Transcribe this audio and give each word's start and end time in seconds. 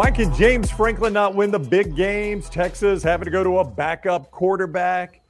Why 0.00 0.10
can 0.10 0.34
James 0.34 0.70
Franklin 0.70 1.12
not 1.12 1.34
win 1.34 1.50
the 1.50 1.58
big 1.58 1.94
games? 1.94 2.48
Texas 2.48 3.02
having 3.02 3.26
to 3.26 3.30
go 3.30 3.44
to 3.44 3.58
a 3.58 3.64
backup 3.66 4.30
quarterback 4.30 5.20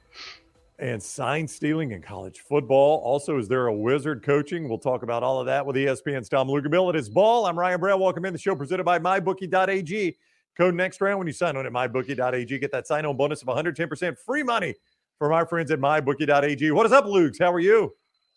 and 0.79 1.03
sign 1.03 1.45
stealing 1.45 1.91
in 1.91 2.01
college 2.01 2.39
football. 2.39 2.99
Also, 2.99 3.37
is 3.37 3.49
there 3.49 3.67
a 3.67 3.73
wizard 3.73 4.23
coaching? 4.23 4.69
We'll 4.69 4.77
talk 4.77 5.03
about 5.03 5.23
all 5.23 5.41
of 5.41 5.45
that 5.47 5.65
with 5.65 5.75
ESPN's 5.75 6.29
Tom 6.29 6.47
Luginbill 6.47 6.87
at 6.87 6.95
his 6.95 7.09
ball. 7.09 7.47
I'm 7.47 7.59
Ryan 7.59 7.81
Brown. 7.81 7.99
Welcome 7.99 8.23
in 8.23 8.31
the 8.31 8.39
show 8.39 8.55
presented 8.55 8.85
by 8.85 8.97
MyBookie.ag. 8.97 10.17
Code 10.57 10.73
next 10.73 11.01
round 11.01 11.17
when 11.17 11.27
you 11.27 11.33
sign 11.33 11.57
on 11.57 11.65
at 11.65 11.73
MyBookie.ag. 11.73 12.57
Get 12.57 12.71
that 12.71 12.87
sign 12.87 13.05
on 13.05 13.17
bonus 13.17 13.41
of 13.41 13.49
110% 13.49 14.17
free 14.19 14.41
money 14.41 14.73
from 15.19 15.33
our 15.33 15.45
friends 15.45 15.69
at 15.71 15.79
MyBookie.ag. 15.79 16.71
What 16.71 16.85
is 16.85 16.93
up, 16.93 17.05
Luke? 17.07 17.33
How 17.37 17.51
are 17.51 17.59
you? 17.59 17.93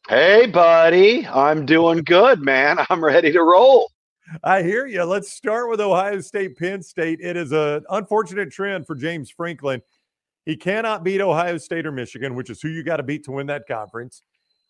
Hey, 0.09 0.47
buddy. 0.47 1.29
I'm 1.29 1.65
doing 1.65 2.03
good, 2.03 2.41
man. 2.41 2.79
I'm 2.91 3.05
ready 3.05 3.31
to 3.31 3.41
roll. 3.41 3.94
I 4.43 4.63
hear 4.63 4.87
you. 4.87 5.05
Let's 5.05 5.31
start 5.31 5.69
with 5.69 5.81
Ohio 5.81 6.21
State, 6.21 6.57
Penn 6.57 6.83
State. 6.83 7.21
It 7.21 7.37
is 7.37 7.53
an 7.53 7.85
unfortunate 7.91 8.51
trend 8.51 8.87
for 8.87 8.95
James 8.95 9.31
Franklin. 9.31 9.83
He 10.47 10.57
cannot 10.57 11.05
beat 11.05 11.21
Ohio 11.21 11.59
State 11.59 11.87
or 11.87 11.93
Michigan, 11.93 12.35
which 12.35 12.51
is 12.51 12.61
who 12.61 12.69
you 12.69 12.83
got 12.83 12.99
to 12.99 13.03
beat 13.03 13.25
to 13.25 13.33
win 13.33 13.47
that 13.47 13.67
conference. 13.67 14.23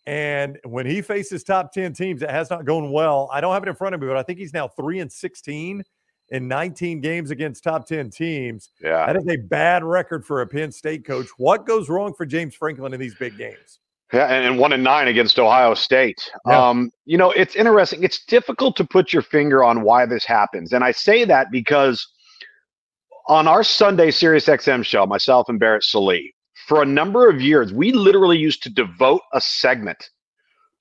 And 0.06 0.58
when 0.64 0.86
he 0.86 1.00
faces 1.00 1.42
top 1.42 1.72
10 1.72 1.94
teams, 1.94 2.22
it 2.22 2.30
has 2.30 2.50
not 2.50 2.64
gone 2.64 2.92
well. 2.92 3.28
I 3.32 3.40
don't 3.40 3.52
have 3.54 3.62
it 3.62 3.68
in 3.68 3.74
front 3.74 3.94
of 3.94 4.00
me, 4.00 4.06
but 4.06 4.16
I 4.16 4.22
think 4.22 4.38
he's 4.38 4.52
now 4.52 4.68
3 4.68 5.00
and 5.00 5.10
16 5.10 5.82
in 6.30 6.48
19 6.48 7.00
games 7.00 7.30
against 7.30 7.64
top 7.64 7.86
10 7.86 8.10
teams. 8.10 8.70
Yeah. 8.82 9.06
That 9.06 9.16
is 9.16 9.26
a 9.28 9.36
bad 9.36 9.82
record 9.82 10.26
for 10.26 10.42
a 10.42 10.46
Penn 10.46 10.72
State 10.72 11.04
coach. 11.04 11.28
What 11.38 11.66
goes 11.66 11.88
wrong 11.88 12.12
for 12.14 12.26
James 12.26 12.54
Franklin 12.54 12.92
in 12.92 13.00
these 13.00 13.14
big 13.14 13.38
games? 13.38 13.78
Yeah, 14.14 14.26
and 14.26 14.58
one 14.58 14.72
and 14.72 14.84
nine 14.84 15.08
against 15.08 15.38
Ohio 15.38 15.74
State. 15.74 16.30
Yeah. 16.46 16.68
Um, 16.68 16.90
you 17.04 17.18
know, 17.18 17.32
it's 17.32 17.56
interesting. 17.56 18.04
It's 18.04 18.24
difficult 18.24 18.76
to 18.76 18.84
put 18.84 19.12
your 19.12 19.22
finger 19.22 19.64
on 19.64 19.82
why 19.82 20.06
this 20.06 20.24
happens. 20.24 20.72
And 20.72 20.84
I 20.84 20.92
say 20.92 21.24
that 21.24 21.50
because 21.50 22.06
on 23.28 23.48
our 23.48 23.64
Sunday 23.64 24.10
Sirius 24.10 24.46
XM 24.46 24.84
show, 24.84 25.04
myself 25.04 25.48
and 25.48 25.58
Barrett 25.58 25.82
Sallee, 25.82 26.32
for 26.68 26.82
a 26.82 26.86
number 26.86 27.28
of 27.28 27.40
years, 27.40 27.72
we 27.72 27.92
literally 27.92 28.38
used 28.38 28.62
to 28.62 28.70
devote 28.70 29.22
a 29.32 29.40
segment 29.40 30.10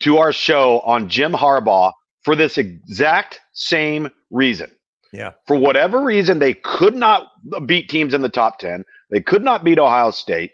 to 0.01 0.17
our 0.17 0.31
show 0.31 0.79
on 0.81 1.09
Jim 1.09 1.31
Harbaugh 1.33 1.91
for 2.23 2.35
this 2.35 2.57
exact 2.57 3.39
same 3.53 4.09
reason. 4.29 4.69
Yeah. 5.11 5.31
For 5.47 5.55
whatever 5.55 6.01
reason, 6.01 6.39
they 6.39 6.53
could 6.53 6.95
not 6.95 7.27
beat 7.65 7.89
teams 7.89 8.13
in 8.13 8.21
the 8.21 8.29
top 8.29 8.59
10. 8.59 8.83
They 9.11 9.21
could 9.21 9.43
not 9.43 9.63
beat 9.63 9.79
Ohio 9.79 10.11
State 10.11 10.51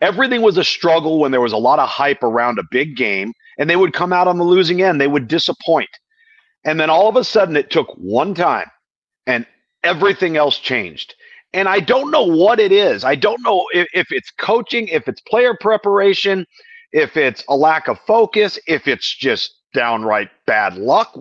everything 0.00 0.42
was 0.42 0.58
a 0.58 0.64
struggle 0.64 1.18
when 1.18 1.30
there 1.30 1.40
was 1.40 1.52
a 1.52 1.58
lot 1.58 1.78
of 1.78 1.88
hype 1.88 2.22
around 2.22 2.58
a 2.58 2.64
big 2.70 2.96
game 2.96 3.32
and 3.58 3.68
they 3.68 3.76
would 3.76 3.92
come 3.92 4.12
out 4.12 4.28
on 4.28 4.38
the 4.38 4.44
losing 4.44 4.82
end. 4.82 5.00
They 5.00 5.06
would 5.06 5.28
disappoint. 5.28 5.88
And 6.64 6.78
then 6.78 6.90
all 6.90 7.08
of 7.08 7.16
a 7.16 7.24
sudden 7.24 7.56
it 7.56 7.70
took 7.70 7.88
one 7.96 8.34
time 8.34 8.70
and 9.26 9.46
everything 9.82 10.36
else 10.36 10.58
changed. 10.58 11.14
And 11.52 11.68
i 11.68 11.80
don't 11.80 12.10
know 12.10 12.24
what 12.24 12.60
it 12.60 12.72
is. 12.72 13.04
I 13.04 13.14
don't 13.14 13.42
know 13.42 13.66
if, 13.72 13.86
if 13.94 14.08
it's 14.10 14.30
coaching 14.32 14.88
if 14.88 15.08
it's 15.08 15.20
player 15.22 15.56
preparation 15.60 16.44
if 16.92 17.16
it's 17.16 17.44
a 17.48 17.56
lack 17.56 17.88
of 17.88 17.98
focus 18.06 18.58
if 18.66 18.86
it's 18.88 19.16
just 19.16 19.54
downright 19.72 20.28
bad 20.46 20.76
luck. 20.76 21.16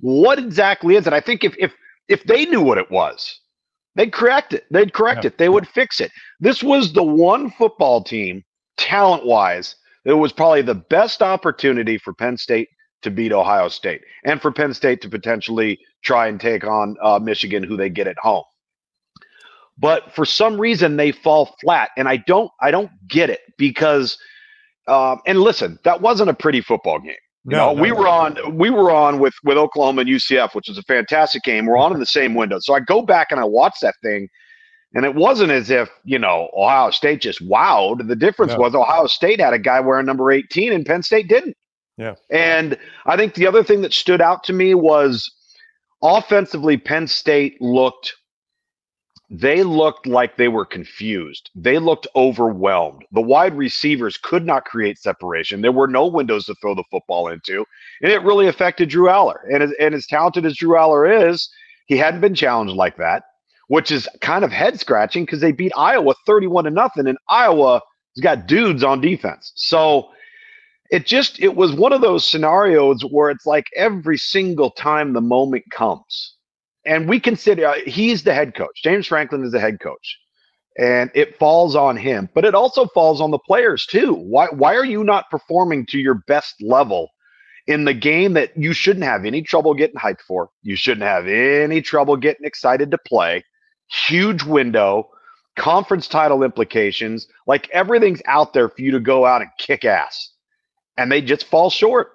What 0.00 0.38
exactly 0.38 0.96
is 0.96 1.06
it? 1.06 1.12
I 1.12 1.20
think 1.20 1.44
if 1.44 1.54
if 1.58 1.72
if 2.08 2.24
they 2.24 2.46
knew 2.46 2.62
what 2.62 2.78
it 2.78 2.90
was 2.90 3.38
They'd 3.94 4.12
correct 4.12 4.52
it. 4.52 4.64
They'd 4.70 4.92
correct 4.92 5.24
yeah. 5.24 5.28
it. 5.28 5.38
They 5.38 5.48
would 5.48 5.66
fix 5.66 6.00
it. 6.00 6.10
This 6.40 6.62
was 6.62 6.92
the 6.92 7.02
one 7.02 7.50
football 7.50 8.02
team, 8.02 8.44
talent 8.76 9.26
wise, 9.26 9.76
that 10.04 10.16
was 10.16 10.32
probably 10.32 10.62
the 10.62 10.74
best 10.74 11.22
opportunity 11.22 11.98
for 11.98 12.14
Penn 12.14 12.36
State 12.36 12.68
to 13.02 13.10
beat 13.10 13.32
Ohio 13.32 13.68
State 13.68 14.00
and 14.24 14.40
for 14.40 14.50
Penn 14.50 14.72
State 14.72 15.00
to 15.02 15.08
potentially 15.08 15.78
try 16.02 16.28
and 16.28 16.40
take 16.40 16.64
on 16.64 16.96
uh, 17.02 17.18
Michigan, 17.18 17.62
who 17.62 17.76
they 17.76 17.90
get 17.90 18.06
at 18.06 18.18
home. 18.18 18.44
But 19.76 20.12
for 20.14 20.24
some 20.24 20.60
reason, 20.60 20.96
they 20.96 21.12
fall 21.12 21.54
flat, 21.60 21.90
and 21.96 22.08
I 22.08 22.16
don't, 22.16 22.50
I 22.60 22.70
don't 22.70 22.90
get 23.08 23.30
it 23.30 23.40
because. 23.56 24.18
Um, 24.88 25.20
and 25.26 25.42
listen, 25.42 25.78
that 25.84 26.00
wasn't 26.00 26.30
a 26.30 26.34
pretty 26.34 26.62
football 26.62 26.98
game. 26.98 27.14
You 27.48 27.56
no, 27.56 27.68
know, 27.68 27.74
no, 27.74 27.82
we 27.82 27.92
were 27.92 28.08
on 28.08 28.56
we 28.56 28.70
were 28.70 28.90
on 28.90 29.18
with 29.18 29.34
with 29.42 29.56
Oklahoma 29.56 30.02
and 30.02 30.10
UCF, 30.10 30.54
which 30.54 30.68
was 30.68 30.76
a 30.76 30.82
fantastic 30.82 31.42
game. 31.42 31.66
We're 31.66 31.78
on 31.78 31.92
in 31.92 32.00
the 32.00 32.06
same 32.06 32.34
window. 32.34 32.58
So 32.60 32.74
I 32.74 32.80
go 32.80 33.02
back 33.02 33.28
and 33.30 33.40
I 33.40 33.44
watch 33.44 33.76
that 33.80 33.94
thing, 34.02 34.28
and 34.94 35.04
it 35.04 35.14
wasn't 35.14 35.50
as 35.50 35.70
if, 35.70 35.90
you 36.04 36.18
know, 36.18 36.50
Ohio 36.56 36.90
State 36.90 37.20
just 37.20 37.46
wowed. 37.46 38.06
The 38.06 38.16
difference 38.16 38.52
no. 38.52 38.58
was 38.58 38.74
Ohio 38.74 39.06
State 39.06 39.40
had 39.40 39.52
a 39.52 39.58
guy 39.58 39.80
wearing 39.80 40.06
number 40.06 40.30
18 40.30 40.72
and 40.72 40.84
Penn 40.84 41.02
State 41.02 41.28
didn't. 41.28 41.56
Yeah. 41.98 42.14
And 42.30 42.78
I 43.06 43.16
think 43.16 43.34
the 43.34 43.46
other 43.46 43.62
thing 43.62 43.82
that 43.82 43.92
stood 43.92 44.20
out 44.20 44.44
to 44.44 44.52
me 44.52 44.74
was 44.74 45.30
offensively, 46.02 46.76
Penn 46.76 47.06
State 47.06 47.60
looked 47.60 48.14
they 49.30 49.62
looked 49.62 50.06
like 50.06 50.36
they 50.36 50.48
were 50.48 50.64
confused. 50.64 51.50
They 51.54 51.78
looked 51.78 52.06
overwhelmed. 52.16 53.04
The 53.12 53.20
wide 53.20 53.56
receivers 53.56 54.16
could 54.16 54.46
not 54.46 54.64
create 54.64 54.98
separation. 54.98 55.60
There 55.60 55.72
were 55.72 55.86
no 55.88 56.06
windows 56.06 56.46
to 56.46 56.54
throw 56.62 56.74
the 56.74 56.84
football 56.90 57.28
into, 57.28 57.66
and 58.02 58.10
it 58.10 58.22
really 58.22 58.46
affected 58.48 58.88
Drew 58.88 59.08
Allar. 59.08 59.40
And 59.52 59.62
as, 59.62 59.72
and 59.78 59.94
as 59.94 60.06
talented 60.06 60.46
as 60.46 60.56
Drew 60.56 60.76
Allar 60.76 61.30
is, 61.30 61.50
he 61.86 61.98
hadn't 61.98 62.22
been 62.22 62.34
challenged 62.34 62.74
like 62.74 62.96
that, 62.96 63.24
which 63.66 63.90
is 63.90 64.08
kind 64.22 64.44
of 64.44 64.50
head 64.50 64.80
scratching 64.80 65.26
because 65.26 65.40
they 65.40 65.52
beat 65.52 65.72
Iowa 65.76 66.14
31 66.24 66.64
to 66.64 66.70
nothing, 66.70 67.06
and 67.06 67.18
Iowa 67.28 67.82
has 68.16 68.22
got 68.22 68.46
dudes 68.46 68.82
on 68.82 69.02
defense. 69.02 69.52
So 69.56 70.08
it 70.90 71.04
just 71.04 71.38
it 71.38 71.54
was 71.54 71.74
one 71.74 71.92
of 71.92 72.00
those 72.00 72.26
scenarios 72.26 73.02
where 73.02 73.28
it's 73.28 73.44
like 73.44 73.66
every 73.76 74.16
single 74.16 74.70
time 74.70 75.12
the 75.12 75.20
moment 75.20 75.64
comes 75.70 76.37
and 76.84 77.08
we 77.08 77.20
consider 77.20 77.66
uh, 77.66 77.74
he's 77.86 78.22
the 78.22 78.34
head 78.34 78.54
coach. 78.54 78.82
James 78.82 79.06
Franklin 79.06 79.44
is 79.44 79.52
the 79.52 79.60
head 79.60 79.80
coach, 79.80 80.18
and 80.78 81.10
it 81.14 81.38
falls 81.38 81.76
on 81.76 81.96
him. 81.96 82.28
But 82.34 82.44
it 82.44 82.54
also 82.54 82.86
falls 82.86 83.20
on 83.20 83.30
the 83.30 83.38
players 83.38 83.86
too. 83.86 84.14
Why 84.14 84.46
why 84.48 84.74
are 84.74 84.84
you 84.84 85.04
not 85.04 85.30
performing 85.30 85.86
to 85.86 85.98
your 85.98 86.22
best 86.26 86.54
level 86.60 87.10
in 87.66 87.84
the 87.84 87.94
game 87.94 88.32
that 88.34 88.56
you 88.56 88.72
shouldn't 88.72 89.04
have 89.04 89.24
any 89.24 89.42
trouble 89.42 89.74
getting 89.74 89.96
hyped 90.00 90.22
for? 90.26 90.50
You 90.62 90.76
shouldn't 90.76 91.06
have 91.06 91.26
any 91.26 91.82
trouble 91.82 92.16
getting 92.16 92.46
excited 92.46 92.90
to 92.90 92.98
play. 92.98 93.44
Huge 93.90 94.42
window, 94.42 95.08
conference 95.56 96.08
title 96.08 96.42
implications. 96.42 97.26
Like 97.46 97.68
everything's 97.70 98.22
out 98.26 98.52
there 98.52 98.68
for 98.68 98.80
you 98.82 98.92
to 98.92 99.00
go 99.00 99.26
out 99.26 99.42
and 99.42 99.50
kick 99.58 99.84
ass, 99.84 100.32
and 100.96 101.10
they 101.10 101.20
just 101.20 101.44
fall 101.44 101.70
short. 101.70 102.12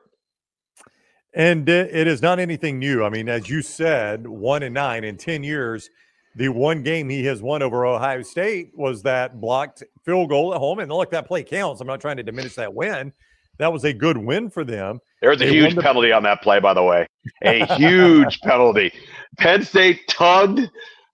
And 1.35 1.67
it 1.67 2.07
is 2.07 2.21
not 2.21 2.39
anything 2.39 2.77
new. 2.77 3.03
I 3.03 3.09
mean, 3.09 3.27
as 3.27 3.49
you 3.49 3.61
said, 3.63 4.27
one 4.27 4.61
and 4.61 4.73
nine 4.73 5.03
in 5.03 5.17
10 5.17 5.43
years, 5.43 5.89
the 6.35 6.49
one 6.49 6.83
game 6.83 7.09
he 7.09 7.25
has 7.25 7.41
won 7.41 7.63
over 7.63 7.85
Ohio 7.85 8.21
State 8.21 8.71
was 8.75 9.01
that 9.03 9.41
blocked 9.41 9.83
field 10.05 10.29
goal 10.29 10.53
at 10.53 10.59
home. 10.59 10.79
And 10.79 10.91
look, 10.91 11.11
that 11.11 11.27
play 11.27 11.43
counts. 11.43 11.81
I'm 11.81 11.87
not 11.87 12.01
trying 12.01 12.17
to 12.17 12.23
diminish 12.23 12.55
that 12.55 12.73
win. 12.73 13.13
That 13.59 13.71
was 13.71 13.83
a 13.83 13.93
good 13.93 14.17
win 14.17 14.49
for 14.49 14.63
them. 14.63 14.99
There 15.21 15.29
was 15.29 15.41
a 15.41 15.45
they 15.45 15.51
huge 15.51 15.75
the- 15.75 15.81
penalty 15.81 16.11
on 16.11 16.23
that 16.23 16.41
play, 16.41 16.59
by 16.59 16.73
the 16.73 16.83
way. 16.83 17.07
A 17.43 17.65
huge 17.75 18.39
penalty. 18.43 18.91
Penn 19.37 19.63
State 19.63 20.07
tugged 20.07 20.69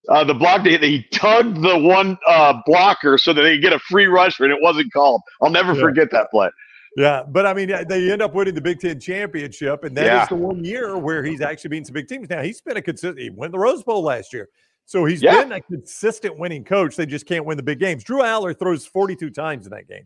uh, 0.10 0.24
the 0.24 0.34
block. 0.34 0.66
He 0.66 1.06
tugged 1.12 1.62
the 1.62 1.78
one 1.78 2.18
uh, 2.28 2.60
blocker 2.66 3.18
so 3.18 3.34
that 3.34 3.42
they 3.42 3.58
get 3.58 3.74
a 3.74 3.80
free 3.80 4.08
rusher, 4.08 4.44
and 4.44 4.54
it 4.54 4.60
wasn't 4.62 4.92
called. 4.92 5.22
I'll 5.42 5.50
never 5.50 5.74
yeah. 5.74 5.82
forget 5.82 6.12
that 6.12 6.32
play. 6.32 6.50
Yeah, 7.00 7.24
but 7.26 7.46
I 7.46 7.54
mean, 7.54 7.70
they 7.88 8.12
end 8.12 8.22
up 8.22 8.34
winning 8.34 8.56
the 8.56 8.60
Big 8.62 8.82
Ten 8.82 9.00
championship, 9.00 9.86
and 9.86 9.96
that 9.96 10.06
yeah. 10.06 10.24
is 10.24 10.28
the 10.28 10.36
one 10.36 10.66
year 10.66 10.98
where 10.98 11.24
he's 11.24 11.40
actually 11.40 11.70
beaten 11.70 11.86
some 11.86 11.94
big 11.94 12.10
teams. 12.10 12.30
Now 12.30 12.42
he's 12.42 12.60
been 12.60 12.76
a 12.76 12.82
consistent. 12.82 13.20
He 13.20 13.30
won 13.30 13.52
the 13.52 13.58
Rose 13.58 13.84
Bowl 13.84 14.04
last 14.04 14.34
year, 14.34 14.50
so 14.86 15.06
he's 15.06 15.22
yeah. 15.22 15.42
been 15.42 15.54
a 15.54 15.62
consistent 15.62 16.38
winning 16.38 16.66
coach. 16.66 16.98
They 16.98 17.06
just 17.06 17.26
can't 17.26 17.46
win 17.46 17.56
the 17.56 17.64
big 17.64 17.80
games. 17.80 18.04
Drew 18.04 18.22
Allar 18.22 18.58
throws 18.60 18.86
42 18.86 19.30
times 19.30 19.66
in 19.66 19.72
that 19.72 19.88
game, 19.88 20.06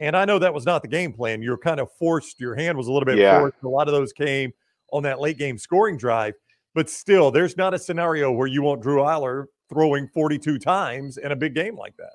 and 0.00 0.16
I 0.16 0.24
know 0.24 0.38
that 0.38 0.54
was 0.54 0.64
not 0.64 0.80
the 0.80 0.88
game 0.88 1.12
plan. 1.12 1.42
You're 1.42 1.58
kind 1.58 1.78
of 1.78 1.92
forced. 1.98 2.40
Your 2.40 2.54
hand 2.54 2.78
was 2.78 2.86
a 2.86 2.92
little 2.92 3.04
bit 3.04 3.18
yeah. 3.18 3.38
forced. 3.38 3.62
A 3.62 3.68
lot 3.68 3.86
of 3.86 3.92
those 3.92 4.14
came 4.14 4.52
on 4.90 5.02
that 5.02 5.20
late 5.20 5.36
game 5.36 5.58
scoring 5.58 5.98
drive, 5.98 6.32
but 6.74 6.88
still, 6.88 7.30
there's 7.30 7.58
not 7.58 7.74
a 7.74 7.78
scenario 7.78 8.32
where 8.32 8.48
you 8.48 8.62
want 8.62 8.80
Drew 8.80 9.02
Allar 9.02 9.48
throwing 9.68 10.08
42 10.08 10.58
times 10.58 11.18
in 11.18 11.32
a 11.32 11.36
big 11.36 11.54
game 11.54 11.76
like 11.76 11.94
that. 11.98 12.12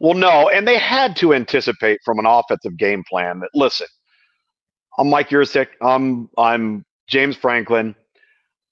Well, 0.00 0.14
no, 0.14 0.50
and 0.50 0.68
they 0.68 0.78
had 0.78 1.16
to 1.16 1.32
anticipate 1.32 2.00
from 2.04 2.18
an 2.18 2.26
offensive 2.26 2.76
game 2.76 3.02
plan 3.08 3.40
that 3.40 3.50
listen, 3.54 3.86
I'm 4.98 5.08
Mike 5.08 5.30
Yurcich, 5.30 5.68
I'm 5.80 6.28
I'm 6.36 6.84
James 7.08 7.36
Franklin. 7.36 7.94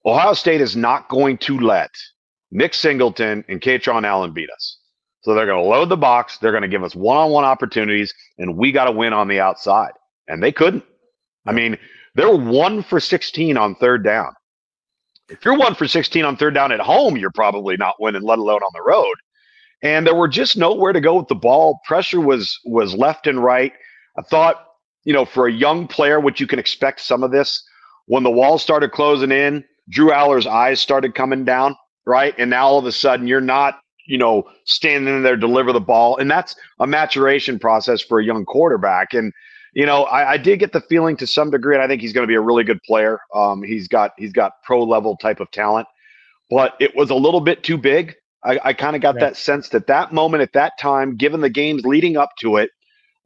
Ohio 0.05 0.35
State 0.35 0.61
is 0.61 0.77
not 0.77 1.09
going 1.09 1.39
to 1.39 1.59
let 1.59 1.91
Nick 2.51 2.75
Singleton 2.75 3.45
and 3.49 3.61
Kaytron 3.61 4.07
Allen 4.07 4.33
beat 4.33 4.51
us. 4.51 4.79
So 5.23 5.35
they're 5.35 5.47
going 5.47 5.63
to 5.63 5.69
load 5.69 5.89
the 5.89 5.97
box. 5.97 6.37
They're 6.37 6.53
going 6.53 6.63
to 6.63 6.69
give 6.69 6.85
us 6.85 6.95
one-on-one 6.95 7.45
opportunities, 7.45 8.13
and 8.37 8.59
we 8.59 8.73
got 8.73 8.85
to 8.85 8.93
win 8.93 9.15
on 9.15 9.27
the 9.27 9.41
outside. 9.41 9.93
And 10.29 10.43
they 10.43 10.53
couldn't. 10.53 10.85
I 11.47 11.53
mean, 11.53 11.79
they're 12.15 12.37
one 12.37 12.83
for 12.83 13.01
16 13.01 13.57
on 13.57 13.75
third 13.77 14.05
down. 14.05 14.35
If 15.31 15.43
you're 15.43 15.57
one 15.57 15.75
for 15.75 15.89
16 15.89 16.23
on 16.27 16.37
third 16.37 16.53
down 16.53 16.73
at 16.73 16.81
home, 16.81 17.17
you're 17.17 17.31
probably 17.31 17.79
not 17.79 17.95
winning, 17.99 18.21
let 18.21 18.39
alone 18.39 18.61
on 18.63 18.71
the 18.75 18.83
road 18.83 19.15
and 19.85 20.07
there 20.07 20.17
were 20.17 20.29
just 20.29 20.57
nowhere 20.57 20.93
to 20.93 21.01
go 21.01 21.17
with 21.19 21.29
the 21.29 21.37
ball. 21.37 21.81
Pressure 21.87 22.21
was 22.21 22.59
was 22.65 22.95
left 22.95 23.29
and 23.29 23.45
right. 23.45 23.73
I 24.19 24.23
thought, 24.23 24.67
you 25.05 25.13
know, 25.13 25.27
for 25.27 25.47
a 25.47 25.53
young 25.53 25.87
player, 25.89 26.21
which 26.21 26.41
you 26.41 26.49
can 26.49 26.59
expect 26.59 27.01
some 27.03 27.23
of 27.23 27.31
this, 27.33 27.63
when 28.07 28.25
the 28.25 28.31
walls 28.33 28.63
started 28.63 28.93
closing 28.93 29.33
in, 29.33 29.65
Drew 29.91 30.11
Allar's 30.13 30.47
eyes 30.47 30.81
started 30.81 31.15
coming 31.15 31.45
down. 31.45 31.77
right? 32.07 32.35
And 32.39 32.51
now 32.51 32.67
all 32.67 32.79
of 32.79 32.87
a 32.87 32.93
sudden 32.93 33.27
you're 33.27 33.41
not, 33.41 33.81
you 34.07 34.19
know, 34.19 34.45
standing 34.67 35.23
there 35.23 35.37
deliver 35.37 35.73
the 35.73 35.81
ball, 35.81 36.19
and 36.19 36.31
that's 36.31 36.57
a 36.81 36.87
maturation 36.87 37.59
process 37.59 38.03
for 38.03 38.21
a 38.21 38.25
young 38.25 38.45
quarterback. 38.45 39.15
And 39.15 39.33
you 39.75 39.87
know, 39.87 40.05
I, 40.05 40.33
I 40.33 40.37
did 40.39 40.61
get 40.61 40.73
the 40.73 40.81
feeling 40.83 41.17
to 41.19 41.27
some 41.27 41.51
degree, 41.51 41.75
and 41.75 41.83
I 41.83 41.89
think 41.89 42.01
he's 42.01 42.13
going 42.13 42.25
to 42.25 42.29
be 42.29 42.37
a 42.37 42.41
really 42.41 42.65
good 42.65 42.83
player. 42.87 43.19
Um, 43.35 43.63
he's 43.63 43.89
got 43.89 44.13
he's 44.19 44.33
got 44.33 44.63
pro 44.65 44.85
level 44.85 45.17
type 45.17 45.41
of 45.41 45.51
talent, 45.51 45.89
but 46.51 46.75
it 46.81 46.95
was 46.97 47.11
a 47.11 47.15
little 47.15 47.41
bit 47.41 47.65
too 47.65 47.77
big. 47.79 48.15
I, 48.45 48.61
I 48.65 48.73
kind 48.73 48.95
of 48.95 49.03
got 49.03 49.15
yeah. 49.15 49.21
that 49.21 49.37
sense 49.37 49.71
that 49.71 49.87
that 49.87 50.13
moment 50.13 50.43
at 50.43 50.53
that 50.53 50.79
time, 50.79 51.17
given 51.17 51.41
the 51.41 51.51
games 51.51 51.85
leading 51.85 52.17
up 52.17 52.31
to 52.41 52.57
it, 52.57 52.71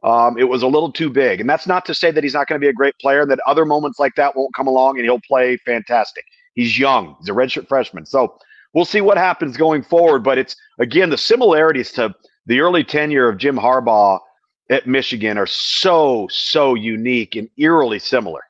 um, 0.04 0.38
it 0.38 0.44
was 0.44 0.62
a 0.62 0.68
little 0.68 0.92
too 0.92 1.10
big. 1.10 1.40
And 1.40 1.50
that's 1.50 1.66
not 1.66 1.84
to 1.86 1.94
say 1.94 2.10
that 2.12 2.22
he's 2.22 2.34
not 2.34 2.46
going 2.46 2.60
to 2.60 2.64
be 2.64 2.68
a 2.68 2.72
great 2.72 2.94
player, 3.00 3.22
and 3.22 3.30
that 3.30 3.40
other 3.46 3.64
moments 3.64 3.98
like 3.98 4.14
that 4.14 4.36
won't 4.36 4.54
come 4.54 4.68
along 4.68 4.96
and 4.96 5.04
he'll 5.04 5.20
play 5.20 5.56
fantastic. 5.58 6.24
He's 6.54 6.78
young, 6.78 7.16
he's 7.18 7.28
a 7.28 7.32
redshirt 7.32 7.68
freshman. 7.68 8.06
So 8.06 8.38
we'll 8.74 8.84
see 8.84 9.00
what 9.00 9.16
happens 9.16 9.56
going 9.56 9.82
forward. 9.82 10.22
But 10.22 10.38
it's, 10.38 10.54
again, 10.78 11.10
the 11.10 11.18
similarities 11.18 11.90
to 11.92 12.14
the 12.46 12.60
early 12.60 12.84
tenure 12.84 13.28
of 13.28 13.38
Jim 13.38 13.56
Harbaugh 13.56 14.20
at 14.70 14.86
Michigan 14.86 15.36
are 15.36 15.46
so, 15.46 16.28
so 16.30 16.74
unique 16.74 17.34
and 17.36 17.48
eerily 17.56 17.98
similar. 17.98 18.42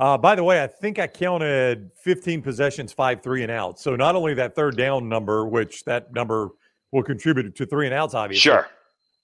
Uh, 0.00 0.16
by 0.16 0.34
the 0.34 0.42
way, 0.42 0.62
I 0.62 0.66
think 0.66 0.98
I 0.98 1.06
counted 1.06 1.90
15 2.02 2.40
possessions, 2.40 2.90
five 2.90 3.22
three 3.22 3.42
and 3.42 3.52
outs. 3.52 3.84
So 3.84 3.96
not 3.96 4.16
only 4.16 4.32
that 4.32 4.54
third 4.54 4.74
down 4.78 5.10
number, 5.10 5.46
which 5.46 5.84
that 5.84 6.14
number 6.14 6.48
will 6.90 7.02
contribute 7.02 7.54
to 7.54 7.66
three 7.66 7.84
and 7.84 7.94
outs, 7.94 8.14
obviously. 8.14 8.40
Sure. 8.40 8.66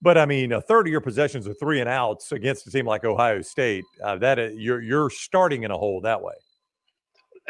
But 0.03 0.19
I 0.19 0.27
mean, 0.27 0.53
a 0.53 0.61
third 0.61 0.87
of 0.87 0.91
your 0.91 1.01
possessions 1.01 1.49
are 1.49 1.55
three 1.55 1.81
and 1.81 1.89
outs 1.89 2.31
against 2.31 2.67
a 2.67 2.71
team 2.71 2.85
like 2.85 3.07
Ohio 3.07 3.41
State. 3.41 3.85
Uh, 4.05 4.17
that 4.17 4.39
is, 4.39 4.59
you're 4.59 4.83
you're 4.83 5.09
starting 5.09 5.63
in 5.63 5.71
a 5.71 5.79
hole 5.79 6.03
that 6.03 6.21
way. 6.21 6.35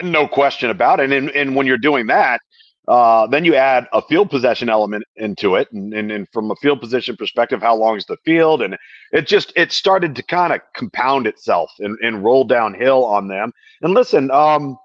No 0.03 0.29
question 0.29 0.71
about 0.71 1.01
it. 1.01 1.11
And 1.11 1.31
and 1.31 1.57
when 1.57 1.67
you're 1.67 1.79
doing 1.79 2.07
that, 2.07 2.41
uh, 2.89 3.27
then 3.27 3.45
you 3.45 3.55
add 3.55 3.89
a 3.93 4.01
field 4.03 4.31
possession 4.31 4.69
element 4.69 5.05
into 5.17 5.57
it, 5.57 5.69
and, 5.73 5.93
and, 5.93 6.13
and 6.13 6.29
from 6.33 6.51
a 6.51 6.57
field 6.57 6.81
position 6.81 7.17
perspective, 7.17 7.61
how 7.61 7.75
long 7.75 7.97
is 7.97 8.05
the 8.07 8.17
field? 8.25 8.63
And 8.63 8.77
it 9.13 9.27
just 9.27 9.53
it 9.57 9.73
started 9.73 10.15
to 10.17 10.23
kind 10.23 10.53
of 10.53 10.61
compound 10.75 11.27
itself 11.27 11.71
and, 11.81 11.99
and 12.01 12.23
roll 12.23 12.45
downhill 12.45 13.05
on 13.05 13.29
them. 13.29 13.53
And 13.83 13.93
listen, 13.93 14.31
um, 14.31 14.79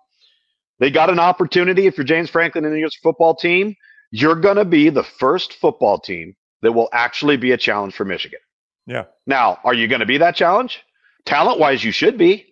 they 0.80 0.90
got 0.90 1.12
an 1.12 1.20
opportunity. 1.20 1.86
If 1.86 1.98
you're 1.98 2.06
James 2.06 2.30
Franklin 2.30 2.66
and 2.66 2.78
your 2.78 2.90
football 3.04 3.36
team, 3.36 3.76
you're 4.10 4.36
going 4.36 4.58
to 4.58 4.66
be 4.66 4.90
the 4.90 5.04
first 5.04 5.54
football 5.54 6.00
team 6.00 6.34
that 6.64 6.72
will 6.72 6.90
actually 6.92 7.38
be 7.38 7.52
a 7.52 7.58
challenge 7.58 7.94
for 7.94 8.06
Michigan. 8.06 8.40
Yeah. 8.88 9.06
Now, 9.28 9.60
are 9.64 9.76
you 9.76 9.88
going 9.88 10.00
to 10.00 10.08
be 10.08 10.18
that 10.18 10.36
challenge? 10.36 10.82
Talent 11.26 11.60
wise, 11.60 11.84
you 11.84 11.92
should 11.92 12.18
be. 12.18 12.48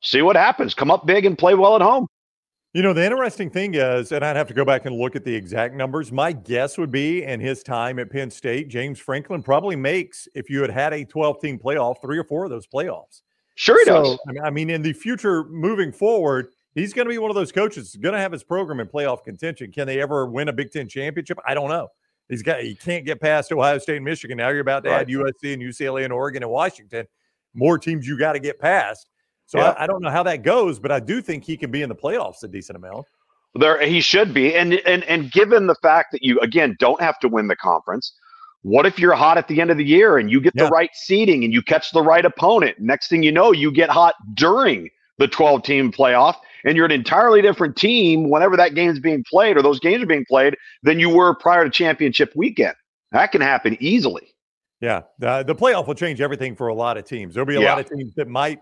See 0.00 0.22
what 0.22 0.36
happens. 0.36 0.74
Come 0.74 0.92
up 0.92 1.06
big 1.06 1.26
and 1.26 1.36
play 1.36 1.54
well 1.54 1.74
at 1.74 1.82
home. 1.82 2.06
You 2.76 2.82
know, 2.82 2.92
the 2.92 3.06
interesting 3.06 3.48
thing 3.48 3.72
is, 3.72 4.12
and 4.12 4.22
I'd 4.22 4.36
have 4.36 4.48
to 4.48 4.52
go 4.52 4.62
back 4.62 4.84
and 4.84 4.94
look 4.94 5.16
at 5.16 5.24
the 5.24 5.34
exact 5.34 5.74
numbers. 5.74 6.12
My 6.12 6.30
guess 6.32 6.76
would 6.76 6.90
be 6.90 7.24
in 7.24 7.40
his 7.40 7.62
time 7.62 7.98
at 7.98 8.10
Penn 8.10 8.30
State, 8.30 8.68
James 8.68 8.98
Franklin 8.98 9.42
probably 9.42 9.76
makes, 9.76 10.28
if 10.34 10.50
you 10.50 10.60
had 10.60 10.68
had 10.68 10.92
a 10.92 11.02
12 11.02 11.40
team 11.40 11.58
playoff, 11.58 12.02
three 12.02 12.18
or 12.18 12.24
four 12.24 12.44
of 12.44 12.50
those 12.50 12.66
playoffs. 12.66 13.22
Sure, 13.54 13.78
he 13.78 13.86
so, 13.86 14.18
does. 14.26 14.40
I 14.44 14.50
mean, 14.50 14.68
in 14.68 14.82
the 14.82 14.92
future 14.92 15.44
moving 15.44 15.90
forward, 15.90 16.48
he's 16.74 16.92
going 16.92 17.06
to 17.06 17.08
be 17.08 17.16
one 17.16 17.30
of 17.30 17.34
those 17.34 17.50
coaches 17.50 17.96
going 17.98 18.12
to 18.12 18.20
have 18.20 18.30
his 18.30 18.44
program 18.44 18.78
in 18.80 18.88
playoff 18.88 19.24
contention. 19.24 19.72
Can 19.72 19.86
they 19.86 20.02
ever 20.02 20.26
win 20.26 20.48
a 20.48 20.52
Big 20.52 20.70
Ten 20.70 20.86
championship? 20.86 21.38
I 21.48 21.54
don't 21.54 21.70
know. 21.70 21.88
He's 22.28 22.42
got 22.42 22.60
he 22.60 22.74
can't 22.74 23.06
get 23.06 23.22
past 23.22 23.50
Ohio 23.52 23.78
State 23.78 23.96
and 23.96 24.04
Michigan. 24.04 24.36
Now 24.36 24.50
you're 24.50 24.60
about 24.60 24.84
to 24.84 24.90
right. 24.90 25.00
add 25.00 25.08
USC 25.08 25.54
and 25.54 25.62
UCLA 25.62 26.04
and 26.04 26.12
Oregon 26.12 26.42
and 26.42 26.52
Washington. 26.52 27.06
More 27.54 27.78
teams 27.78 28.06
you 28.06 28.18
got 28.18 28.34
to 28.34 28.38
get 28.38 28.58
past. 28.58 29.08
So 29.46 29.58
yeah. 29.58 29.70
I, 29.70 29.84
I, 29.84 29.86
don't 29.86 30.02
know 30.02 30.10
how 30.10 30.24
that 30.24 30.42
goes, 30.42 30.78
but 30.78 30.90
I 30.90 31.00
do 31.00 31.22
think 31.22 31.44
he 31.44 31.56
can 31.56 31.70
be 31.70 31.82
in 31.82 31.88
the 31.88 31.94
playoffs 31.94 32.42
a 32.42 32.48
decent 32.48 32.76
amount. 32.76 33.06
There 33.54 33.80
he 33.80 34.00
should 34.00 34.34
be. 34.34 34.54
And 34.54 34.74
and 34.74 35.02
and 35.04 35.30
given 35.32 35.66
the 35.66 35.76
fact 35.76 36.12
that 36.12 36.22
you 36.22 36.38
again 36.40 36.76
don't 36.78 37.00
have 37.00 37.18
to 37.20 37.28
win 37.28 37.48
the 37.48 37.56
conference, 37.56 38.12
what 38.62 38.84
if 38.84 38.98
you're 38.98 39.14
hot 39.14 39.38
at 39.38 39.48
the 39.48 39.60
end 39.60 39.70
of 39.70 39.78
the 39.78 39.84
year 39.84 40.18
and 40.18 40.30
you 40.30 40.40
get 40.40 40.52
yeah. 40.56 40.64
the 40.64 40.70
right 40.70 40.90
seeding 40.92 41.44
and 41.44 41.52
you 41.52 41.62
catch 41.62 41.92
the 41.92 42.02
right 42.02 42.24
opponent? 42.24 42.78
Next 42.80 43.08
thing 43.08 43.22
you 43.22 43.32
know, 43.32 43.52
you 43.52 43.72
get 43.72 43.88
hot 43.88 44.14
during 44.34 44.90
the 45.18 45.28
12 45.28 45.62
team 45.62 45.92
playoff 45.92 46.34
and 46.64 46.76
you're 46.76 46.84
an 46.84 46.92
entirely 46.92 47.40
different 47.40 47.76
team 47.76 48.28
whenever 48.28 48.56
that 48.56 48.74
game 48.74 48.90
is 48.90 49.00
being 49.00 49.24
played 49.30 49.56
or 49.56 49.62
those 49.62 49.80
games 49.80 50.02
are 50.02 50.06
being 50.06 50.26
played 50.28 50.56
than 50.82 50.98
you 50.98 51.08
were 51.08 51.34
prior 51.36 51.64
to 51.64 51.70
championship 51.70 52.32
weekend. 52.34 52.74
That 53.12 53.32
can 53.32 53.40
happen 53.40 53.76
easily. 53.80 54.34
Yeah, 54.80 55.02
the, 55.18 55.42
the 55.42 55.54
playoff 55.54 55.86
will 55.86 55.94
change 55.94 56.20
everything 56.20 56.54
for 56.54 56.68
a 56.68 56.74
lot 56.74 56.98
of 56.98 57.04
teams. 57.04 57.34
There'll 57.34 57.46
be 57.46 57.56
a 57.56 57.60
yeah. 57.60 57.74
lot 57.74 57.80
of 57.80 57.88
teams 57.88 58.14
that 58.16 58.28
might, 58.28 58.60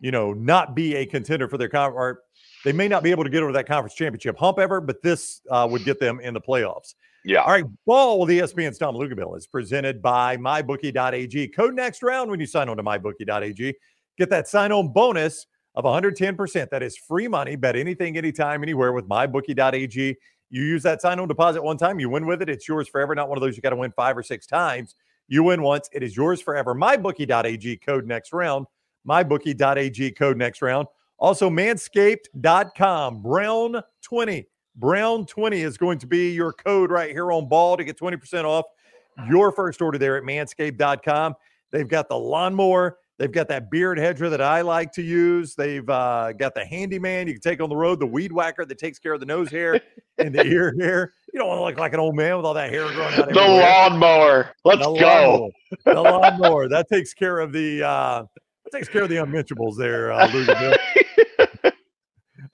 you 0.00 0.10
know, 0.10 0.32
not 0.32 0.74
be 0.74 0.94
a 0.96 1.06
contender 1.06 1.48
for 1.48 1.58
their 1.58 1.68
conference, 1.68 1.96
or 1.98 2.22
they 2.64 2.72
may 2.72 2.88
not 2.88 3.02
be 3.02 3.10
able 3.10 3.24
to 3.24 3.30
get 3.30 3.42
over 3.42 3.52
that 3.52 3.66
conference 3.66 3.94
championship 3.94 4.36
hump 4.38 4.58
ever, 4.58 4.80
but 4.80 5.02
this 5.02 5.40
uh, 5.50 5.66
would 5.70 5.84
get 5.84 6.00
them 6.00 6.20
in 6.20 6.34
the 6.34 6.40
playoffs. 6.40 6.94
Yeah. 7.24 7.42
All 7.42 7.50
right. 7.50 7.64
Ball 7.84 8.20
with 8.20 8.30
ESPN's 8.30 8.78
Tom 8.78 8.94
Luginbill 8.94 9.36
is 9.36 9.46
presented 9.46 10.00
by 10.00 10.36
MyBookie.ag. 10.36 11.48
Code 11.48 11.74
next 11.74 12.02
round 12.02 12.30
when 12.30 12.40
you 12.40 12.46
sign 12.46 12.68
on 12.68 12.76
to 12.76 12.82
MyBookie.ag. 12.82 13.74
Get 14.16 14.30
that 14.30 14.48
sign 14.48 14.72
on 14.72 14.92
bonus 14.92 15.46
of 15.74 15.84
110%. 15.84 16.70
That 16.70 16.82
is 16.82 16.96
free 16.96 17.28
money. 17.28 17.56
Bet 17.56 17.76
anything, 17.76 18.16
anytime, 18.16 18.62
anywhere 18.62 18.92
with 18.92 19.08
mybookie.ag. 19.08 20.16
You 20.50 20.62
use 20.62 20.82
that 20.82 21.00
sign 21.00 21.20
on 21.20 21.28
deposit 21.28 21.62
one 21.62 21.76
time, 21.76 22.00
you 22.00 22.08
win 22.08 22.26
with 22.26 22.42
it. 22.42 22.48
It's 22.48 22.66
yours 22.66 22.88
forever. 22.88 23.14
Not 23.14 23.28
one 23.28 23.36
of 23.36 23.42
those 23.42 23.56
you 23.56 23.62
got 23.62 23.70
to 23.70 23.76
win 23.76 23.92
five 23.92 24.16
or 24.16 24.22
six 24.22 24.46
times. 24.46 24.94
You 25.28 25.42
win 25.42 25.62
once, 25.62 25.90
it 25.92 26.02
is 26.02 26.16
yours 26.16 26.40
forever. 26.40 26.74
Mybookie.ag 26.74 27.76
code 27.78 28.06
next 28.06 28.32
round. 28.32 28.66
Mybookie.ag 29.08 30.12
code 30.12 30.36
next 30.36 30.62
round. 30.62 30.86
Also, 31.18 31.50
manscaped.com, 31.50 33.22
Brown 33.22 33.82
20. 34.02 34.46
Brown 34.76 35.26
20 35.26 35.60
is 35.60 35.76
going 35.76 35.98
to 35.98 36.06
be 36.06 36.30
your 36.32 36.52
code 36.52 36.90
right 36.90 37.10
here 37.10 37.32
on 37.32 37.48
ball 37.48 37.76
to 37.76 37.84
get 37.84 37.98
20% 37.98 38.44
off 38.44 38.64
your 39.28 39.50
first 39.50 39.82
order 39.82 39.98
there 39.98 40.16
at 40.16 40.22
manscaped.com. 40.22 41.34
They've 41.72 41.88
got 41.88 42.08
the 42.08 42.16
lawnmower 42.16 42.98
They've 43.18 43.32
got 43.32 43.48
that 43.48 43.68
beard 43.68 43.98
hedger 43.98 44.30
that 44.30 44.40
I 44.40 44.60
like 44.60 44.92
to 44.92 45.02
use. 45.02 45.56
They've 45.56 45.88
uh, 45.88 46.32
got 46.34 46.54
the 46.54 46.64
handyman 46.64 47.26
you 47.26 47.34
can 47.34 47.42
take 47.42 47.60
on 47.60 47.68
the 47.68 47.74
road, 47.74 47.98
the 47.98 48.06
weed 48.06 48.30
whacker 48.30 48.64
that 48.64 48.78
takes 48.78 49.00
care 49.00 49.12
of 49.12 49.18
the 49.18 49.26
nose 49.26 49.50
hair 49.50 49.80
and 50.18 50.32
the 50.32 50.46
ear 50.46 50.72
hair. 50.78 51.12
You 51.34 51.40
don't 51.40 51.48
want 51.48 51.58
to 51.58 51.64
look 51.64 51.78
like 51.78 51.92
an 51.92 51.98
old 51.98 52.14
man 52.14 52.36
with 52.36 52.46
all 52.46 52.54
that 52.54 52.70
hair 52.70 52.86
growing 52.92 53.14
out. 53.14 53.28
The 53.28 53.34
lawnmower. 53.34 54.54
Let's 54.64 54.78
the 54.78 54.94
go. 54.94 55.50
Lawnmower. 55.84 55.94
The 55.94 56.00
lawnmower 56.00 56.68
that 56.68 56.88
takes 56.88 57.12
care 57.12 57.40
of 57.40 57.52
the 57.52 57.82
uh, 57.82 58.22
that 58.22 58.28
takes 58.72 58.88
care 58.88 59.02
of 59.02 59.08
the 59.08 59.16
unmentionables 59.16 59.76
there, 59.76 60.12
uh, 60.12 60.28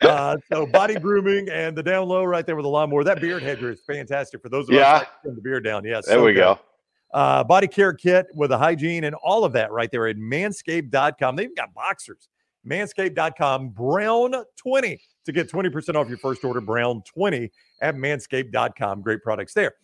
uh, 0.02 0.36
so 0.52 0.66
body 0.66 0.94
grooming 0.94 1.48
and 1.50 1.76
the 1.76 1.82
down 1.82 2.08
low 2.08 2.24
right 2.24 2.44
there 2.46 2.56
with 2.56 2.64
a 2.64 2.66
the 2.66 2.70
lawnmower. 2.70 3.04
That 3.04 3.20
beard 3.20 3.42
hedger 3.42 3.70
is 3.70 3.80
fantastic 3.86 4.42
for 4.42 4.48
those 4.48 4.68
of 4.68 4.74
yeah. 4.74 4.96
us 4.96 5.06
that 5.24 5.34
the 5.34 5.40
beard 5.40 5.64
down. 5.64 5.84
Yes, 5.84 6.06
there 6.06 6.16
so 6.16 6.24
we 6.24 6.32
good. 6.32 6.40
go 6.40 6.58
uh, 7.14 7.44
body 7.44 7.68
care 7.68 7.92
kit 7.92 8.26
with 8.34 8.50
a 8.50 8.58
hygiene 8.58 9.04
and 9.04 9.14
all 9.14 9.44
of 9.44 9.52
that 9.52 9.70
right 9.70 9.90
there 9.90 10.08
at 10.08 10.16
manscaped.com. 10.16 11.36
They've 11.36 11.54
got 11.54 11.72
boxers. 11.72 12.28
Manscaped.com, 12.68 13.68
Brown 13.68 14.34
20 14.56 15.00
to 15.26 15.32
get 15.32 15.50
20% 15.50 15.94
off 15.94 16.08
your 16.08 16.18
first 16.18 16.44
order. 16.44 16.60
Brown 16.60 17.02
20 17.02 17.50
at 17.82 17.94
manscaped.com. 17.94 19.02
Great 19.02 19.22
products 19.22 19.54
there. 19.54 19.74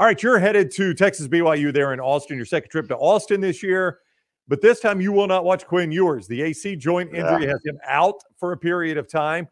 All 0.00 0.06
right, 0.06 0.20
you're 0.20 0.40
headed 0.40 0.72
to 0.72 0.94
Texas 0.94 1.28
BYU 1.28 1.72
there 1.72 1.92
in 1.92 2.00
Austin, 2.00 2.36
your 2.36 2.46
second 2.46 2.70
trip 2.70 2.88
to 2.88 2.96
Austin 2.96 3.40
this 3.40 3.62
year. 3.62 4.00
But 4.46 4.60
this 4.60 4.80
time 4.80 5.00
you 5.00 5.12
will 5.12 5.26
not 5.26 5.44
watch 5.44 5.66
Quinn 5.66 5.90
Ewers. 5.90 6.26
The 6.26 6.42
AC 6.42 6.76
joint 6.76 7.14
injury 7.14 7.44
yeah. 7.44 7.50
has 7.50 7.60
him 7.64 7.78
out 7.86 8.20
for 8.38 8.52
a 8.52 8.56
period 8.56 8.98
of 8.98 9.08
time. 9.08 9.48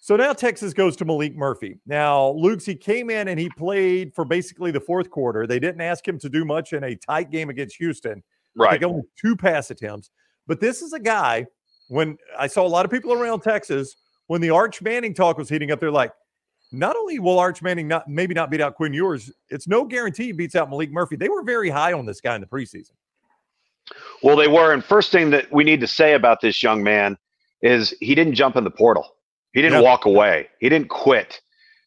So 0.00 0.16
now 0.16 0.32
Texas 0.32 0.72
goes 0.72 0.96
to 0.96 1.04
Maalik 1.04 1.36
Murphy. 1.36 1.78
Now, 1.86 2.30
Luke's, 2.30 2.64
he 2.64 2.74
came 2.74 3.08
in 3.08 3.28
and 3.28 3.38
he 3.38 3.48
played 3.50 4.12
for 4.14 4.24
basically 4.24 4.72
the 4.72 4.80
fourth 4.80 5.10
quarter. 5.10 5.46
They 5.46 5.60
didn't 5.60 5.80
ask 5.80 6.06
him 6.06 6.18
to 6.18 6.28
do 6.28 6.44
much 6.44 6.72
in 6.72 6.82
a 6.82 6.96
tight 6.96 7.30
game 7.30 7.50
against 7.50 7.76
Houston. 7.76 8.22
Right. 8.56 8.82
Only 8.82 9.02
two 9.16 9.36
pass 9.36 9.70
attempts. 9.70 10.10
But 10.46 10.60
this 10.60 10.82
is 10.82 10.92
a 10.92 10.98
guy, 10.98 11.46
when 11.88 12.16
I 12.36 12.48
saw 12.48 12.66
a 12.66 12.68
lot 12.68 12.84
of 12.84 12.90
people 12.90 13.12
around 13.12 13.42
Texas, 13.42 13.94
when 14.26 14.40
the 14.40 14.50
Arch 14.50 14.82
Manning 14.82 15.14
talk 15.14 15.38
was 15.38 15.48
heating 15.48 15.70
up, 15.70 15.78
they're 15.78 15.90
like, 15.90 16.12
not 16.72 16.96
only 16.96 17.18
will 17.18 17.38
Arch 17.38 17.62
Manning 17.62 17.86
not 17.86 18.08
maybe 18.08 18.34
not 18.34 18.50
beat 18.50 18.60
out 18.60 18.74
Quinn 18.74 18.94
Ewers, 18.94 19.30
it's 19.50 19.68
no 19.68 19.84
guarantee 19.84 20.24
he 20.24 20.32
beats 20.32 20.56
out 20.56 20.70
Maalik 20.70 20.90
Murphy. 20.90 21.16
They 21.16 21.28
were 21.28 21.44
very 21.44 21.68
high 21.70 21.92
on 21.92 22.06
this 22.06 22.20
guy 22.20 22.34
in 22.34 22.40
the 22.40 22.46
preseason. 22.46 22.92
Well, 24.22 24.36
they 24.36 24.48
were. 24.48 24.72
And 24.72 24.84
first 24.84 25.10
thing 25.10 25.30
that 25.30 25.52
we 25.52 25.64
need 25.64 25.80
to 25.80 25.86
say 25.86 26.14
about 26.14 26.40
this 26.40 26.62
young 26.62 26.82
man 26.82 27.16
is 27.60 27.94
he 28.00 28.14
didn't 28.14 28.34
jump 28.34 28.56
in 28.56 28.64
the 28.64 28.70
portal. 28.70 29.06
He 29.52 29.62
didn't 29.62 29.82
walk 29.82 30.04
away. 30.04 30.48
He 30.60 30.68
didn't 30.68 30.88
quit. 30.88 31.40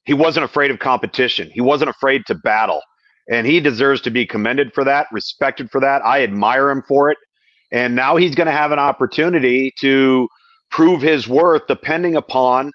He 0.05 0.13
wasn't 0.13 0.43
afraid 0.43 0.69
of 0.69 0.79
competition. 0.79 1.49
He 1.51 1.61
wasn't 1.61 1.89
afraid 1.89 2.25
to 2.27 2.35
battle. 2.35 2.81
And 3.29 3.47
he 3.47 3.59
deserves 3.59 4.01
to 4.01 4.11
be 4.11 4.25
commended 4.25 4.71
for 4.73 4.83
that, 4.83 5.07
respected 5.11 5.71
for 5.71 5.81
that. 5.81 6.05
I 6.05 6.21
admire 6.23 6.69
him 6.69 6.83
for 6.87 7.09
it. 7.09 7.17
And 7.71 7.95
now 7.95 8.15
he's 8.15 8.35
going 8.35 8.45
to 8.45 8.53
have 8.53 8.71
an 8.71 8.79
opportunity 8.79 9.73
to 9.79 10.27
prove 10.69 11.01
his 11.01 11.27
worth 11.27 11.63
depending 11.67 12.15
upon 12.15 12.71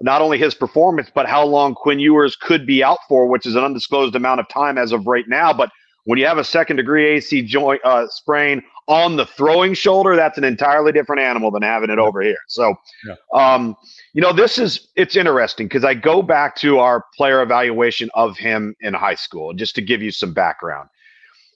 not 0.00 0.22
only 0.22 0.38
his 0.38 0.54
performance, 0.54 1.10
but 1.12 1.26
how 1.26 1.44
long 1.44 1.74
Quinn 1.74 1.98
Ewers 1.98 2.36
could 2.36 2.64
be 2.64 2.84
out 2.84 2.98
for, 3.08 3.26
which 3.26 3.46
is 3.46 3.56
an 3.56 3.64
undisclosed 3.64 4.14
amount 4.14 4.38
of 4.38 4.48
time 4.48 4.78
as 4.78 4.92
of 4.92 5.06
right 5.06 5.24
now. 5.26 5.52
But 5.52 5.70
when 6.08 6.18
you 6.18 6.24
have 6.24 6.38
a 6.38 6.44
second 6.44 6.76
degree 6.76 7.04
AC 7.04 7.42
joint 7.42 7.82
uh, 7.84 8.06
sprain 8.08 8.62
on 8.86 9.16
the 9.16 9.26
throwing 9.26 9.74
shoulder, 9.74 10.16
that's 10.16 10.38
an 10.38 10.44
entirely 10.44 10.90
different 10.90 11.20
animal 11.20 11.50
than 11.50 11.60
having 11.60 11.90
it 11.90 11.98
over 11.98 12.22
here. 12.22 12.38
So, 12.48 12.74
yeah. 13.04 13.14
um, 13.34 13.76
you 14.14 14.22
know, 14.22 14.32
this 14.32 14.56
is 14.56 14.88
it's 14.96 15.16
interesting 15.16 15.66
because 15.66 15.84
I 15.84 15.92
go 15.92 16.22
back 16.22 16.56
to 16.56 16.78
our 16.78 17.04
player 17.14 17.42
evaluation 17.42 18.08
of 18.14 18.38
him 18.38 18.74
in 18.80 18.94
high 18.94 19.16
school, 19.16 19.52
just 19.52 19.74
to 19.74 19.82
give 19.82 20.00
you 20.00 20.10
some 20.10 20.32
background. 20.32 20.88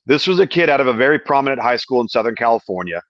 This 0.05 0.27
was 0.27 0.39
a 0.39 0.47
kid 0.47 0.69
out 0.69 0.83
of 0.83 0.87
a 0.87 0.93
very 0.93 1.19
prominent 1.19 1.63
high 1.63 1.79
school 1.79 2.03
in 2.03 2.09
Southern 2.09 2.35
California, 2.35 3.03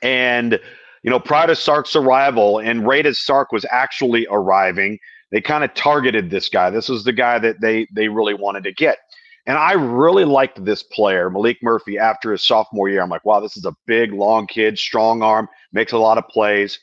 and 0.00 0.60
you 1.02 1.10
know, 1.10 1.18
prior 1.18 1.48
to 1.48 1.56
Sark's 1.56 1.96
arrival, 1.96 2.60
and 2.60 2.86
right 2.86 3.04
as 3.04 3.18
Sark 3.18 3.50
was 3.50 3.66
actually 3.72 4.28
arriving, 4.30 5.00
they 5.32 5.40
kind 5.40 5.64
of 5.64 5.74
targeted 5.74 6.30
this 6.30 6.48
guy. 6.48 6.70
This 6.70 6.88
was 6.88 7.02
the 7.02 7.12
guy 7.12 7.40
that 7.40 7.60
they 7.60 7.88
they 7.92 8.06
really 8.06 8.34
wanted 8.34 8.62
to 8.62 8.72
get. 8.72 8.98
And 9.46 9.58
I 9.58 9.72
really 9.72 10.24
liked 10.24 10.64
this 10.64 10.82
player, 10.82 11.28
Maalik 11.28 11.56
Murphy, 11.62 11.98
after 11.98 12.30
his 12.30 12.46
sophomore 12.46 12.88
year. 12.88 13.02
I'm 13.02 13.10
like, 13.10 13.24
wow, 13.24 13.40
this 13.40 13.56
is 13.56 13.64
a 13.64 13.74
big, 13.86 14.12
long 14.12 14.46
kid, 14.46 14.78
strong 14.78 15.22
arm, 15.22 15.48
makes 15.72 15.92
a 15.92 15.98
lot 15.98 16.18
of 16.18 16.28
plays. 16.28 16.78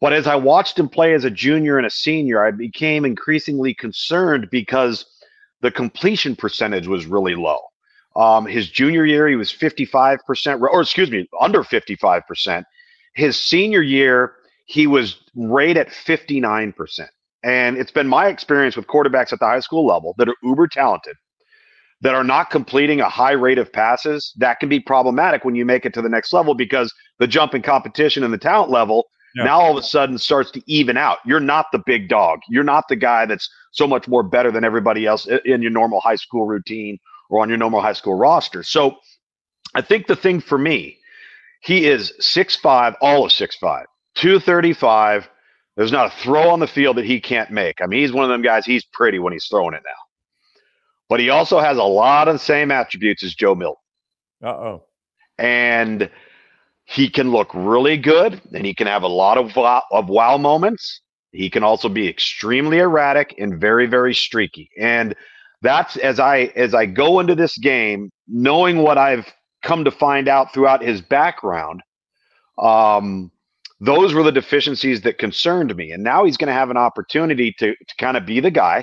But 0.00 0.12
as 0.12 0.26
I 0.26 0.34
watched 0.34 0.78
him 0.78 0.88
play 0.88 1.14
as 1.14 1.24
a 1.24 1.30
junior 1.30 1.78
and 1.78 1.86
a 1.86 1.90
senior, 1.90 2.44
I 2.44 2.50
became 2.50 3.04
increasingly 3.04 3.74
concerned 3.74 4.48
because 4.50 5.06
the 5.60 5.70
completion 5.70 6.36
percentage 6.36 6.86
was 6.86 7.06
really 7.06 7.34
low. 7.34 7.60
Um, 8.16 8.44
his 8.46 8.68
junior 8.68 9.04
year, 9.04 9.28
he 9.28 9.36
was 9.36 9.52
55%, 9.52 10.60
or 10.60 10.80
excuse 10.80 11.10
me, 11.10 11.28
under 11.40 11.62
55%. 11.62 12.64
His 13.14 13.38
senior 13.38 13.82
year, 13.82 14.34
he 14.66 14.86
was 14.86 15.16
right 15.34 15.76
at 15.76 15.88
59%. 15.88 17.08
And 17.42 17.76
it's 17.76 17.90
been 17.90 18.08
my 18.08 18.28
experience 18.28 18.76
with 18.76 18.86
quarterbacks 18.86 19.32
at 19.32 19.38
the 19.38 19.46
high 19.46 19.60
school 19.60 19.86
level 19.86 20.14
that 20.18 20.28
are 20.28 20.36
uber 20.42 20.66
talented, 20.66 21.16
that 22.04 22.14
are 22.14 22.22
not 22.22 22.50
completing 22.50 23.00
a 23.00 23.08
high 23.08 23.32
rate 23.32 23.56
of 23.56 23.72
passes. 23.72 24.34
That 24.36 24.60
can 24.60 24.68
be 24.68 24.78
problematic 24.78 25.42
when 25.44 25.54
you 25.54 25.64
make 25.64 25.86
it 25.86 25.94
to 25.94 26.02
the 26.02 26.08
next 26.08 26.34
level 26.34 26.54
because 26.54 26.94
the 27.18 27.26
jump 27.26 27.54
in 27.54 27.62
competition 27.62 28.22
and 28.22 28.32
the 28.32 28.38
talent 28.38 28.70
level 28.70 29.06
yeah. 29.34 29.44
now 29.44 29.58
all 29.58 29.72
of 29.72 29.82
a 29.82 29.86
sudden 29.86 30.18
starts 30.18 30.50
to 30.52 30.62
even 30.66 30.98
out. 30.98 31.18
You're 31.24 31.40
not 31.40 31.66
the 31.72 31.82
big 31.86 32.10
dog. 32.10 32.40
You're 32.48 32.62
not 32.62 32.84
the 32.88 32.96
guy 32.96 33.24
that's 33.24 33.48
so 33.72 33.86
much 33.86 34.06
more 34.06 34.22
better 34.22 34.52
than 34.52 34.64
everybody 34.64 35.06
else 35.06 35.26
in 35.46 35.62
your 35.62 35.70
normal 35.70 35.98
high 36.00 36.16
school 36.16 36.46
routine 36.46 36.98
or 37.30 37.40
on 37.40 37.48
your 37.48 37.58
normal 37.58 37.80
high 37.80 37.94
school 37.94 38.14
roster. 38.14 38.62
So 38.62 38.96
I 39.74 39.80
think 39.80 40.06
the 40.06 40.14
thing 40.14 40.40
for 40.40 40.58
me 40.58 40.98
he 41.62 41.86
is 41.86 42.12
6'5, 42.20 42.96
all 43.00 43.24
of 43.24 43.32
6'5, 43.32 43.84
235. 44.16 45.30
There's 45.78 45.90
not 45.90 46.12
a 46.12 46.16
throw 46.22 46.50
on 46.50 46.60
the 46.60 46.66
field 46.66 46.98
that 46.98 47.06
he 47.06 47.18
can't 47.18 47.50
make. 47.50 47.80
I 47.80 47.86
mean, 47.86 48.00
he's 48.00 48.12
one 48.12 48.24
of 48.24 48.30
them 48.30 48.42
guys, 48.42 48.66
he's 48.66 48.84
pretty 48.84 49.18
when 49.18 49.32
he's 49.32 49.46
throwing 49.46 49.72
it 49.72 49.82
now. 49.82 50.03
But 51.14 51.20
he 51.20 51.30
also 51.30 51.60
has 51.60 51.78
a 51.78 51.84
lot 51.84 52.26
of 52.26 52.34
the 52.34 52.38
same 52.40 52.72
attributes 52.72 53.22
as 53.22 53.36
Joe 53.36 53.54
Milton. 53.54 53.80
Uh 54.42 54.48
oh. 54.48 54.84
And 55.38 56.10
he 56.86 57.08
can 57.08 57.30
look 57.30 57.52
really 57.54 57.96
good 57.96 58.42
and 58.52 58.66
he 58.66 58.74
can 58.74 58.88
have 58.88 59.04
a 59.04 59.06
lot 59.06 59.38
of 59.38 59.54
wow, 59.54 59.84
of 59.92 60.08
wow 60.08 60.38
moments. 60.38 61.02
He 61.30 61.50
can 61.50 61.62
also 61.62 61.88
be 61.88 62.08
extremely 62.08 62.78
erratic 62.78 63.32
and 63.38 63.60
very, 63.60 63.86
very 63.86 64.12
streaky. 64.12 64.68
And 64.76 65.14
that's 65.62 65.96
as 65.98 66.18
I 66.18 66.50
as 66.56 66.74
I 66.74 66.84
go 66.84 67.20
into 67.20 67.36
this 67.36 67.56
game, 67.58 68.10
knowing 68.26 68.78
what 68.78 68.98
I've 68.98 69.32
come 69.62 69.84
to 69.84 69.92
find 69.92 70.26
out 70.26 70.52
throughout 70.52 70.82
his 70.82 71.00
background, 71.00 71.80
um, 72.58 73.30
those 73.78 74.14
were 74.14 74.24
the 74.24 74.32
deficiencies 74.32 75.02
that 75.02 75.18
concerned 75.18 75.76
me. 75.76 75.92
And 75.92 76.02
now 76.02 76.24
he's 76.24 76.36
going 76.36 76.48
to 76.48 76.54
have 76.54 76.70
an 76.70 76.76
opportunity 76.76 77.54
to, 77.60 77.68
to 77.68 77.94
kind 78.00 78.16
of 78.16 78.26
be 78.26 78.40
the 78.40 78.50
guy. 78.50 78.82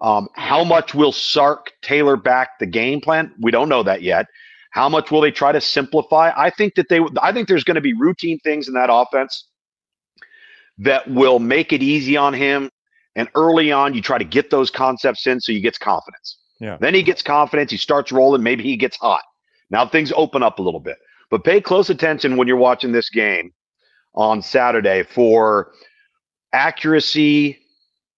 Um, 0.00 0.28
how 0.34 0.62
much 0.62 0.94
will 0.94 1.12
Sark 1.12 1.72
tailor 1.82 2.16
back 2.16 2.58
the 2.58 2.66
game 2.66 3.00
plan? 3.00 3.34
We 3.40 3.50
don't 3.50 3.68
know 3.68 3.82
that 3.82 4.02
yet. 4.02 4.26
How 4.70 4.88
much 4.88 5.10
will 5.10 5.22
they 5.22 5.30
try 5.30 5.52
to 5.52 5.60
simplify? 5.60 6.32
I 6.36 6.50
think 6.50 6.74
that 6.74 6.88
they. 6.90 7.00
I 7.22 7.32
think 7.32 7.48
there's 7.48 7.64
going 7.64 7.76
to 7.76 7.80
be 7.80 7.94
routine 7.94 8.38
things 8.40 8.68
in 8.68 8.74
that 8.74 8.90
offense 8.92 9.46
that 10.78 11.08
will 11.08 11.38
make 11.38 11.72
it 11.72 11.82
easy 11.82 12.16
on 12.16 12.34
him. 12.34 12.70
And 13.14 13.28
early 13.34 13.72
on, 13.72 13.94
you 13.94 14.02
try 14.02 14.18
to 14.18 14.24
get 14.24 14.50
those 14.50 14.70
concepts 14.70 15.26
in 15.26 15.40
so 15.40 15.52
he 15.52 15.60
gets 15.60 15.78
confidence. 15.78 16.36
Yeah. 16.60 16.76
Then 16.78 16.94
he 16.94 17.02
gets 17.02 17.22
confidence. 17.22 17.70
He 17.70 17.78
starts 17.78 18.12
rolling. 18.12 18.42
Maybe 18.42 18.62
he 18.62 18.76
gets 18.76 18.98
hot. 18.98 19.22
Now 19.70 19.86
things 19.86 20.12
open 20.14 20.42
up 20.42 20.58
a 20.58 20.62
little 20.62 20.80
bit, 20.80 20.96
but 21.30 21.44
pay 21.44 21.60
close 21.60 21.90
attention 21.90 22.36
when 22.36 22.46
you're 22.46 22.56
watching 22.56 22.92
this 22.92 23.08
game 23.08 23.52
on 24.14 24.42
Saturday 24.42 25.02
for 25.02 25.72
accuracy, 26.52 27.58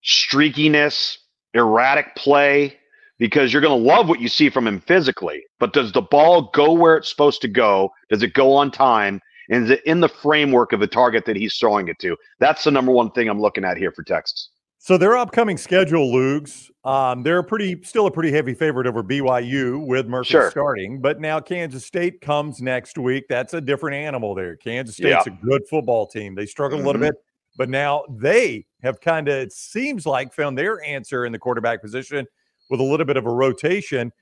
streakiness, 0.04 1.16
erratic 1.55 2.14
play, 2.17 2.78
because 3.19 3.52
you're 3.52 3.62
going 3.62 3.78
to 3.78 3.88
love 3.88 4.09
what 4.09 4.21
you 4.21 4.28
see 4.28 4.49
from 4.49 4.67
him 4.67 4.81
physically. 4.81 5.45
But 5.59 5.73
does 5.73 5.93
the 5.93 6.02
ball 6.02 6.50
go 6.55 6.73
where 6.73 6.97
it's 6.97 7.09
supposed 7.09 7.40
to 7.43 7.49
go? 7.49 7.90
Does 8.11 8.23
it 8.23 8.35
go 8.35 8.55
on 8.55 8.71
time? 8.71 9.21
And 9.50 9.64
is 9.64 9.71
it 9.71 9.85
in 9.85 10.00
the 10.00 10.09
framework 10.09 10.73
of 10.73 10.81
the 10.81 10.87
target 10.87 11.25
that 11.25 11.37
he's 11.37 11.57
throwing 11.57 11.88
it 11.88 11.99
to? 12.00 12.17
That's 12.38 12.64
the 12.64 12.71
number 12.71 12.93
one 12.93 13.11
thing 13.12 13.28
I'm 13.28 13.40
looking 13.40 13.64
at 13.64 13.76
here 13.76 13.93
for 13.93 14.02
Texas. 14.02 14.50
So 14.81 14.97
their 14.97 15.17
upcoming 15.17 15.57
schedule, 15.57 16.12
Lugs, 16.12 16.71
um, 16.85 17.25
they're 17.25 17.43
pretty 17.43 17.83
still 17.83 18.07
a 18.07 18.11
pretty 18.11 18.31
heavy 18.31 18.55
favorite 18.55 18.87
over 18.87 19.02
BYU 19.02 19.85
with 19.85 20.07
Murphy 20.07 20.31
sure. 20.31 20.50
starting. 20.50 21.00
But 21.00 21.21
now 21.21 21.40
Kansas 21.40 21.85
State 21.85 22.21
comes 22.21 22.62
next 22.62 22.97
week. 22.97 23.25
That's 23.28 23.55
a 23.55 23.61
different 23.61 23.97
animal 23.97 24.35
there. 24.37 24.57
Kansas 24.57 24.97
State's 24.97 25.26
yeah. 25.26 25.33
a 25.33 25.45
good 25.45 25.62
football 25.69 26.07
team. 26.07 26.37
They 26.37 26.47
struggled 26.47 26.78
mm-hmm. 26.78 26.87
a 26.87 26.93
little 26.93 27.02
mm-hmm. 27.02 27.11
bit, 27.11 27.25
but 27.57 27.69
now 27.69 28.05
they 28.09 28.67
have 28.83 29.00
kind 29.00 29.28
of 29.28 29.35
it 29.35 29.52
seems 29.52 30.07
like 30.07 30.33
found 30.33 30.57
their 30.57 30.83
answer 30.85 31.25
in 31.25 31.33
the 31.33 31.38
quarterback 31.38 31.83
position 31.83 32.26
with 32.71 32.81
a 32.81 32.85
little 32.85 33.07
bit 33.07 33.17
of 33.17 33.26
a 33.26 33.33
rotation. 33.33 34.12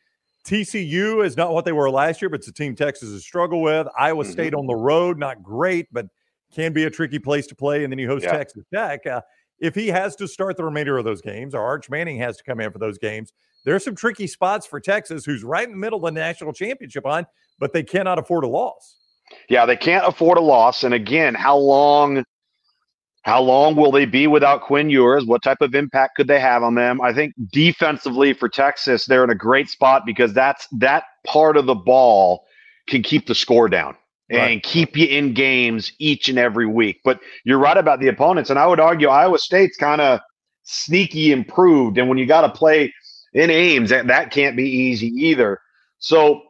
TCU 0.46 1.24
is 1.24 1.36
not 1.36 1.52
what 1.52 1.64
they 1.64 1.72
were 1.72 1.90
last 1.90 2.22
year, 2.22 2.28
but 2.28 2.40
it's 2.40 2.48
a 2.48 2.52
team 2.52 2.76
Texas 2.76 3.10
has 3.10 3.24
struggled 3.24 3.62
with. 3.62 3.88
Iowa 3.98 4.22
mm-hmm. 4.22 4.32
State 4.32 4.54
on 4.54 4.66
the 4.66 4.76
road, 4.76 5.18
not 5.18 5.42
great, 5.42 5.88
but 5.92 6.06
can 6.54 6.72
be 6.72 6.84
a 6.84 6.90
tricky 6.90 7.18
place 7.18 7.46
to 7.48 7.54
play. 7.54 7.82
And 7.82 7.92
then 7.92 7.98
you 7.98 8.06
host 8.06 8.24
yeah. 8.24 8.32
Texas 8.32 8.64
Tech. 8.72 9.06
Uh, 9.06 9.20
if 9.58 9.74
he 9.74 9.88
has 9.88 10.14
to 10.16 10.28
start 10.28 10.56
the 10.56 10.64
remainder 10.64 10.98
of 10.98 11.04
those 11.04 11.20
games, 11.20 11.54
or 11.54 11.62
Arch 11.62 11.90
Manning 11.90 12.18
has 12.18 12.36
to 12.36 12.44
come 12.44 12.60
in 12.60 12.70
for 12.70 12.78
those 12.78 12.98
games, 12.98 13.32
there's 13.64 13.84
some 13.84 13.96
tricky 13.96 14.26
spots 14.26 14.66
for 14.66 14.78
Texas, 14.78 15.24
who's 15.24 15.42
right 15.42 15.64
in 15.64 15.72
the 15.72 15.76
middle 15.76 15.98
of 16.06 16.14
the 16.14 16.20
national 16.20 16.52
championship 16.52 17.04
on, 17.04 17.26
but 17.58 17.72
they 17.72 17.82
cannot 17.82 18.18
afford 18.18 18.44
a 18.44 18.48
loss. 18.48 18.98
Yeah, 19.48 19.66
they 19.66 19.76
can't 19.76 20.06
afford 20.06 20.38
a 20.38 20.42
loss. 20.42 20.84
And 20.84 20.94
again, 20.94 21.34
how 21.34 21.56
long 21.56 22.24
how 23.26 23.42
long 23.42 23.74
will 23.74 23.90
they 23.90 24.06
be 24.06 24.28
without 24.28 24.62
Quinn 24.62 24.88
Ewers? 24.88 25.24
What 25.24 25.42
type 25.42 25.60
of 25.60 25.74
impact 25.74 26.14
could 26.14 26.28
they 26.28 26.38
have 26.38 26.62
on 26.62 26.76
them? 26.76 27.00
I 27.00 27.12
think 27.12 27.34
defensively 27.50 28.32
for 28.32 28.48
Texas, 28.48 29.04
they're 29.04 29.24
in 29.24 29.30
a 29.30 29.34
great 29.34 29.68
spot 29.68 30.06
because 30.06 30.32
that's 30.32 30.68
that 30.78 31.02
part 31.26 31.56
of 31.56 31.66
the 31.66 31.74
ball 31.74 32.46
can 32.86 33.02
keep 33.02 33.26
the 33.26 33.34
score 33.34 33.68
down 33.68 33.96
right. 34.30 34.52
and 34.52 34.62
keep 34.62 34.96
you 34.96 35.08
in 35.08 35.34
games 35.34 35.90
each 35.98 36.28
and 36.28 36.38
every 36.38 36.68
week. 36.68 37.00
But 37.04 37.18
you're 37.42 37.58
right 37.58 37.76
about 37.76 37.98
the 37.98 38.06
opponents, 38.06 38.48
and 38.48 38.60
I 38.60 38.66
would 38.68 38.78
argue 38.78 39.08
Iowa 39.08 39.40
State's 39.40 39.76
kind 39.76 40.00
of 40.00 40.20
sneaky 40.62 41.32
improved, 41.32 41.98
and 41.98 42.08
when 42.08 42.18
you 42.18 42.26
got 42.26 42.42
to 42.42 42.50
play 42.50 42.94
in 43.32 43.50
Ames, 43.50 43.90
that, 43.90 44.06
that 44.06 44.30
can't 44.30 44.56
be 44.56 44.70
easy 44.70 45.08
either. 45.08 45.60
So, 45.98 46.42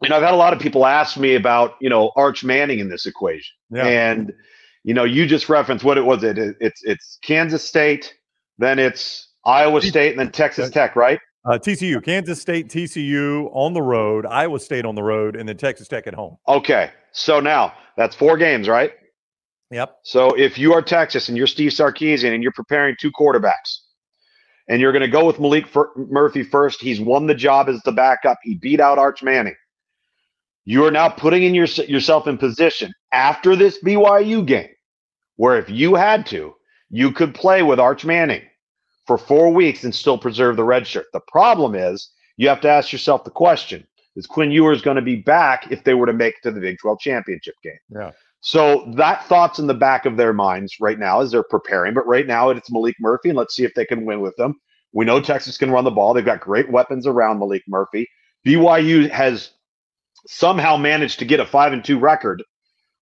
you 0.00 0.10
know, 0.10 0.16
I've 0.16 0.22
had 0.22 0.34
a 0.34 0.36
lot 0.36 0.52
of 0.52 0.60
people 0.60 0.86
ask 0.86 1.16
me 1.16 1.34
about 1.34 1.74
you 1.80 1.90
know 1.90 2.12
Arch 2.14 2.44
Manning 2.44 2.78
in 2.78 2.88
this 2.88 3.04
equation, 3.04 3.56
yeah. 3.70 3.84
and 3.84 4.32
you 4.84 4.94
know, 4.94 5.04
you 5.04 5.26
just 5.26 5.48
referenced 5.48 5.84
what 5.84 5.98
it 5.98 6.04
was. 6.04 6.22
It 6.22 6.38
it's 6.60 6.82
it's 6.84 7.18
Kansas 7.22 7.64
State, 7.64 8.14
then 8.58 8.78
it's 8.78 9.28
Iowa 9.44 9.82
State, 9.82 10.10
and 10.10 10.20
then 10.20 10.30
Texas 10.30 10.70
Tech, 10.70 10.94
right? 10.94 11.18
Uh, 11.46 11.58
TCU, 11.58 12.02
Kansas 12.02 12.40
State, 12.40 12.68
TCU 12.68 13.50
on 13.52 13.74
the 13.74 13.82
road, 13.82 14.24
Iowa 14.24 14.58
State 14.58 14.86
on 14.86 14.94
the 14.94 15.02
road, 15.02 15.36
and 15.36 15.48
then 15.48 15.56
Texas 15.56 15.88
Tech 15.88 16.06
at 16.06 16.14
home. 16.14 16.38
Okay. 16.48 16.90
So 17.12 17.38
now 17.40 17.74
that's 17.96 18.16
four 18.16 18.38
games, 18.38 18.66
right? 18.68 18.92
Yep. 19.70 19.98
So 20.04 20.30
if 20.38 20.58
you 20.58 20.72
are 20.72 20.80
Texas 20.80 21.28
and 21.28 21.36
you're 21.36 21.46
Steve 21.46 21.72
Sarkisian 21.72 22.32
and 22.32 22.42
you're 22.42 22.52
preparing 22.52 22.96
two 22.98 23.10
quarterbacks, 23.12 23.78
and 24.68 24.80
you're 24.80 24.92
going 24.92 25.02
to 25.02 25.08
go 25.08 25.26
with 25.26 25.36
Maalik 25.36 25.66
Murphy 25.96 26.42
first, 26.42 26.80
he's 26.80 27.00
won 27.00 27.26
the 27.26 27.34
job 27.34 27.68
as 27.68 27.82
the 27.82 27.92
backup. 27.92 28.38
He 28.42 28.54
beat 28.54 28.80
out 28.80 28.98
Arch 28.98 29.22
Manning. 29.22 29.56
You 30.64 30.86
are 30.86 30.90
now 30.90 31.10
putting 31.10 31.42
in 31.42 31.54
your, 31.54 31.66
yourself 31.66 32.26
in 32.26 32.38
position 32.38 32.92
after 33.12 33.54
this 33.54 33.82
BYU 33.84 34.46
game, 34.46 34.68
where 35.36 35.58
if 35.58 35.68
you 35.68 35.94
had 35.94 36.26
to, 36.26 36.54
you 36.90 37.10
could 37.10 37.34
play 37.34 37.62
with 37.62 37.80
Arch 37.80 38.04
Manning 38.04 38.42
for 39.06 39.18
four 39.18 39.52
weeks 39.52 39.84
and 39.84 39.94
still 39.94 40.18
preserve 40.18 40.56
the 40.56 40.64
red 40.64 40.86
shirt. 40.86 41.06
The 41.12 41.20
problem 41.28 41.74
is 41.74 42.10
you 42.36 42.48
have 42.48 42.60
to 42.62 42.68
ask 42.68 42.92
yourself 42.92 43.24
the 43.24 43.30
question 43.30 43.86
is 44.16 44.26
Quinn 44.26 44.50
Ewers 44.50 44.82
going 44.82 44.96
to 44.96 45.02
be 45.02 45.16
back 45.16 45.70
if 45.70 45.84
they 45.84 45.94
were 45.94 46.06
to 46.06 46.12
make 46.12 46.36
it 46.36 46.42
to 46.44 46.52
the 46.52 46.60
Big 46.60 46.78
12 46.78 47.00
championship 47.00 47.54
game? 47.62 47.78
Yeah. 47.90 48.12
So 48.40 48.92
that 48.96 49.24
thought's 49.26 49.58
in 49.58 49.66
the 49.66 49.74
back 49.74 50.06
of 50.06 50.16
their 50.16 50.32
minds 50.32 50.76
right 50.78 50.98
now 50.98 51.20
as 51.20 51.30
they're 51.30 51.42
preparing. 51.42 51.94
But 51.94 52.06
right 52.06 52.26
now 52.26 52.50
it's 52.50 52.70
Maalik 52.70 52.94
Murphy, 53.00 53.30
and 53.30 53.38
let's 53.38 53.56
see 53.56 53.64
if 53.64 53.74
they 53.74 53.86
can 53.86 54.04
win 54.04 54.20
with 54.20 54.36
them. 54.36 54.54
We 54.92 55.04
know 55.04 55.20
Texas 55.20 55.58
can 55.58 55.70
run 55.70 55.84
the 55.84 55.90
ball. 55.90 56.14
They've 56.14 56.24
got 56.24 56.40
great 56.40 56.70
weapons 56.70 57.06
around 57.06 57.40
Maalik 57.40 57.62
Murphy. 57.66 58.06
BYU 58.46 59.10
has 59.10 59.50
somehow 60.26 60.76
managed 60.76 61.18
to 61.18 61.24
get 61.24 61.40
a 61.40 61.46
five 61.46 61.72
and 61.72 61.84
two 61.84 61.98
record 61.98 62.42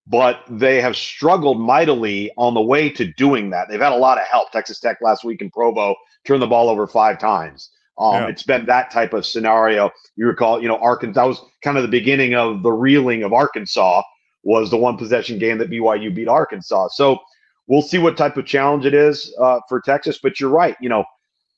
but 0.07 0.43
they 0.49 0.81
have 0.81 0.97
struggled 0.97 1.61
mightily 1.61 2.31
on 2.37 2.55
the 2.55 2.61
way 2.61 2.89
to 2.91 3.13
doing 3.15 3.51
that. 3.51 3.69
They've 3.69 3.81
had 3.81 3.93
a 3.93 3.97
lot 3.97 4.19
of 4.19 4.25
help. 4.25 4.51
Texas 4.51 4.81
Tech 4.81 4.99
last 5.01 5.25
week 5.25 5.41
in 5.41 5.51
Provo 5.51 5.95
turned 6.25 6.43
the 6.43 6.47
ball 6.47 6.69
over 6.69 6.87
five 6.87 7.19
times. 7.19 7.71
Um, 7.99 8.15
yeah. 8.15 8.29
It's 8.29 8.43
been 8.43 8.67
that 8.67 8.91
type 8.91 9.13
of 9.13 9.27
scenario. 9.27 9.91
You 10.17 10.27
recall, 10.27 10.61
you 10.61 10.69
know, 10.69 10.79
Arkansas 10.79 11.21
that 11.21 11.29
was 11.29 11.41
kind 11.63 11.77
of 11.77 11.83
the 11.83 11.89
beginning 11.89 12.35
of 12.35 12.63
the 12.63 12.73
reeling 12.73 13.23
of 13.23 13.33
Arkansas 13.33 14.03
was 14.43 14.71
the 14.71 14.77
one 14.77 14.97
possession 14.97 15.39
game 15.39 15.59
that 15.59 15.71
BYU 15.71 16.13
beat 16.13 16.27
Arkansas. 16.27 16.89
So 16.89 17.19
we'll 17.67 17.83
see 17.83 17.99
what 17.99 18.17
type 18.17 18.37
of 18.37 18.47
challenge 18.47 18.87
it 18.87 18.95
is 18.95 19.33
uh, 19.39 19.61
for 19.69 19.81
Texas. 19.81 20.19
But 20.21 20.41
you're 20.41 20.51
right. 20.51 20.77
You 20.81 20.89
know, 20.89 21.05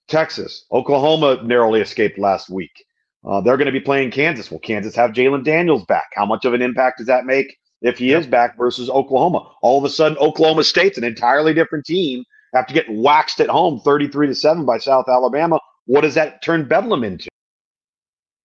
Texas, 0.08 0.66
Oklahoma 0.70 1.40
narrowly 1.42 1.80
escaped 1.80 2.18
last 2.18 2.50
week. 2.50 2.84
Uh, 3.24 3.40
they're 3.40 3.56
going 3.56 3.66
to 3.66 3.72
be 3.72 3.80
playing 3.80 4.10
Kansas. 4.10 4.50
Will 4.50 4.58
Kansas 4.58 4.94
have 4.96 5.12
Jalon 5.12 5.44
Daniels 5.44 5.86
back? 5.86 6.10
How 6.14 6.26
much 6.26 6.44
of 6.44 6.52
an 6.52 6.60
impact 6.60 6.98
does 6.98 7.06
that 7.06 7.24
make 7.24 7.56
if 7.84 7.98
he 7.98 8.12
is 8.12 8.26
back 8.26 8.58
versus 8.58 8.90
Oklahoma? 8.90 9.48
All 9.62 9.78
of 9.78 9.84
a 9.84 9.90
sudden, 9.90 10.18
Oklahoma 10.18 10.64
State's 10.64 10.98
an 10.98 11.04
entirely 11.04 11.54
different 11.54 11.84
team 11.84 12.24
after 12.54 12.74
getting 12.74 13.02
waxed 13.02 13.40
at 13.40 13.48
home 13.48 13.80
33 13.80 14.28
to 14.28 14.34
7 14.34 14.64
by 14.64 14.78
South 14.78 15.08
Alabama. 15.08 15.60
What 15.86 16.00
does 16.00 16.14
that 16.14 16.42
turn 16.42 16.66
Bedlam 16.66 17.04
into? 17.04 17.28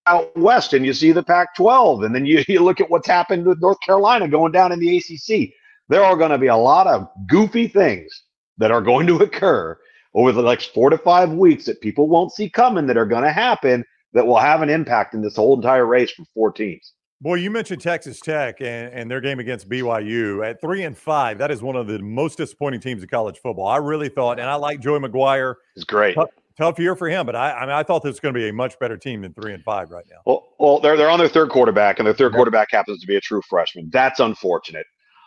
Out 0.06 0.36
west, 0.38 0.74
and 0.74 0.86
you 0.86 0.94
see 0.94 1.12
the 1.12 1.24
Pac 1.24 1.56
12, 1.56 2.04
and 2.04 2.14
then 2.14 2.26
you, 2.26 2.44
you 2.48 2.62
look 2.62 2.82
at 2.82 2.90
what's 2.90 3.08
happened 3.08 3.46
with 3.46 3.62
North 3.62 3.80
Carolina 3.82 4.28
going 4.28 4.52
down 4.52 4.72
in 4.72 4.80
the 4.80 4.98
ACC. 4.98 5.52
There 5.88 6.04
are 6.04 6.18
going 6.18 6.32
to 6.32 6.38
be 6.38 6.48
a 6.48 6.56
lot 6.56 6.88
of 6.88 7.08
goofy 7.28 7.68
things 7.68 8.24
that 8.58 8.72
are 8.72 8.82
going 8.82 9.08
to 9.08 9.18
occur 9.24 9.78
over 10.14 10.32
the 10.32 10.42
next 10.42 10.74
four 10.74 10.90
to 10.90 10.98
five 10.98 11.32
weeks 11.32 11.66
that 11.66 11.82
people 11.82 12.08
won't 12.08 12.34
see 12.34 12.50
coming 12.50 12.88
that 12.88 12.98
are 12.98 13.06
going 13.06 13.24
to 13.24 13.32
happen 13.32 13.86
that 14.14 14.26
will 14.26 14.40
have 14.40 14.62
an 14.62 14.70
impact 14.70 15.14
in 15.14 15.22
this 15.22 15.36
whole 15.36 15.56
entire 15.56 15.86
race 15.86 16.12
for 16.12 16.26
four 16.34 16.52
teams. 16.52 16.94
Boy, 17.22 17.36
you 17.36 17.52
mentioned 17.52 17.82
Texas 17.82 18.22
Tech 18.22 18.62
and, 18.62 18.94
and, 18.94 19.12
their 19.12 19.20
game 19.20 19.40
against 19.40 19.68
BYU 19.68 20.48
at 20.48 20.62
three 20.62 20.84
and 20.84 20.98
five. 20.98 21.38
That 21.38 21.52
is 21.52 21.62
one 21.62 21.76
of 21.76 21.86
the 21.88 22.00
most 22.00 22.38
disappointing 22.38 22.80
teams 22.80 23.02
in 23.02 23.10
college 23.10 23.40
football. 23.40 23.68
I 23.68 23.76
really 23.76 24.08
thought, 24.08 24.40
and 24.40 24.50
I 24.50 24.56
like 24.56 24.80
Joey 24.80 25.00
McGuire. 25.00 25.56
It's 25.76 25.84
great. 25.84 26.16
Tough, 26.16 26.30
tough 26.58 26.80
year 26.80 26.96
for 26.96 27.10
him, 27.10 27.26
but 27.26 27.36
I, 27.36 27.52
I 27.52 27.62
mean, 27.62 27.72
I 27.72 27.84
thought 27.84 28.04
this 28.04 28.12
was 28.12 28.20
going 28.22 28.34
to 28.34 28.40
be 28.40 28.48
a 28.48 28.54
much 28.54 28.80
better 28.80 28.96
team 28.96 29.22
than 29.22 29.34
three 29.34 29.54
and 29.54 29.62
five 29.66 29.92
right 29.92 30.06
now. 30.10 30.20
Well, 30.26 30.48
well, 30.60 30.80
they're 30.80 30.96
they're 30.96 31.10
on 31.10 31.20
their 31.20 31.28
third 31.28 31.50
quarterback, 31.50 32.00
and 32.00 32.06
their 32.06 32.14
third 32.14 32.32
quarterback 32.32 32.70
happens 32.72 33.02
to 33.02 33.08
be 33.08 33.18
a 33.18 33.22
true 33.22 33.42
freshman. 33.50 33.90
That's 33.92 34.22
unfortunate 34.22 34.86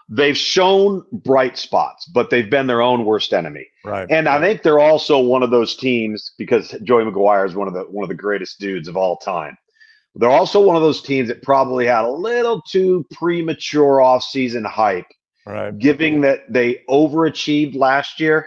they've 0.08 0.36
shown 0.36 1.04
bright 1.10 1.56
spots, 1.56 2.06
but 2.06 2.30
they've 2.30 2.50
been 2.50 2.66
their 2.66 2.82
own 2.82 3.04
worst 3.04 3.32
enemy. 3.32 3.66
Right. 3.84 4.06
And 4.10 4.28
I 4.28 4.40
think 4.40 4.62
they're 4.62 4.78
also 4.78 5.18
one 5.18 5.42
of 5.42 5.50
those 5.50 5.74
teams 5.74 6.32
because 6.36 6.74
Joey 6.82 7.04
McGuire 7.04 7.46
is 7.46 7.54
one 7.54 7.68
of 7.68 7.74
the 7.74 7.82
one 7.84 8.02
of 8.02 8.08
the 8.08 8.14
greatest 8.14 8.60
dudes 8.60 8.88
of 8.88 8.96
all 8.96 9.16
time. 9.16 9.56
They're 10.14 10.30
also 10.30 10.60
one 10.60 10.76
of 10.76 10.82
those 10.82 11.02
teams 11.02 11.28
that 11.28 11.42
probably 11.42 11.86
had 11.86 12.04
a 12.04 12.10
little 12.10 12.60
too 12.62 13.06
premature 13.12 13.98
offseason 13.98 14.66
hype, 14.66 15.06
right. 15.46 15.76
giving 15.78 16.20
that 16.22 16.40
they 16.52 16.82
overachieved 16.88 17.76
last 17.76 18.20
year 18.20 18.46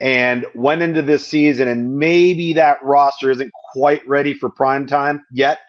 and 0.00 0.44
went 0.54 0.82
into 0.82 1.00
this 1.00 1.24
season 1.26 1.68
and 1.68 1.96
maybe 1.96 2.52
that 2.54 2.82
roster 2.82 3.30
isn't 3.30 3.52
quite 3.72 4.06
ready 4.08 4.34
for 4.34 4.50
prime 4.50 4.86
time 4.86 5.24
yet. 5.30 5.60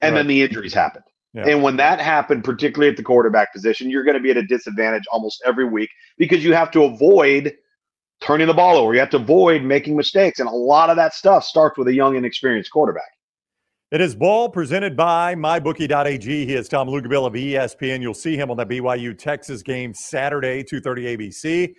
And 0.00 0.14
right. 0.14 0.20
then 0.20 0.26
the 0.26 0.42
injuries 0.42 0.72
happened. 0.72 1.04
Yeah. 1.34 1.48
And 1.48 1.62
when 1.62 1.76
that 1.76 2.00
happened, 2.00 2.44
particularly 2.44 2.90
at 2.90 2.96
the 2.96 3.02
quarterback 3.02 3.52
position, 3.52 3.90
you're 3.90 4.04
going 4.04 4.16
to 4.16 4.22
be 4.22 4.30
at 4.30 4.36
a 4.36 4.42
disadvantage 4.42 5.04
almost 5.12 5.42
every 5.46 5.66
week 5.66 5.90
because 6.18 6.42
you 6.42 6.54
have 6.54 6.70
to 6.72 6.84
avoid 6.84 7.54
turning 8.20 8.46
the 8.46 8.54
ball 8.54 8.76
over. 8.76 8.94
You 8.94 9.00
have 9.00 9.10
to 9.10 9.16
avoid 9.18 9.62
making 9.62 9.96
mistakes. 9.96 10.40
And 10.40 10.48
a 10.48 10.52
lot 10.52 10.90
of 10.90 10.96
that 10.96 11.14
stuff 11.14 11.44
starts 11.44 11.78
with 11.78 11.88
a 11.88 11.94
young, 11.94 12.16
inexperienced 12.16 12.70
quarterback. 12.70 13.10
It 13.92 14.00
is 14.00 14.16
ball 14.16 14.48
presented 14.48 14.96
by 14.96 15.34
MyBookie.ag. 15.34 16.46
He 16.46 16.54
is 16.54 16.66
Tom 16.66 16.88
Luginbill 16.88 17.26
of 17.26 17.34
ESPN. 17.34 18.00
You'll 18.00 18.14
see 18.14 18.38
him 18.38 18.50
on 18.50 18.56
the 18.56 18.64
BYU 18.64 19.16
Texas 19.18 19.62
game 19.62 19.92
Saturday, 19.92 20.64
2.30 20.64 21.18
ABC. 21.18 21.74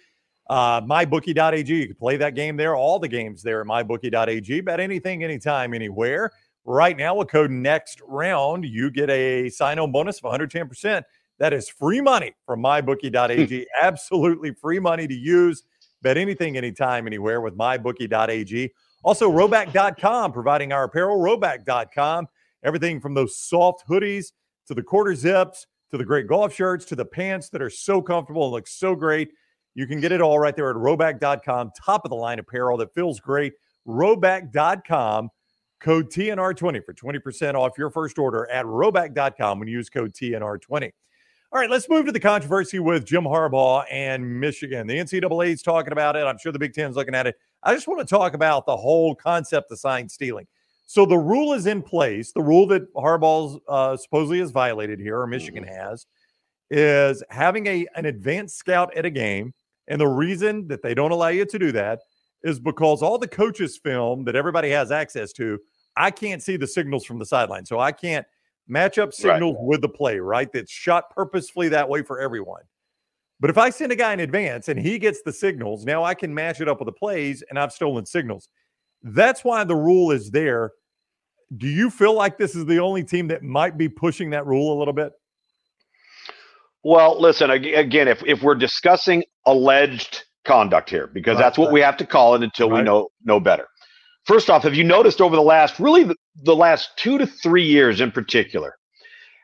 Uh, 0.48 0.80
MyBookie.ag. 0.82 1.74
You 1.74 1.88
can 1.88 1.96
play 1.96 2.16
that 2.18 2.36
game 2.36 2.56
there, 2.56 2.76
all 2.76 3.00
the 3.00 3.08
games 3.08 3.42
there 3.42 3.62
at 3.62 3.66
MyBookie.ag. 3.66 4.62
Bet 4.62 4.80
anything, 4.80 5.24
anytime, 5.24 5.74
anywhere. 5.74 6.30
Right 6.66 6.96
now, 6.96 7.16
with 7.16 7.30
code 7.30 7.50
next 7.50 8.00
round, 8.06 8.64
you 8.64 8.92
get 8.92 9.10
a 9.10 9.50
sign 9.50 9.80
on 9.80 9.92
bonus 9.92 10.20
of 10.24 10.32
110%. 10.32 11.02
That 11.40 11.52
is 11.52 11.68
free 11.68 12.00
money 12.00 12.34
from 12.46 12.62
mybookie.ag. 12.62 13.66
Absolutely 13.82 14.54
free 14.54 14.78
money 14.78 15.08
to 15.08 15.16
use. 15.16 15.64
Bet 16.04 16.20
anything, 16.20 16.58
anytime, 16.58 17.08
anywhere 17.08 17.42
with 17.42 17.58
mybookie.ag. 17.58 18.72
Also, 19.04 19.30
Rhoback.com 19.30 20.32
providing 20.32 20.72
our 20.72 20.86
apparel. 20.86 21.18
Rhoback.com. 21.18 22.28
Everything 22.64 23.00
from 23.02 23.14
those 23.14 23.38
soft 23.38 23.84
hoodies 23.88 24.32
to 24.68 24.74
the 24.74 24.84
quarter 24.84 25.14
zips 25.16 25.68
to 25.92 25.98
the 25.98 26.06
great 26.06 26.28
golf 26.28 26.54
shirts 26.54 26.86
to 26.86 26.96
the 26.96 27.06
pants 27.06 27.50
that 27.50 27.62
are 27.62 27.70
so 27.70 28.02
comfortable 28.02 28.46
and 28.46 28.54
look 28.54 28.68
so 28.68 28.96
great. 28.96 29.30
You 29.76 29.86
can 29.86 30.00
get 30.00 30.12
it 30.12 30.22
all 30.22 30.40
right 30.40 30.56
there 30.56 30.70
at 30.70 30.76
Rhoback.com. 30.76 31.72
Top 31.86 32.06
of 32.06 32.10
the 32.10 32.16
line 32.16 32.40
apparel 32.40 32.78
that 32.78 32.94
feels 32.94 33.20
great. 33.20 33.54
Rhoback.com. 33.88 35.30
Code 35.82 36.10
TNR20 36.10 36.86
for 36.86 36.94
20% 36.94 37.56
off 37.56 37.78
your 37.78 37.90
first 37.90 38.18
order 38.18 38.50
at 38.50 38.66
Rhoback.com 38.66 39.60
when 39.60 39.68
you 39.68 39.76
use 39.76 39.90
code 39.90 40.14
TNR20. 40.14 40.92
All 41.52 41.60
right, 41.60 41.70
let's 41.70 41.88
move 41.90 42.06
to 42.06 42.12
the 42.12 42.20
controversy 42.20 42.80
with 42.80 43.06
Jim 43.06 43.26
Harbaugh 43.26 43.84
and 43.92 44.40
Michigan. 44.40 44.88
The 44.88 44.98
NCAA 44.98 45.50
is 45.50 45.62
talking 45.62 45.92
about 45.92 46.16
it. 46.16 46.22
I'm 46.22 46.38
sure 46.40 46.52
the 46.52 46.58
Big 46.58 46.74
Ten 46.74 46.90
is 46.90 46.96
looking 46.96 47.14
at 47.14 47.28
it. 47.28 47.36
I 47.64 47.74
just 47.74 47.88
want 47.88 48.00
to 48.00 48.06
talk 48.06 48.34
about 48.34 48.66
the 48.66 48.76
whole 48.76 49.16
concept 49.16 49.72
of 49.72 49.80
sign 49.80 50.10
stealing. 50.10 50.48
So 50.86 51.06
the 51.06 51.18
rule 51.18 51.54
is 51.54 51.66
in 51.66 51.82
place. 51.82 52.32
The 52.32 52.42
rule 52.42 52.68
that 52.68 52.94
Harbaugh 52.94 53.60
uh, 53.68 53.98
supposedly 53.98 54.40
has 54.40 54.52
violated 54.52 55.00
here, 55.00 55.20
or 55.20 55.28
Michigan 55.28 55.64
mm-hmm. 55.64 55.74
has, 55.74 56.06
is 56.70 57.24
having 57.30 57.68
a 57.68 57.88
an 57.96 58.06
advanced 58.06 58.58
scout 58.58 58.96
at 58.96 59.06
a 59.06 59.10
game. 59.10 59.54
And 59.88 60.00
the 60.00 60.08
reason 60.08 60.68
that 60.68 60.82
they 60.82 60.94
don't 60.94 61.12
allow 61.12 61.28
you 61.28 61.46
to 61.46 61.60
do 61.60 61.72
that 61.74 62.00
is 62.44 62.60
because 62.60 63.02
all 63.02 63.18
the 63.18 63.28
coaches' 63.28 63.78
film 63.78 64.24
that 64.26 64.36
everybody 64.36 64.70
has 64.70 64.92
access 64.92 65.34
to 65.34 65.60
I 65.96 66.12
can't 66.12 66.42
see 66.42 66.58
the 66.58 66.68
signals 66.68 67.06
from 67.06 67.20
the 67.20 67.26
sideline. 67.26 67.66
So 67.66 67.80
I 67.80 67.92
can't 67.92 68.26
match 68.68 68.98
up 68.98 69.14
signals 69.14 69.56
right. 69.58 69.66
with 69.66 69.82
the 69.82 69.90
play, 69.90 70.20
right? 70.20 70.52
That's 70.52 70.72
shot 70.72 71.10
purposefully 71.10 71.70
that 71.70 71.88
way 71.88 72.02
for 72.02 72.20
everyone. 72.20 72.64
But 73.44 73.50
if 73.50 73.58
I 73.58 73.72
send 73.72 73.92
a 73.92 73.98
guy 73.98 74.14
in 74.14 74.22
advance 74.22 74.70
and 74.70 74.80
he 74.80 74.98
gets 74.98 75.22
the 75.22 75.34
signals, 75.34 75.84
now 75.84 76.02
I 76.02 76.14
can 76.14 76.34
match 76.34 76.62
it 76.62 76.70
up 76.70 76.80
with 76.80 76.86
the 76.86 76.94
plays 76.94 77.44
and 77.50 77.60
I've 77.60 77.74
stolen 77.74 78.06
signals. 78.06 78.48
That's 79.02 79.44
why 79.44 79.66
the 79.66 79.76
rule 79.76 80.12
is 80.12 80.32
there. 80.32 80.72
Do 81.58 81.68
you 81.68 81.90
feel 81.90 82.14
like 82.14 82.38
this 82.38 82.56
is 82.56 82.66
the 82.66 82.80
only 82.80 83.04
team 83.04 83.28
that 83.28 83.44
might 83.44 83.78
be 83.78 83.90
pushing 83.90 84.30
that 84.30 84.46
rule 84.46 84.74
a 84.74 84.80
little 84.80 84.94
bit? 84.94 85.12
Well, 86.86 87.20
listen, 87.20 87.50
again, 87.50 88.08
if, 88.08 88.24
if 88.26 88.42
we're 88.42 88.56
discussing 88.56 89.26
alleged 89.46 90.24
conduct 90.46 90.90
here, 90.90 91.08
because 91.08 91.36
right, 91.36 91.42
that's 91.42 91.58
what 91.58 91.74
we 91.74 91.82
have 91.82 91.98
to 91.98 92.06
call 92.06 92.36
it 92.36 92.44
until 92.44 92.70
right. 92.70 92.78
we 92.78 92.84
know 92.84 93.10
know 93.26 93.42
better. 93.42 93.68
First 94.24 94.50
off, 94.50 94.64
have 94.64 94.74
you 94.74 94.86
noticed 94.86 95.20
over 95.20 95.36
the 95.36 95.42
last, 95.42 95.82
really 95.82 96.06
the, 96.06 96.16
the 96.44 96.56
last 96.56 96.92
two 96.96 97.18
to 97.18 97.28
three 97.28 97.66
years 97.66 98.00
in 98.00 98.10
particular, 98.10 98.78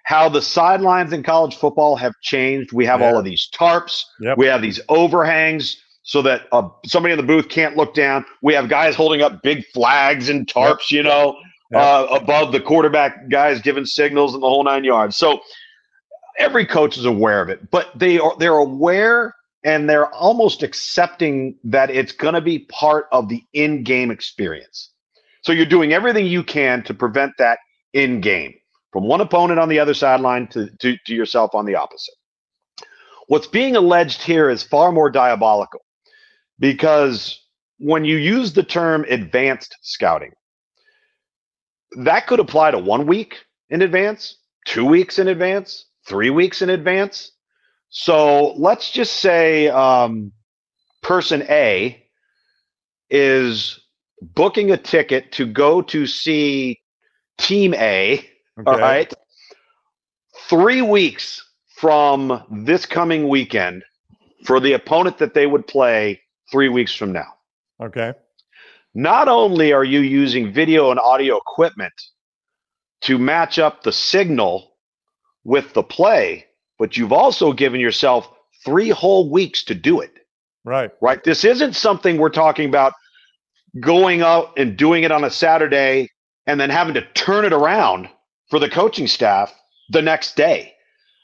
how 0.09 0.27
the 0.27 0.41
sidelines 0.41 1.13
in 1.13 1.21
college 1.21 1.55
football 1.55 1.95
have 1.95 2.15
changed? 2.21 2.73
We 2.73 2.83
have 2.87 2.99
yeah. 2.99 3.11
all 3.11 3.19
of 3.19 3.25
these 3.25 3.47
tarps, 3.53 4.01
yep. 4.19 4.39
we 4.39 4.47
have 4.47 4.59
these 4.59 4.81
overhangs 4.89 5.79
so 6.01 6.23
that 6.23 6.47
uh, 6.51 6.67
somebody 6.83 7.13
in 7.13 7.17
the 7.17 7.23
booth 7.23 7.47
can't 7.47 7.77
look 7.77 7.93
down. 7.93 8.25
We 8.41 8.55
have 8.55 8.69
guys 8.69 8.95
holding 8.95 9.21
up 9.21 9.43
big 9.43 9.63
flags 9.67 10.29
and 10.29 10.47
tarps, 10.47 10.89
yep. 10.89 10.91
you 10.91 11.03
know, 11.03 11.37
yep. 11.69 11.81
uh, 11.83 12.07
above 12.09 12.51
the 12.51 12.59
quarterback 12.59 13.29
guys 13.29 13.61
giving 13.61 13.85
signals 13.85 14.33
and 14.33 14.41
the 14.41 14.47
whole 14.47 14.63
nine 14.63 14.83
yards. 14.83 15.15
So 15.15 15.41
every 16.39 16.65
coach 16.65 16.97
is 16.97 17.05
aware 17.05 17.39
of 17.43 17.49
it, 17.49 17.69
but 17.69 17.91
they 17.93 18.17
are 18.17 18.35
they're 18.39 18.53
aware 18.53 19.35
and 19.63 19.87
they're 19.87 20.11
almost 20.11 20.63
accepting 20.63 21.53
that 21.65 21.91
it's 21.91 22.13
going 22.13 22.33
to 22.33 22.41
be 22.41 22.65
part 22.71 23.05
of 23.11 23.29
the 23.29 23.43
in-game 23.53 24.09
experience. 24.09 24.89
So 25.43 25.51
you're 25.51 25.67
doing 25.67 25.93
everything 25.93 26.25
you 26.25 26.43
can 26.43 26.81
to 26.85 26.95
prevent 26.95 27.33
that 27.37 27.59
in-game 27.93 28.55
from 28.91 29.03
one 29.03 29.21
opponent 29.21 29.59
on 29.59 29.69
the 29.69 29.79
other 29.79 29.93
sideline 29.93 30.47
to, 30.47 30.69
to, 30.79 30.97
to 31.05 31.13
yourself 31.13 31.53
on 31.53 31.65
the 31.65 31.75
opposite. 31.75 32.15
What's 33.27 33.47
being 33.47 33.75
alleged 33.75 34.23
here 34.23 34.49
is 34.49 34.63
far 34.63 34.91
more 34.91 35.11
diabolical 35.11 35.81
because 36.57 37.39
when 37.77 38.03
you 38.03 38.17
use 38.17 38.53
the 38.53 38.63
term 38.63 39.05
advanced 39.07 39.75
scouting, 39.81 40.31
that 41.97 42.27
could 42.27 42.39
apply 42.39 42.71
to 42.71 42.79
one 42.79 43.05
week 43.05 43.37
in 43.69 43.81
advance, 43.81 44.37
two 44.65 44.85
weeks 44.85 45.19
in 45.19 45.27
advance, 45.27 45.85
three 46.07 46.29
weeks 46.29 46.61
in 46.61 46.69
advance. 46.69 47.31
So 47.89 48.53
let's 48.53 48.91
just 48.91 49.17
say 49.17 49.69
um, 49.69 50.31
person 51.01 51.43
A 51.49 52.03
is 53.09 53.79
booking 54.21 54.71
a 54.71 54.77
ticket 54.77 55.31
to 55.33 55.45
go 55.45 55.81
to 55.83 56.05
see 56.05 56.79
Team 57.37 57.73
A. 57.75 58.27
Okay. 58.59 58.71
All 58.71 58.77
right. 58.77 59.13
Three 60.49 60.81
weeks 60.81 61.45
from 61.75 62.43
this 62.51 62.85
coming 62.85 63.29
weekend 63.29 63.83
for 64.45 64.59
the 64.59 64.73
opponent 64.73 65.17
that 65.19 65.33
they 65.33 65.47
would 65.47 65.65
play 65.67 66.21
three 66.51 66.69
weeks 66.69 66.93
from 66.93 67.11
now. 67.13 67.27
Okay. 67.81 68.13
Not 68.93 69.27
only 69.27 69.71
are 69.71 69.83
you 69.83 69.99
using 69.99 70.51
video 70.51 70.91
and 70.91 70.99
audio 70.99 71.37
equipment 71.37 71.93
to 73.01 73.17
match 73.17 73.59
up 73.59 73.83
the 73.83 73.93
signal 73.93 74.73
with 75.45 75.73
the 75.73 75.83
play, 75.83 76.45
but 76.77 76.97
you've 76.97 77.13
also 77.13 77.53
given 77.53 77.79
yourself 77.79 78.29
three 78.65 78.89
whole 78.89 79.29
weeks 79.29 79.63
to 79.65 79.75
do 79.75 80.01
it. 80.01 80.11
Right. 80.65 80.91
Right. 81.01 81.23
This 81.23 81.45
isn't 81.45 81.75
something 81.75 82.17
we're 82.17 82.29
talking 82.29 82.67
about 82.67 82.93
going 83.79 84.21
out 84.21 84.51
and 84.57 84.75
doing 84.75 85.03
it 85.03 85.11
on 85.11 85.23
a 85.23 85.29
Saturday 85.29 86.09
and 86.45 86.59
then 86.59 86.69
having 86.69 86.95
to 86.95 87.05
turn 87.13 87.45
it 87.45 87.53
around 87.53 88.09
for 88.49 88.59
the 88.59 88.69
coaching 88.69 89.07
staff 89.07 89.53
the 89.89 90.01
next 90.01 90.35
day. 90.35 90.73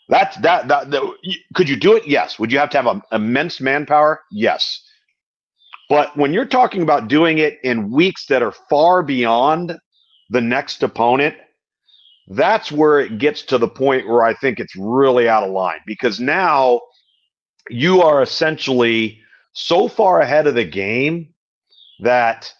That's 0.07 0.38
that, 0.38 0.67
that, 0.67 0.91
that 0.91 1.01
could 1.55 1.67
you 1.67 1.75
do 1.75 1.95
it? 1.95 2.07
Yes. 2.07 2.38
Would 2.38 2.51
you 2.51 2.59
have 2.59 2.69
to 2.71 2.81
have 2.81 2.88
a, 2.88 3.01
immense 3.15 3.59
manpower? 3.59 4.21
Yes. 4.31 4.81
But 5.89 6.15
when 6.17 6.33
you're 6.33 6.45
talking 6.45 6.81
about 6.81 7.07
doing 7.07 7.38
it 7.38 7.59
in 7.63 7.91
weeks 7.91 8.25
that 8.27 8.41
are 8.41 8.53
far 8.69 9.03
beyond 9.03 9.77
the 10.29 10.41
next 10.41 10.81
opponent, 10.83 11.35
that's 12.27 12.71
where 12.71 12.99
it 12.99 13.19
gets 13.19 13.43
to 13.43 13.57
the 13.57 13.67
point 13.67 14.07
where 14.07 14.23
I 14.23 14.33
think 14.33 14.59
it's 14.59 14.75
really 14.75 15.29
out 15.29 15.43
of 15.43 15.51
line 15.51 15.79
because 15.85 16.19
now 16.19 16.81
you 17.69 18.01
are 18.01 18.21
essentially 18.21 19.19
so 19.53 19.88
far 19.88 20.21
ahead 20.21 20.47
of 20.47 20.55
the 20.55 20.65
game 20.65 21.33
that 21.99 22.51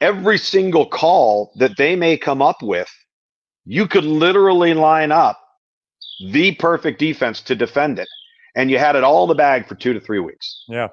every 0.00 0.38
single 0.38 0.86
call 0.86 1.52
that 1.56 1.76
they 1.76 1.96
may 1.96 2.16
come 2.16 2.40
up 2.40 2.62
with, 2.62 2.90
you 3.64 3.86
could 3.86 4.04
literally 4.04 4.74
line 4.74 5.12
up 5.12 5.40
the 6.30 6.54
perfect 6.56 6.98
defense 6.98 7.40
to 7.42 7.54
defend 7.54 7.98
it. 7.98 8.08
And 8.54 8.70
you 8.70 8.78
had 8.78 8.96
it 8.96 9.04
all 9.04 9.24
in 9.24 9.28
the 9.28 9.34
bag 9.34 9.66
for 9.66 9.74
two 9.74 9.92
to 9.92 10.00
three 10.00 10.18
weeks. 10.18 10.64
Yeah. 10.68 10.88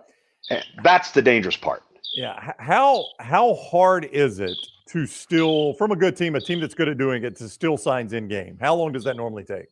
Eh, 0.50 0.62
that's 0.84 1.12
the 1.12 1.22
dangerous 1.22 1.58
part. 1.58 1.84
Yeah. 2.16 2.54
How 2.58 3.06
how 3.20 3.54
hard 3.56 4.06
is 4.06 4.40
it 4.40 4.58
to 4.90 5.06
still 5.06 5.74
from 5.74 5.92
a 5.92 5.96
good 5.96 6.16
team, 6.16 6.36
a 6.36 6.42
team 6.42 6.60
that's 6.60 6.74
good 6.74 6.88
at 6.90 6.98
doing 6.98 7.24
it, 7.24 7.36
to 7.38 7.50
still 7.50 7.78
signs 7.78 8.14
in 8.14 8.28
game? 8.28 8.58
How 8.60 8.76
long 8.76 8.92
does 8.92 9.04
that 9.04 9.18
normally 9.18 9.44
take? 9.44 9.68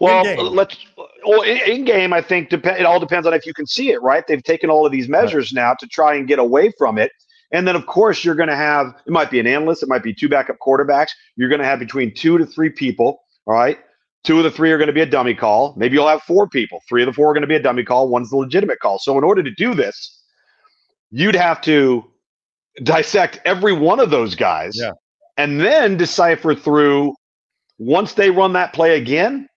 Well, 0.00 0.24
let's. 0.50 0.76
Well, 1.24 1.42
in, 1.42 1.58
in, 1.58 1.84
game, 1.84 2.12
I 2.12 2.22
think 2.22 2.48
dep- 2.48 2.64
it 2.66 2.86
all 2.86 2.98
depends 2.98 3.26
on 3.26 3.34
if 3.34 3.46
you 3.46 3.54
can 3.54 3.66
see 3.66 3.90
it. 3.92 4.02
Right? 4.02 4.26
They've 4.26 4.42
taken 4.42 4.70
all 4.70 4.84
of 4.84 4.92
these 4.92 5.08
measures 5.08 5.52
right. 5.52 5.62
now 5.62 5.74
to 5.74 5.86
try 5.86 6.14
and 6.16 6.26
get 6.26 6.38
away 6.38 6.72
from 6.76 6.98
it. 6.98 7.12
And 7.52 7.66
then, 7.66 7.74
of 7.74 7.86
course, 7.86 8.24
you're 8.24 8.34
going 8.34 8.48
to 8.48 8.56
have 8.56 8.94
it 9.06 9.10
might 9.10 9.30
be 9.30 9.40
an 9.40 9.46
analyst, 9.46 9.82
it 9.82 9.88
might 9.88 10.02
be 10.02 10.14
two 10.14 10.28
backup 10.28 10.56
quarterbacks. 10.58 11.10
You're 11.36 11.48
going 11.48 11.60
to 11.60 11.64
have 11.64 11.78
between 11.78 12.14
two 12.14 12.38
to 12.38 12.46
three 12.46 12.70
people. 12.70 13.20
All 13.46 13.54
right. 13.54 13.78
Two 14.22 14.38
of 14.38 14.44
the 14.44 14.50
three 14.50 14.70
are 14.70 14.76
going 14.76 14.88
to 14.88 14.92
be 14.92 15.00
a 15.00 15.06
dummy 15.06 15.34
call. 15.34 15.74
Maybe 15.76 15.94
you'll 15.94 16.08
have 16.08 16.22
four 16.22 16.46
people. 16.48 16.80
Three 16.88 17.02
of 17.02 17.06
the 17.06 17.12
four 17.12 17.30
are 17.30 17.34
going 17.34 17.42
to 17.42 17.48
be 17.48 17.54
a 17.54 17.62
dummy 17.62 17.84
call. 17.84 18.08
One's 18.08 18.30
the 18.30 18.36
legitimate 18.36 18.78
call. 18.80 18.98
So, 18.98 19.16
in 19.16 19.24
order 19.24 19.42
to 19.42 19.50
do 19.50 19.74
this, 19.74 20.22
you'd 21.10 21.34
have 21.34 21.60
to 21.62 22.04
dissect 22.82 23.40
every 23.44 23.72
one 23.72 23.98
of 23.98 24.10
those 24.10 24.34
guys 24.34 24.76
yeah. 24.76 24.92
and 25.36 25.60
then 25.60 25.96
decipher 25.96 26.54
through 26.54 27.14
once 27.78 28.12
they 28.12 28.30
run 28.30 28.52
that 28.52 28.72
play 28.72 28.96
again, 28.98 29.48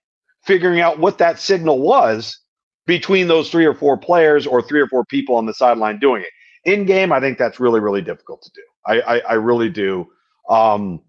figuring 0.44 0.80
out 0.80 0.98
what 0.98 1.18
that 1.18 1.38
signal 1.38 1.78
was 1.80 2.38
between 2.86 3.28
those 3.28 3.50
three 3.50 3.66
or 3.66 3.74
four 3.74 3.96
players 3.96 4.46
or 4.46 4.62
three 4.62 4.80
or 4.80 4.88
four 4.88 5.04
people 5.04 5.36
on 5.36 5.46
the 5.46 5.54
sideline 5.54 5.98
doing 5.98 6.22
it. 6.22 6.28
In 6.64 6.86
game, 6.86 7.12
I 7.12 7.20
think 7.20 7.38
that's 7.38 7.60
really, 7.60 7.80
really 7.80 8.02
difficult 8.02 8.42
to 8.42 8.50
do. 8.54 8.62
I, 8.86 9.00
I, 9.00 9.18
I 9.18 9.32
really 9.34 9.68
do. 9.68 10.10
Um, 10.48 11.00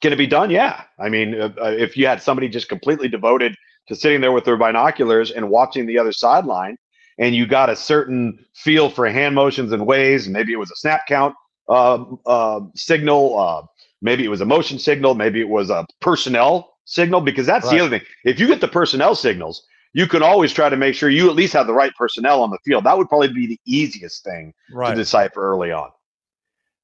can 0.00 0.12
it 0.12 0.16
be 0.16 0.26
done? 0.26 0.50
Yeah. 0.50 0.82
I 0.98 1.08
mean, 1.08 1.40
uh, 1.40 1.52
uh, 1.60 1.70
if 1.70 1.96
you 1.96 2.06
had 2.06 2.22
somebody 2.22 2.48
just 2.48 2.68
completely 2.68 3.08
devoted 3.08 3.56
to 3.88 3.96
sitting 3.96 4.20
there 4.20 4.32
with 4.32 4.44
their 4.44 4.56
binoculars 4.56 5.30
and 5.30 5.50
watching 5.50 5.86
the 5.86 5.98
other 5.98 6.12
sideline, 6.12 6.76
and 7.18 7.34
you 7.34 7.46
got 7.46 7.68
a 7.68 7.76
certain 7.76 8.44
feel 8.54 8.90
for 8.90 9.08
hand 9.08 9.34
motions 9.34 9.72
and 9.72 9.86
ways, 9.86 10.28
maybe 10.28 10.52
it 10.52 10.56
was 10.56 10.70
a 10.70 10.76
snap 10.76 11.02
count 11.08 11.34
uh, 11.68 12.04
uh, 12.26 12.60
signal, 12.74 13.38
uh, 13.38 13.62
maybe 14.00 14.24
it 14.24 14.28
was 14.28 14.40
a 14.40 14.44
motion 14.46 14.78
signal, 14.78 15.14
maybe 15.14 15.40
it 15.40 15.48
was 15.48 15.70
a 15.70 15.84
personnel 16.00 16.76
signal, 16.84 17.20
because 17.20 17.46
that's 17.46 17.66
right. 17.66 17.78
the 17.78 17.84
other 17.84 17.98
thing. 17.98 18.06
If 18.24 18.38
you 18.38 18.46
get 18.46 18.60
the 18.60 18.68
personnel 18.68 19.14
signals, 19.14 19.66
you 19.92 20.06
can 20.06 20.22
always 20.22 20.52
try 20.52 20.68
to 20.68 20.76
make 20.76 20.94
sure 20.94 21.08
you 21.08 21.28
at 21.28 21.36
least 21.36 21.52
have 21.52 21.66
the 21.66 21.72
right 21.72 21.92
personnel 21.96 22.42
on 22.42 22.50
the 22.50 22.58
field. 22.64 22.84
That 22.84 22.96
would 22.96 23.08
probably 23.08 23.32
be 23.32 23.46
the 23.46 23.60
easiest 23.64 24.24
thing 24.24 24.54
right. 24.72 24.90
to 24.90 24.96
decipher 24.96 25.40
early 25.40 25.72
on. 25.72 25.90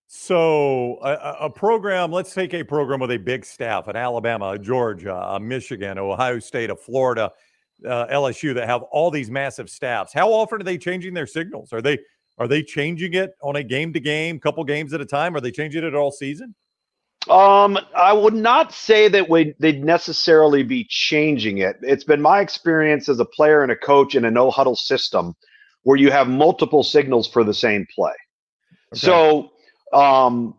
So, 0.06 0.98
a, 1.02 1.46
a, 1.46 1.50
program, 1.50 2.12
let's 2.12 2.32
take 2.34 2.54
a 2.54 2.62
program 2.62 3.00
with 3.00 3.10
a 3.10 3.16
big 3.16 3.44
staff 3.44 3.88
at 3.88 3.96
Alabama, 3.96 4.56
Georgia, 4.56 5.38
Michigan, 5.40 5.98
Ohio 5.98 6.38
State, 6.38 6.70
Florida, 6.78 7.32
uh, 7.84 8.06
LSU 8.06 8.54
that 8.54 8.68
have 8.68 8.82
all 8.82 9.10
these 9.10 9.30
massive 9.30 9.68
staffs. 9.68 10.12
How 10.12 10.32
often 10.32 10.60
are 10.60 10.64
they 10.64 10.78
changing 10.78 11.14
their 11.14 11.26
signals? 11.26 11.72
Are 11.72 11.82
they 11.82 11.98
are 12.38 12.48
they 12.48 12.62
changing 12.62 13.14
it 13.14 13.32
on 13.42 13.56
a 13.56 13.62
game 13.62 13.92
to 13.92 14.00
game, 14.00 14.40
couple 14.40 14.64
games 14.64 14.92
at 14.92 15.00
a 15.00 15.06
time? 15.06 15.36
Are 15.36 15.40
they 15.40 15.50
changing 15.50 15.84
it 15.84 15.94
all 15.94 16.10
season? 16.10 16.54
Um, 17.30 17.78
I 17.96 18.12
would 18.12 18.34
not 18.34 18.72
say 18.72 19.08
that 19.08 19.30
we, 19.30 19.54
they'd 19.58 19.82
necessarily 19.82 20.62
be 20.62 20.86
changing 20.88 21.58
it. 21.58 21.76
It's 21.80 22.04
been 22.04 22.20
my 22.20 22.40
experience 22.40 23.08
as 23.08 23.18
a 23.18 23.24
player 23.24 23.62
and 23.62 23.72
a 23.72 23.76
coach 23.76 24.14
in 24.14 24.24
a 24.24 24.30
no 24.30 24.50
huddle 24.50 24.76
system 24.76 25.34
where 25.84 25.96
you 25.96 26.10
have 26.10 26.28
multiple 26.28 26.82
signals 26.82 27.26
for 27.26 27.44
the 27.44 27.54
same 27.54 27.86
play. 27.94 28.12
Okay. 28.92 29.00
So 29.00 29.50
um, 29.92 30.54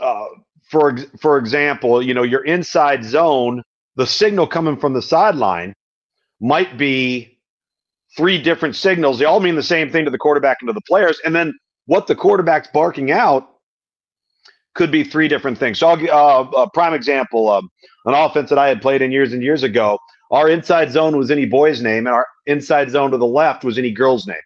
uh, 0.00 0.26
for 0.70 0.96
for 1.20 1.38
example, 1.38 2.02
you 2.02 2.14
know, 2.14 2.22
your 2.22 2.44
inside 2.44 3.04
zone, 3.04 3.62
the 3.96 4.06
signal 4.06 4.46
coming 4.46 4.76
from 4.76 4.92
the 4.92 5.02
sideline 5.02 5.74
might 6.40 6.76
be 6.76 7.38
three 8.16 8.40
different 8.40 8.76
signals. 8.76 9.18
They 9.18 9.24
all 9.24 9.40
mean 9.40 9.54
the 9.54 9.62
same 9.62 9.90
thing 9.90 10.04
to 10.04 10.10
the 10.10 10.18
quarterback 10.18 10.58
and 10.60 10.68
to 10.68 10.72
the 10.72 10.80
players, 10.82 11.20
and 11.24 11.34
then 11.34 11.54
what 11.86 12.06
the 12.06 12.14
quarterback's 12.14 12.68
barking 12.72 13.10
out 13.10 13.49
could 14.74 14.90
be 14.90 15.04
three 15.04 15.28
different 15.28 15.58
things. 15.58 15.78
So, 15.78 15.88
I'll, 15.88 16.50
uh, 16.56 16.62
a 16.62 16.70
prime 16.70 16.94
example: 16.94 17.50
um, 17.50 17.68
an 18.06 18.14
offense 18.14 18.50
that 18.50 18.58
I 18.58 18.68
had 18.68 18.80
played 18.80 19.02
in 19.02 19.12
years 19.12 19.32
and 19.32 19.42
years 19.42 19.62
ago. 19.62 19.98
Our 20.30 20.48
inside 20.48 20.92
zone 20.92 21.16
was 21.16 21.30
any 21.30 21.44
boy's 21.44 21.82
name, 21.82 22.06
and 22.06 22.14
our 22.14 22.26
inside 22.46 22.90
zone 22.90 23.10
to 23.10 23.16
the 23.16 23.26
left 23.26 23.64
was 23.64 23.78
any 23.78 23.90
girl's 23.90 24.26
name. 24.26 24.36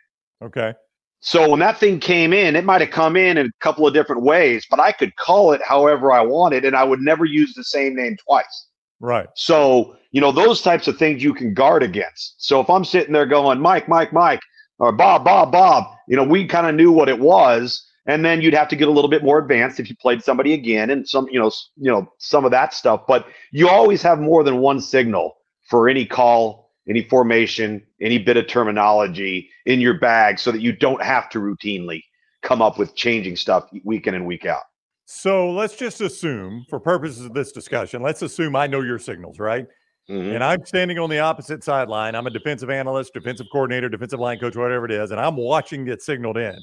Okay. 0.42 0.72
So 1.20 1.48
when 1.48 1.60
that 1.60 1.78
thing 1.78 2.00
came 2.00 2.34
in, 2.34 2.54
it 2.54 2.64
might 2.64 2.82
have 2.82 2.90
come 2.90 3.16
in 3.16 3.38
in 3.38 3.46
a 3.46 3.50
couple 3.60 3.86
of 3.86 3.94
different 3.94 4.22
ways, 4.22 4.66
but 4.68 4.78
I 4.78 4.92
could 4.92 5.16
call 5.16 5.52
it 5.52 5.62
however 5.66 6.12
I 6.12 6.20
wanted, 6.20 6.66
and 6.66 6.76
I 6.76 6.84
would 6.84 7.00
never 7.00 7.24
use 7.24 7.54
the 7.54 7.64
same 7.64 7.96
name 7.96 8.16
twice. 8.26 8.66
Right. 9.00 9.26
So, 9.34 9.96
you 10.10 10.20
know, 10.20 10.32
those 10.32 10.60
types 10.60 10.86
of 10.86 10.98
things 10.98 11.22
you 11.22 11.32
can 11.32 11.54
guard 11.54 11.82
against. 11.82 12.34
So 12.36 12.60
if 12.60 12.68
I'm 12.68 12.84
sitting 12.84 13.14
there 13.14 13.24
going, 13.24 13.58
Mike, 13.58 13.88
Mike, 13.88 14.12
Mike, 14.12 14.40
or 14.78 14.92
Bob, 14.92 15.24
Bob, 15.24 15.50
Bob, 15.50 15.96
you 16.08 16.16
know, 16.16 16.24
we 16.24 16.46
kind 16.46 16.66
of 16.66 16.74
knew 16.74 16.92
what 16.92 17.08
it 17.08 17.18
was. 17.18 17.82
And 18.06 18.24
then 18.24 18.42
you'd 18.42 18.54
have 18.54 18.68
to 18.68 18.76
get 18.76 18.88
a 18.88 18.90
little 18.90 19.08
bit 19.08 19.24
more 19.24 19.38
advanced 19.38 19.80
if 19.80 19.88
you 19.88 19.96
played 19.96 20.22
somebody 20.22 20.52
again 20.52 20.90
and 20.90 21.08
some, 21.08 21.26
you 21.30 21.38
know, 21.38 21.50
you 21.76 21.90
know, 21.90 22.06
some 22.18 22.44
of 22.44 22.50
that 22.50 22.74
stuff. 22.74 23.02
But 23.08 23.26
you 23.50 23.68
always 23.68 24.02
have 24.02 24.20
more 24.20 24.44
than 24.44 24.58
one 24.58 24.80
signal 24.80 25.36
for 25.70 25.88
any 25.88 26.04
call 26.04 26.64
any 26.88 27.02
formation, 27.02 27.82
any 28.00 28.18
bit 28.18 28.36
of 28.36 28.46
terminology 28.46 29.50
in 29.66 29.80
your 29.80 29.98
bag 29.98 30.38
so 30.38 30.52
that 30.52 30.60
you 30.60 30.72
don't 30.72 31.02
have 31.02 31.28
to 31.30 31.38
routinely 31.38 32.02
come 32.42 32.60
up 32.60 32.78
with 32.78 32.94
changing 32.94 33.36
stuff 33.36 33.68
week 33.84 34.06
in 34.06 34.14
and 34.14 34.26
week 34.26 34.44
out. 34.44 34.62
So 35.06 35.50
let's 35.50 35.76
just 35.76 36.00
assume, 36.00 36.64
for 36.68 36.80
purposes 36.80 37.24
of 37.26 37.34
this 37.34 37.52
discussion, 37.52 38.02
let's 38.02 38.22
assume 38.22 38.56
I 38.56 38.66
know 38.66 38.80
your 38.80 38.98
signals, 38.98 39.38
right? 39.38 39.66
Mm-hmm. 40.08 40.34
And 40.34 40.44
I'm 40.44 40.64
standing 40.64 40.98
on 40.98 41.08
the 41.08 41.18
opposite 41.18 41.64
sideline. 41.64 42.14
I'm 42.14 42.26
a 42.26 42.30
defensive 42.30 42.70
analyst, 42.70 43.14
defensive 43.14 43.46
coordinator, 43.50 43.88
defensive 43.88 44.20
line 44.20 44.38
coach, 44.38 44.56
whatever 44.56 44.84
it 44.84 44.92
is, 44.92 45.10
and 45.10 45.20
I'm 45.20 45.36
watching 45.36 45.88
it 45.88 46.02
signaled 46.02 46.36
in. 46.36 46.58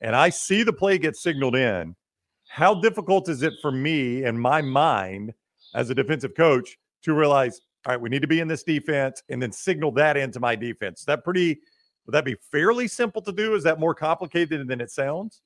And 0.00 0.16
I 0.16 0.30
see 0.30 0.62
the 0.62 0.72
play 0.72 0.98
get 0.98 1.16
signaled 1.16 1.56
in. 1.56 1.94
How 2.48 2.74
difficult 2.74 3.28
is 3.28 3.42
it 3.42 3.54
for 3.62 3.70
me 3.70 4.24
and 4.24 4.40
my 4.40 4.60
mind 4.62 5.32
as 5.74 5.90
a 5.90 5.94
defensive 5.94 6.34
coach 6.34 6.76
to 7.02 7.14
realize 7.14 7.60
all 7.86 7.94
right, 7.94 8.00
we 8.00 8.10
need 8.10 8.20
to 8.22 8.28
be 8.28 8.40
in 8.40 8.48
this 8.48 8.62
defense 8.62 9.22
and 9.30 9.40
then 9.40 9.52
signal 9.52 9.90
that 9.92 10.16
into 10.16 10.38
my 10.38 10.54
defense. 10.54 11.00
Is 11.00 11.06
that 11.06 11.24
pretty, 11.24 11.60
would 12.04 12.12
that 12.12 12.26
be 12.26 12.36
fairly 12.52 12.86
simple 12.86 13.22
to 13.22 13.32
do? 13.32 13.54
Is 13.54 13.64
that 13.64 13.80
more 13.80 13.94
complicated 13.94 14.68
than 14.68 14.80
it 14.80 14.90
sounds? 14.90 15.40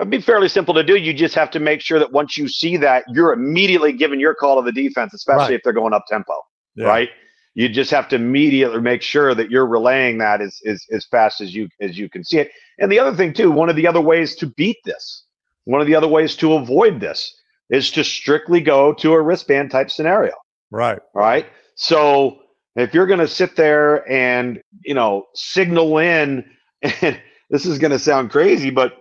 It'd 0.00 0.10
be 0.10 0.20
fairly 0.20 0.48
simple 0.48 0.72
to 0.74 0.82
do. 0.82 0.96
You 0.96 1.12
just 1.12 1.34
have 1.34 1.50
to 1.52 1.60
make 1.60 1.80
sure 1.80 1.98
that 1.98 2.10
once 2.12 2.38
you 2.38 2.48
see 2.48 2.76
that, 2.78 3.04
you're 3.08 3.32
immediately 3.32 3.92
giving 3.92 4.18
your 4.18 4.34
call 4.34 4.56
to 4.56 4.64
the 4.64 4.72
defense, 4.72 5.12
especially 5.12 5.42
right. 5.42 5.52
if 5.52 5.62
they're 5.62 5.74
going 5.74 5.92
up 5.92 6.04
tempo, 6.08 6.32
yeah. 6.74 6.86
right? 6.86 7.10
You 7.54 7.68
just 7.68 7.90
have 7.92 8.08
to 8.08 8.16
immediately 8.16 8.80
make 8.80 9.02
sure 9.02 9.34
that 9.34 9.50
you're 9.50 9.66
relaying 9.66 10.18
that 10.18 10.40
as, 10.40 10.60
as, 10.66 10.84
as 10.90 11.06
fast 11.06 11.40
as 11.40 11.54
you 11.54 11.68
as 11.80 11.96
you 11.96 12.08
can 12.08 12.24
see 12.24 12.38
it. 12.38 12.50
And 12.78 12.90
the 12.90 12.98
other 12.98 13.16
thing 13.16 13.32
too, 13.32 13.50
one 13.50 13.68
of 13.68 13.76
the 13.76 13.86
other 13.86 14.00
ways 14.00 14.34
to 14.36 14.46
beat 14.46 14.78
this, 14.84 15.24
one 15.64 15.80
of 15.80 15.86
the 15.86 15.94
other 15.94 16.08
ways 16.08 16.34
to 16.36 16.54
avoid 16.54 17.00
this 17.00 17.34
is 17.70 17.90
to 17.92 18.04
strictly 18.04 18.60
go 18.60 18.92
to 18.94 19.12
a 19.12 19.22
wristband 19.22 19.70
type 19.70 19.90
scenario. 19.90 20.34
Right. 20.70 21.00
Right. 21.14 21.46
So 21.76 22.40
if 22.76 22.92
you're 22.92 23.06
going 23.06 23.20
to 23.20 23.28
sit 23.28 23.56
there 23.56 24.08
and, 24.10 24.60
you 24.82 24.94
know, 24.94 25.26
signal 25.34 25.98
in, 25.98 26.44
and 26.82 27.20
this 27.50 27.66
is 27.66 27.78
going 27.78 27.92
to 27.92 27.98
sound 27.98 28.30
crazy, 28.30 28.70
but 28.70 28.94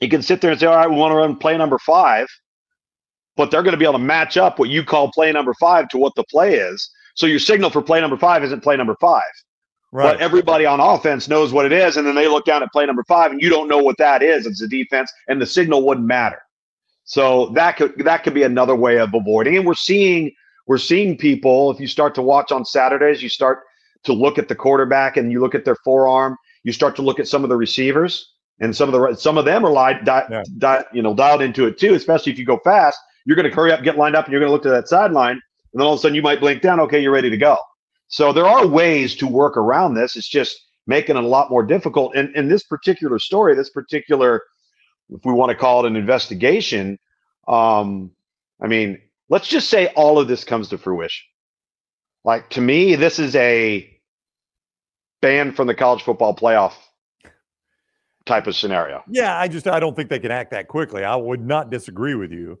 you 0.00 0.08
can 0.08 0.22
sit 0.22 0.40
there 0.40 0.50
and 0.50 0.60
say, 0.60 0.66
all 0.66 0.76
right, 0.76 0.90
we 0.90 0.96
want 0.96 1.12
to 1.12 1.16
run 1.16 1.36
play 1.36 1.56
number 1.56 1.78
five, 1.78 2.26
but 3.36 3.50
they're 3.50 3.62
going 3.62 3.72
to 3.72 3.78
be 3.78 3.84
able 3.84 3.98
to 3.98 4.04
match 4.04 4.36
up 4.36 4.58
what 4.58 4.68
you 4.68 4.84
call 4.84 5.10
play 5.12 5.32
number 5.32 5.54
five 5.54 5.88
to 5.88 5.98
what 5.98 6.14
the 6.16 6.24
play 6.24 6.54
is. 6.54 6.90
So 7.14 7.26
your 7.26 7.38
signal 7.38 7.70
for 7.70 7.82
play 7.82 8.00
number 8.00 8.16
five 8.16 8.42
isn't 8.44 8.62
play 8.62 8.76
number 8.76 8.96
five. 9.00 9.22
Right. 9.94 10.12
But 10.12 10.20
everybody 10.22 10.64
on 10.64 10.80
offense 10.80 11.28
knows 11.28 11.52
what 11.52 11.66
it 11.66 11.72
is, 11.72 11.98
and 11.98 12.06
then 12.06 12.14
they 12.14 12.26
look 12.26 12.46
down 12.46 12.62
at 12.62 12.72
play 12.72 12.86
number 12.86 13.04
five, 13.06 13.30
and 13.30 13.42
you 13.42 13.50
don't 13.50 13.68
know 13.68 13.78
what 13.78 13.98
that 13.98 14.22
is. 14.22 14.46
It's 14.46 14.62
a 14.62 14.68
defense, 14.68 15.12
and 15.28 15.40
the 15.40 15.44
signal 15.46 15.86
wouldn't 15.86 16.06
matter. 16.06 16.40
So 17.04 17.50
that 17.50 17.76
could 17.76 17.98
that 18.04 18.24
could 18.24 18.32
be 18.32 18.44
another 18.44 18.74
way 18.74 18.98
of 18.98 19.12
avoiding. 19.12 19.56
And 19.58 19.66
we're 19.66 19.74
seeing 19.74 20.32
we're 20.66 20.78
seeing 20.78 21.18
people, 21.18 21.70
if 21.70 21.80
you 21.80 21.86
start 21.86 22.14
to 22.14 22.22
watch 22.22 22.52
on 22.52 22.64
Saturdays, 22.64 23.22
you 23.22 23.28
start 23.28 23.60
to 24.04 24.12
look 24.12 24.38
at 24.38 24.48
the 24.48 24.54
quarterback 24.54 25.16
and 25.18 25.30
you 25.30 25.40
look 25.40 25.54
at 25.54 25.64
their 25.64 25.76
forearm, 25.84 26.36
you 26.62 26.72
start 26.72 26.96
to 26.96 27.02
look 27.02 27.20
at 27.20 27.28
some 27.28 27.42
of 27.42 27.50
the 27.50 27.56
receivers. 27.56 28.32
and 28.60 28.74
some 28.74 28.92
of 28.92 28.98
the 28.98 29.16
some 29.16 29.36
of 29.36 29.44
them 29.44 29.64
are 29.64 29.70
lied, 29.72 30.04
di, 30.04 30.24
yeah. 30.30 30.42
di, 30.58 30.84
you 30.92 31.02
know, 31.02 31.14
dialed 31.14 31.42
into 31.42 31.66
it 31.66 31.78
too. 31.78 31.94
Especially 31.94 32.32
if 32.32 32.38
you 32.38 32.46
go 32.46 32.58
fast, 32.64 32.98
you're 33.26 33.36
going 33.36 33.48
to 33.48 33.54
hurry 33.54 33.72
up, 33.72 33.82
get 33.82 33.98
lined 33.98 34.16
up, 34.16 34.24
and 34.24 34.32
you're 34.32 34.40
going 34.40 34.48
to 34.48 34.52
look 34.52 34.62
to 34.62 34.70
that 34.70 34.88
sideline, 34.88 35.40
and 35.72 35.80
then 35.80 35.86
all 35.86 35.94
of 35.94 35.98
a 35.98 36.02
sudden 36.02 36.14
you 36.14 36.22
might 36.22 36.40
blink 36.40 36.62
down. 36.62 36.80
Okay, 36.80 37.00
you're 37.00 37.12
ready 37.12 37.30
to 37.30 37.36
go. 37.36 37.56
So 38.08 38.32
there 38.32 38.46
are 38.46 38.66
ways 38.66 39.14
to 39.16 39.26
work 39.26 39.56
around 39.56 39.94
this. 39.94 40.16
It's 40.16 40.28
just 40.28 40.60
making 40.86 41.16
it 41.16 41.24
a 41.24 41.26
lot 41.26 41.50
more 41.50 41.62
difficult. 41.62 42.14
And 42.14 42.34
in 42.36 42.48
this 42.48 42.62
particular 42.62 43.18
story, 43.18 43.54
this 43.54 43.70
particular, 43.70 44.42
if 45.08 45.24
we 45.24 45.32
want 45.32 45.50
to 45.50 45.56
call 45.56 45.84
it 45.84 45.88
an 45.88 45.96
investigation, 45.96 46.98
um, 47.48 48.10
I 48.62 48.66
mean, 48.66 49.00
let's 49.28 49.48
just 49.48 49.70
say 49.70 49.86
all 49.88 50.18
of 50.18 50.28
this 50.28 50.44
comes 50.44 50.68
to 50.68 50.78
fruition. 50.78 51.24
Like 52.24 52.50
to 52.50 52.60
me, 52.60 52.94
this 52.94 53.18
is 53.18 53.34
a 53.34 53.88
ban 55.20 55.52
from 55.52 55.66
the 55.66 55.74
college 55.74 56.02
football 56.02 56.36
playoff 56.36 56.74
type 58.26 58.46
of 58.46 58.54
scenario. 58.54 59.02
Yeah, 59.08 59.36
I 59.38 59.48
just 59.48 59.66
I 59.66 59.80
don't 59.80 59.96
think 59.96 60.10
they 60.10 60.18
can 60.18 60.30
act 60.30 60.50
that 60.52 60.68
quickly. 60.68 61.02
I 61.04 61.16
would 61.16 61.44
not 61.44 61.70
disagree 61.70 62.14
with 62.14 62.30
you. 62.30 62.58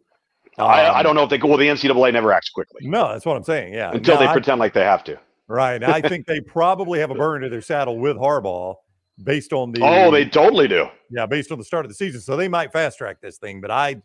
Um, 0.58 0.66
I, 0.66 0.82
I, 0.82 0.98
um, 0.98 1.04
don't 1.04 1.16
know 1.16 1.22
if 1.22 1.30
they 1.30 1.38
go 1.38 1.48
well 1.48 1.56
the 1.56 1.66
NCAA 1.66 2.12
never 2.12 2.32
acts 2.32 2.50
quickly. 2.50 2.86
No, 2.86 3.08
that's 3.08 3.24
what 3.24 3.36
I'm 3.36 3.44
saying. 3.44 3.72
Yeah, 3.72 3.90
until 3.92 4.18
they 4.18 4.26
I, 4.26 4.32
pretend 4.32 4.60
like 4.60 4.74
they 4.74 4.84
have 4.84 5.02
to. 5.04 5.18
Right. 5.48 5.82
I 5.82 6.00
think 6.08 6.26
they 6.26 6.40
probably 6.40 6.98
have 7.00 7.10
a 7.10 7.14
burn 7.14 7.42
to 7.42 7.48
their 7.48 7.62
saddle 7.62 7.98
with 7.98 8.16
Harbaugh 8.16 8.76
based 9.22 9.52
on 9.52 9.72
the. 9.72 9.80
Oh, 9.82 10.10
they 10.10 10.24
totally 10.24 10.68
do. 10.68 10.86
Yeah, 11.10 11.26
based 11.26 11.52
on 11.52 11.58
the 11.58 11.64
start 11.64 11.84
of 11.84 11.90
the 11.90 11.94
season, 11.94 12.20
so 12.20 12.36
they 12.36 12.48
might 12.48 12.72
fast 12.72 12.98
track 12.98 13.20
this 13.20 13.38
thing. 13.38 13.60
But 13.60 13.70
I, 13.70 14.02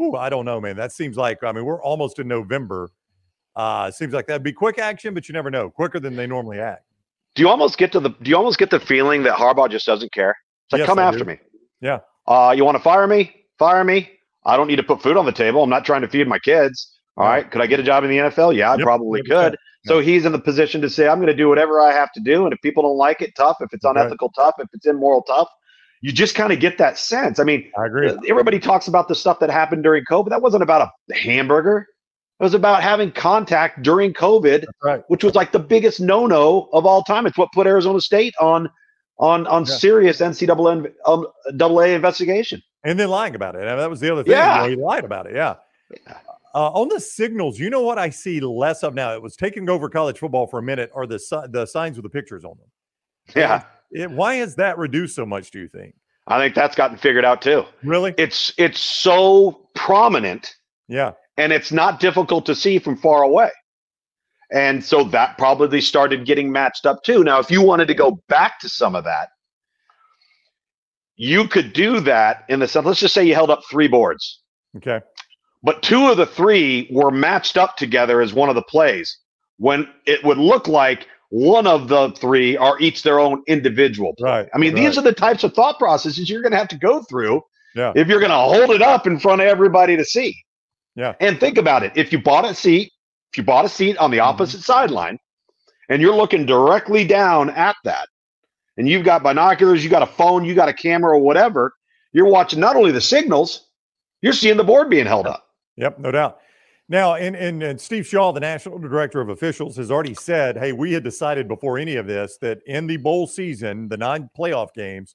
ooh, 0.00 0.14
I 0.14 0.28
don't 0.28 0.44
know, 0.44 0.60
man. 0.60 0.76
That 0.76 0.92
seems 0.92 1.16
like 1.16 1.42
I 1.42 1.52
mean 1.52 1.64
we're 1.64 1.82
almost 1.82 2.18
in 2.18 2.28
November. 2.28 2.90
Uh, 3.56 3.90
seems 3.90 4.12
like 4.12 4.28
that'd 4.28 4.42
be 4.42 4.52
quick 4.52 4.78
action, 4.78 5.14
but 5.14 5.28
you 5.28 5.32
never 5.32 5.50
know. 5.50 5.68
Quicker 5.68 5.98
than 5.98 6.14
they 6.14 6.26
normally 6.26 6.60
act. 6.60 6.84
Do 7.34 7.42
you 7.42 7.48
almost 7.48 7.76
get 7.78 7.92
to 7.92 8.00
the? 8.00 8.10
Do 8.10 8.30
you 8.30 8.36
almost 8.36 8.58
get 8.58 8.70
the 8.70 8.80
feeling 8.80 9.22
that 9.24 9.34
Harbaugh 9.34 9.70
just 9.70 9.86
doesn't 9.86 10.12
care? 10.12 10.36
It's 10.66 10.72
like, 10.72 10.80
yes, 10.80 10.86
come 10.86 10.98
I 10.98 11.02
after 11.02 11.20
do. 11.20 11.24
me. 11.24 11.38
Yeah. 11.80 12.00
Uh, 12.26 12.54
you 12.56 12.64
want 12.64 12.76
to 12.76 12.82
fire 12.82 13.06
me? 13.06 13.34
Fire 13.58 13.84
me. 13.84 14.10
I 14.48 14.56
don't 14.56 14.66
need 14.66 14.76
to 14.76 14.82
put 14.82 15.02
food 15.02 15.16
on 15.16 15.26
the 15.26 15.32
table. 15.32 15.62
I'm 15.62 15.70
not 15.70 15.84
trying 15.84 16.00
to 16.00 16.08
feed 16.08 16.26
my 16.26 16.38
kids. 16.38 16.98
All 17.16 17.24
right. 17.24 17.42
right. 17.42 17.50
Could 17.50 17.60
I 17.60 17.66
get 17.66 17.78
a 17.78 17.82
job 17.82 18.02
in 18.04 18.10
the 18.10 18.16
NFL? 18.16 18.56
Yeah, 18.56 18.72
I 18.72 18.76
yep. 18.76 18.84
probably 18.84 19.22
100%. 19.22 19.28
could. 19.28 19.56
So 19.86 20.00
he's 20.00 20.24
in 20.24 20.32
the 20.32 20.38
position 20.38 20.80
to 20.80 20.90
say, 20.90 21.08
I'm 21.08 21.18
going 21.18 21.28
to 21.28 21.34
do 21.34 21.48
whatever 21.48 21.80
I 21.80 21.92
have 21.92 22.12
to 22.12 22.20
do. 22.20 22.44
And 22.44 22.52
if 22.52 22.60
people 22.62 22.82
don't 22.82 22.96
like 22.96 23.22
it, 23.22 23.34
tough. 23.36 23.58
If 23.60 23.72
it's 23.72 23.84
unethical, 23.84 24.32
right. 24.36 24.44
tough. 24.44 24.54
If 24.58 24.68
it's 24.72 24.86
immoral, 24.86 25.22
tough. 25.22 25.48
You 26.00 26.12
just 26.12 26.34
kind 26.34 26.52
of 26.52 26.60
get 26.60 26.78
that 26.78 26.96
sense. 26.98 27.38
I 27.38 27.44
mean, 27.44 27.70
I 27.76 27.86
agree. 27.86 28.12
Everybody 28.28 28.58
talks 28.58 28.86
about 28.88 29.08
the 29.08 29.14
stuff 29.14 29.40
that 29.40 29.50
happened 29.50 29.82
during 29.82 30.04
COVID. 30.10 30.30
That 30.30 30.42
wasn't 30.42 30.62
about 30.62 30.90
a 31.10 31.14
hamburger. 31.14 31.86
It 32.40 32.44
was 32.44 32.54
about 32.54 32.82
having 32.82 33.10
contact 33.10 33.82
during 33.82 34.12
COVID, 34.12 34.64
right. 34.82 35.02
which 35.08 35.24
was 35.24 35.34
like 35.34 35.50
the 35.50 35.58
biggest 35.58 36.00
no-no 36.00 36.68
of 36.72 36.86
all 36.86 37.02
time. 37.02 37.26
It's 37.26 37.36
what 37.36 37.50
put 37.52 37.66
Arizona 37.66 38.00
State 38.00 38.34
on 38.40 38.68
on 39.18 39.46
on 39.48 39.64
yeah. 39.64 39.74
serious 39.74 40.20
NCAA 40.20 40.92
um, 41.04 41.26
AA 41.60 41.94
investigation. 41.94 42.62
And 42.84 42.98
then 42.98 43.08
lying 43.08 43.34
about 43.34 43.56
it. 43.56 43.60
I 43.60 43.70
mean, 43.70 43.78
that 43.78 43.90
was 43.90 44.00
the 44.00 44.12
other 44.12 44.22
thing. 44.22 44.32
Yeah. 44.32 44.64
You 44.64 44.70
know, 44.70 44.76
he 44.76 44.82
lied 44.82 45.04
about 45.04 45.26
it. 45.26 45.34
Yeah. 45.34 45.56
yeah. 46.06 46.18
Uh, 46.54 46.70
on 46.70 46.88
the 46.88 47.00
signals, 47.00 47.58
you 47.58 47.70
know 47.70 47.82
what 47.82 47.98
I 47.98 48.10
see 48.10 48.40
less 48.40 48.82
of 48.82 48.94
now? 48.94 49.12
It 49.14 49.22
was 49.22 49.36
taking 49.36 49.68
over 49.68 49.88
college 49.88 50.18
football 50.18 50.46
for 50.46 50.58
a 50.58 50.62
minute, 50.62 50.90
are 50.94 51.06
the 51.06 51.18
the 51.50 51.66
signs 51.66 51.96
with 51.96 52.04
the 52.04 52.10
pictures 52.10 52.44
on 52.44 52.56
them. 52.56 52.68
Yeah. 53.36 53.64
It, 53.90 54.10
why 54.10 54.36
has 54.36 54.54
that 54.56 54.78
reduced 54.78 55.16
so 55.16 55.26
much? 55.26 55.50
Do 55.50 55.60
you 55.60 55.68
think? 55.68 55.94
I 56.26 56.38
think 56.38 56.54
that's 56.54 56.76
gotten 56.76 56.96
figured 56.96 57.24
out 57.24 57.42
too. 57.42 57.64
Really? 57.82 58.14
It's 58.18 58.52
it's 58.58 58.80
so 58.80 59.68
prominent. 59.74 60.54
Yeah. 60.88 61.12
And 61.36 61.52
it's 61.52 61.72
not 61.72 62.00
difficult 62.00 62.46
to 62.46 62.54
see 62.54 62.78
from 62.78 62.96
far 62.96 63.22
away. 63.22 63.50
And 64.50 64.82
so 64.82 65.04
that 65.04 65.36
probably 65.36 65.80
started 65.80 66.24
getting 66.24 66.50
matched 66.50 66.86
up 66.86 67.02
too. 67.02 67.22
Now, 67.22 67.38
if 67.38 67.50
you 67.50 67.62
wanted 67.62 67.88
to 67.88 67.94
go 67.94 68.22
back 68.28 68.58
to 68.60 68.68
some 68.68 68.94
of 68.94 69.04
that, 69.04 69.28
you 71.18 71.46
could 71.46 71.74
do 71.74 72.00
that 72.00 72.44
in 72.48 72.60
the 72.60 72.68
sense. 72.68 72.86
Let's 72.86 73.00
just 73.00 73.12
say 73.12 73.24
you 73.24 73.34
held 73.34 73.50
up 73.50 73.60
three 73.70 73.88
boards. 73.88 74.40
Okay 74.78 75.00
but 75.62 75.82
two 75.82 76.08
of 76.08 76.16
the 76.16 76.26
three 76.26 76.88
were 76.90 77.10
matched 77.10 77.56
up 77.56 77.76
together 77.76 78.20
as 78.20 78.32
one 78.32 78.48
of 78.48 78.54
the 78.54 78.62
plays 78.62 79.18
when 79.58 79.88
it 80.06 80.22
would 80.24 80.38
look 80.38 80.68
like 80.68 81.06
one 81.30 81.66
of 81.66 81.88
the 81.88 82.10
three 82.12 82.56
are 82.56 82.78
each 82.80 83.02
their 83.02 83.20
own 83.20 83.42
individual 83.48 84.14
play. 84.16 84.30
Right. 84.30 84.48
I 84.54 84.58
mean, 84.58 84.74
right. 84.74 84.84
these 84.84 84.96
are 84.96 85.02
the 85.02 85.12
types 85.12 85.44
of 85.44 85.52
thought 85.54 85.78
processes 85.78 86.30
you're 86.30 86.42
going 86.42 86.52
to 86.52 86.58
have 86.58 86.68
to 86.68 86.78
go 86.78 87.02
through 87.02 87.42
yeah. 87.74 87.92
if 87.94 88.08
you're 88.08 88.20
going 88.20 88.30
to 88.30 88.36
hold 88.36 88.70
it 88.70 88.82
up 88.82 89.06
in 89.06 89.18
front 89.18 89.42
of 89.42 89.48
everybody 89.48 89.96
to 89.96 90.04
see. 90.04 90.34
Yeah. 90.94 91.14
And 91.20 91.38
think 91.38 91.58
about 91.58 91.82
it. 91.82 91.92
If 91.96 92.12
you 92.12 92.22
bought 92.22 92.44
a 92.44 92.54
seat, 92.54 92.92
if 93.32 93.38
you 93.38 93.42
bought 93.42 93.64
a 93.64 93.68
seat 93.68 93.98
on 93.98 94.10
the 94.10 94.18
mm-hmm. 94.18 94.28
opposite 94.28 94.58
mm-hmm. 94.58 94.72
sideline 94.72 95.18
and 95.90 96.00
you're 96.00 96.16
looking 96.16 96.46
directly 96.46 97.04
down 97.04 97.50
at 97.50 97.76
that, 97.84 98.08
and 98.78 98.88
you've 98.88 99.04
got 99.04 99.22
binoculars, 99.22 99.84
you 99.84 99.90
got 99.90 100.02
a 100.02 100.06
phone, 100.06 100.44
you 100.44 100.54
got 100.54 100.68
a 100.68 100.72
camera 100.72 101.12
or 101.12 101.18
whatever, 101.18 101.74
you're 102.12 102.28
watching 102.28 102.60
not 102.60 102.76
only 102.76 102.92
the 102.92 103.00
signals, 103.00 103.66
you're 104.22 104.32
seeing 104.32 104.56
the 104.56 104.64
board 104.64 104.88
being 104.88 105.04
held 105.04 105.26
up. 105.26 105.46
Yep, 105.76 105.98
no 105.98 106.10
doubt. 106.10 106.38
Now, 106.88 107.16
and, 107.16 107.36
and, 107.36 107.62
and 107.62 107.78
Steve 107.78 108.06
Shaw, 108.06 108.32
the 108.32 108.40
national 108.40 108.78
director 108.78 109.20
of 109.20 109.28
officials, 109.28 109.76
has 109.76 109.90
already 109.90 110.14
said, 110.14 110.56
hey, 110.56 110.72
we 110.72 110.92
had 110.92 111.04
decided 111.04 111.46
before 111.46 111.76
any 111.76 111.96
of 111.96 112.06
this 112.06 112.38
that 112.40 112.60
in 112.66 112.86
the 112.86 112.96
bowl 112.96 113.26
season, 113.26 113.88
the 113.88 113.96
nine 113.96 114.30
playoff 114.36 114.72
games, 114.74 115.14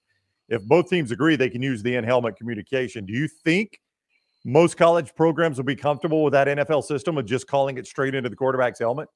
if 0.49 0.61
both 0.65 0.87
teams 0.87 1.11
agree, 1.11 1.35
they 1.35 1.49
can 1.49 1.63
use 1.63 1.81
the 1.81 1.95
in 1.95 2.03
helmet 2.03 2.35
communication. 2.35 3.05
Do 3.05 3.13
you 3.13 3.27
think 3.27 3.79
most 4.45 4.77
college 4.77 5.15
programs 5.15 5.57
will 5.57 5.63
be 5.63 5.75
comfortable 5.75 6.23
with 6.23 6.33
that 6.33 6.47
NFL 6.47 6.83
system 6.83 7.17
of 7.17 7.25
just 7.25 7.47
calling 7.47 7.77
it 7.77 7.87
straight 7.87 8.13
into 8.13 8.29
the 8.29 8.35
quarterback's 8.35 8.79
helmet? 8.79 9.09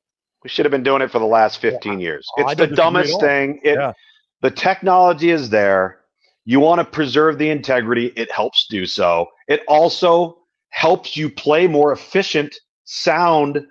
We 0.44 0.50
should 0.50 0.66
have 0.66 0.72
been 0.72 0.84
doing 0.84 1.02
it 1.02 1.12
for 1.12 1.20
the 1.20 1.26
last 1.26 1.60
15 1.60 1.94
yeah. 1.94 2.00
years. 2.00 2.28
Oh, 2.40 2.48
it's 2.48 2.60
the 2.60 2.68
dumbest 2.68 3.20
thing. 3.20 3.60
It, 3.64 3.76
yeah. 3.76 3.92
The 4.42 4.52
technology 4.52 5.32
is 5.32 5.50
there. 5.50 6.00
You 6.46 6.60
want 6.60 6.80
to 6.80 6.86
preserve 6.86 7.38
the 7.38 7.50
integrity, 7.50 8.08
it 8.16 8.32
helps 8.32 8.68
do 8.70 8.86
so. 8.86 9.28
It 9.48 9.64
also 9.68 10.38
helps 10.70 11.18
you 11.18 11.30
play 11.30 11.68
more 11.68 11.92
efficient, 11.92 12.56
sound, 12.86 13.66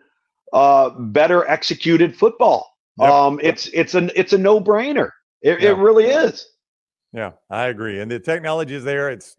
uh, 0.53 0.91
better 0.91 1.49
executed 1.49 2.17
football. 2.17 2.71
Yep. 2.99 3.11
Um, 3.11 3.41
it's 3.43 3.67
it's 3.69 3.95
an 3.95 4.11
it's 4.15 4.33
a 4.33 4.39
no 4.39 4.61
brainer. 4.61 5.11
It, 5.43 5.61
yeah. 5.61 5.71
it 5.71 5.77
really 5.77 6.07
is. 6.07 6.47
Yeah, 7.13 7.33
I 7.51 7.67
agree. 7.67 8.01
And 8.01 8.11
the 8.11 8.19
technology 8.19 8.75
is 8.75 8.85
there. 8.85 9.11
It's 9.11 9.37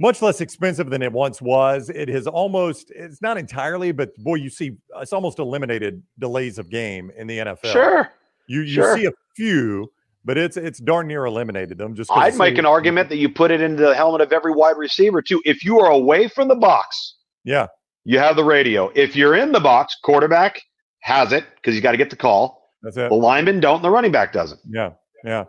much 0.00 0.22
less 0.22 0.40
expensive 0.40 0.88
than 0.88 1.02
it 1.02 1.12
once 1.12 1.42
was. 1.42 1.90
It 1.90 2.08
has 2.08 2.26
almost, 2.26 2.90
it's 2.90 3.20
not 3.20 3.36
entirely, 3.36 3.92
but 3.92 4.16
boy, 4.16 4.36
you 4.36 4.48
see, 4.48 4.78
it's 4.96 5.12
almost 5.12 5.38
eliminated 5.38 6.02
delays 6.18 6.58
of 6.58 6.70
game 6.70 7.12
in 7.16 7.26
the 7.26 7.38
NFL. 7.38 7.72
Sure. 7.72 8.12
You, 8.46 8.62
you 8.62 8.74
sure. 8.74 8.96
see 8.96 9.04
a 9.04 9.12
few, 9.36 9.92
but 10.24 10.36
it's 10.36 10.56
it's 10.56 10.78
darn 10.78 11.06
near 11.08 11.24
eliminated 11.24 11.78
them. 11.78 11.94
Just 11.94 12.10
I'd 12.12 12.36
make 12.36 12.58
an 12.58 12.66
argument 12.66 13.08
that 13.08 13.16
you 13.16 13.28
put 13.28 13.50
it 13.50 13.60
into 13.60 13.82
the 13.82 13.94
helmet 13.94 14.20
of 14.20 14.32
every 14.32 14.52
wide 14.52 14.76
receiver 14.76 15.22
too. 15.22 15.40
If 15.44 15.64
you 15.64 15.80
are 15.80 15.90
away 15.90 16.28
from 16.28 16.48
the 16.48 16.56
box, 16.56 17.16
yeah, 17.44 17.68
you 18.04 18.18
have 18.18 18.36
the 18.36 18.44
radio. 18.44 18.90
If 18.94 19.16
you're 19.16 19.36
in 19.36 19.52
the 19.52 19.60
box, 19.60 19.96
quarterback 20.02 20.60
has 21.00 21.32
it 21.32 21.44
because 21.56 21.74
you 21.74 21.80
got 21.80 21.92
to 21.92 21.96
get 21.96 22.10
the 22.10 22.16
call. 22.16 22.70
That's 22.82 22.96
it. 22.96 23.08
The 23.08 23.14
lineman 23.14 23.60
don't. 23.60 23.82
The 23.82 23.90
running 23.90 24.12
back 24.12 24.32
doesn't. 24.32 24.60
Yeah, 24.68 24.90
yeah. 25.24 25.44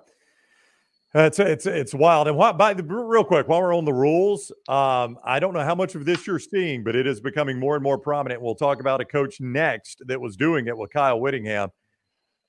It's 1.14 1.40
it's 1.40 1.66
it's 1.66 1.94
wild. 1.94 2.30
And 2.30 2.38
what 2.38 2.58
by 2.58 2.74
the 2.74 2.84
real 2.84 3.26
quick 3.26 3.50
while 3.50 3.62
we're 3.62 3.76
on 3.76 3.84
the 3.84 3.94
rules, 3.94 4.50
um, 4.70 5.18
I 5.26 5.42
don't 5.42 5.54
know 5.54 5.64
how 5.64 5.76
much 5.76 5.96
of 5.96 6.06
this 6.06 6.26
you're 6.26 6.40
seeing, 6.40 6.86
but 6.86 6.96
it 6.96 7.06
is 7.06 7.20
becoming 7.20 7.60
more 7.60 7.76
and 7.76 7.84
more 7.84 7.98
prominent. 7.98 8.42
We'll 8.42 8.56
talk 8.56 8.80
about 8.80 9.02
a 9.02 9.06
coach 9.06 9.42
next 9.42 10.02
that 10.08 10.22
was 10.22 10.38
doing 10.38 10.68
it 10.68 10.78
with 10.78 10.92
Kyle 10.94 11.20
Whittingham 11.20 11.72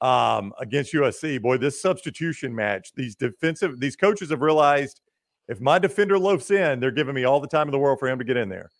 um, 0.03 0.53
against 0.59 0.93
USC. 0.93 1.41
Boy, 1.41 1.57
this 1.57 1.81
substitution 1.81 2.55
match, 2.55 2.93
these 2.95 3.15
defensive, 3.15 3.81
these 3.81 3.97
coaches 3.97 4.31
have 4.31 4.43
realized 4.43 5.01
if 5.49 5.61
my 5.61 5.79
defender 5.79 6.19
loafs 6.19 6.51
in, 6.51 6.81
they're 6.81 6.91
giving 6.91 7.15
me 7.15 7.25
all 7.25 7.41
the 7.41 7.49
time 7.49 7.69
in 7.69 7.73
the 7.73 7.79
world 7.79 7.99
for 7.99 8.09
him 8.09 8.19
to 8.19 8.25
get 8.25 8.37
in 8.37 8.49
there. 8.49 8.71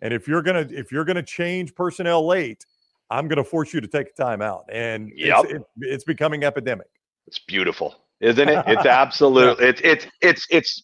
And 0.00 0.14
if 0.14 0.26
you're 0.26 0.42
gonna 0.42 0.66
if 0.70 0.90
you're 0.90 1.04
gonna 1.04 1.22
change 1.22 1.74
personnel 1.74 2.26
late, 2.26 2.64
I'm 3.10 3.28
gonna 3.28 3.44
force 3.44 3.74
you 3.74 3.82
to 3.82 3.86
take 3.86 4.08
a 4.18 4.22
timeout. 4.22 4.62
And 4.72 5.12
yep. 5.14 5.44
it's, 5.44 5.52
it, 5.52 5.62
it's 5.80 6.04
becoming 6.04 6.42
epidemic. 6.42 6.88
It's 7.26 7.38
beautiful, 7.38 7.94
isn't 8.20 8.48
it? 8.48 8.64
It's 8.66 8.86
absolutely 8.86 9.66
it's 9.66 9.80
it's 9.84 10.06
it's 10.22 10.46
it's 10.50 10.82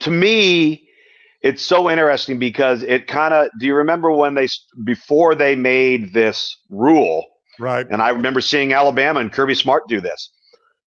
to 0.00 0.10
me 0.10 0.86
it's 1.40 1.62
so 1.62 1.90
interesting 1.90 2.38
because 2.38 2.82
it 2.82 3.06
kind 3.06 3.32
of 3.32 3.48
do 3.58 3.66
you 3.66 3.74
remember 3.74 4.10
when 4.10 4.34
they 4.34 4.46
before 4.84 5.34
they 5.34 5.56
made 5.56 6.12
this 6.12 6.58
rule 6.68 7.24
Right. 7.60 7.86
And 7.90 8.00
I 8.02 8.08
remember 8.08 8.40
seeing 8.40 8.72
Alabama 8.72 9.20
and 9.20 9.32
Kirby 9.32 9.54
Smart 9.54 9.86
do 9.88 10.00
this. 10.00 10.30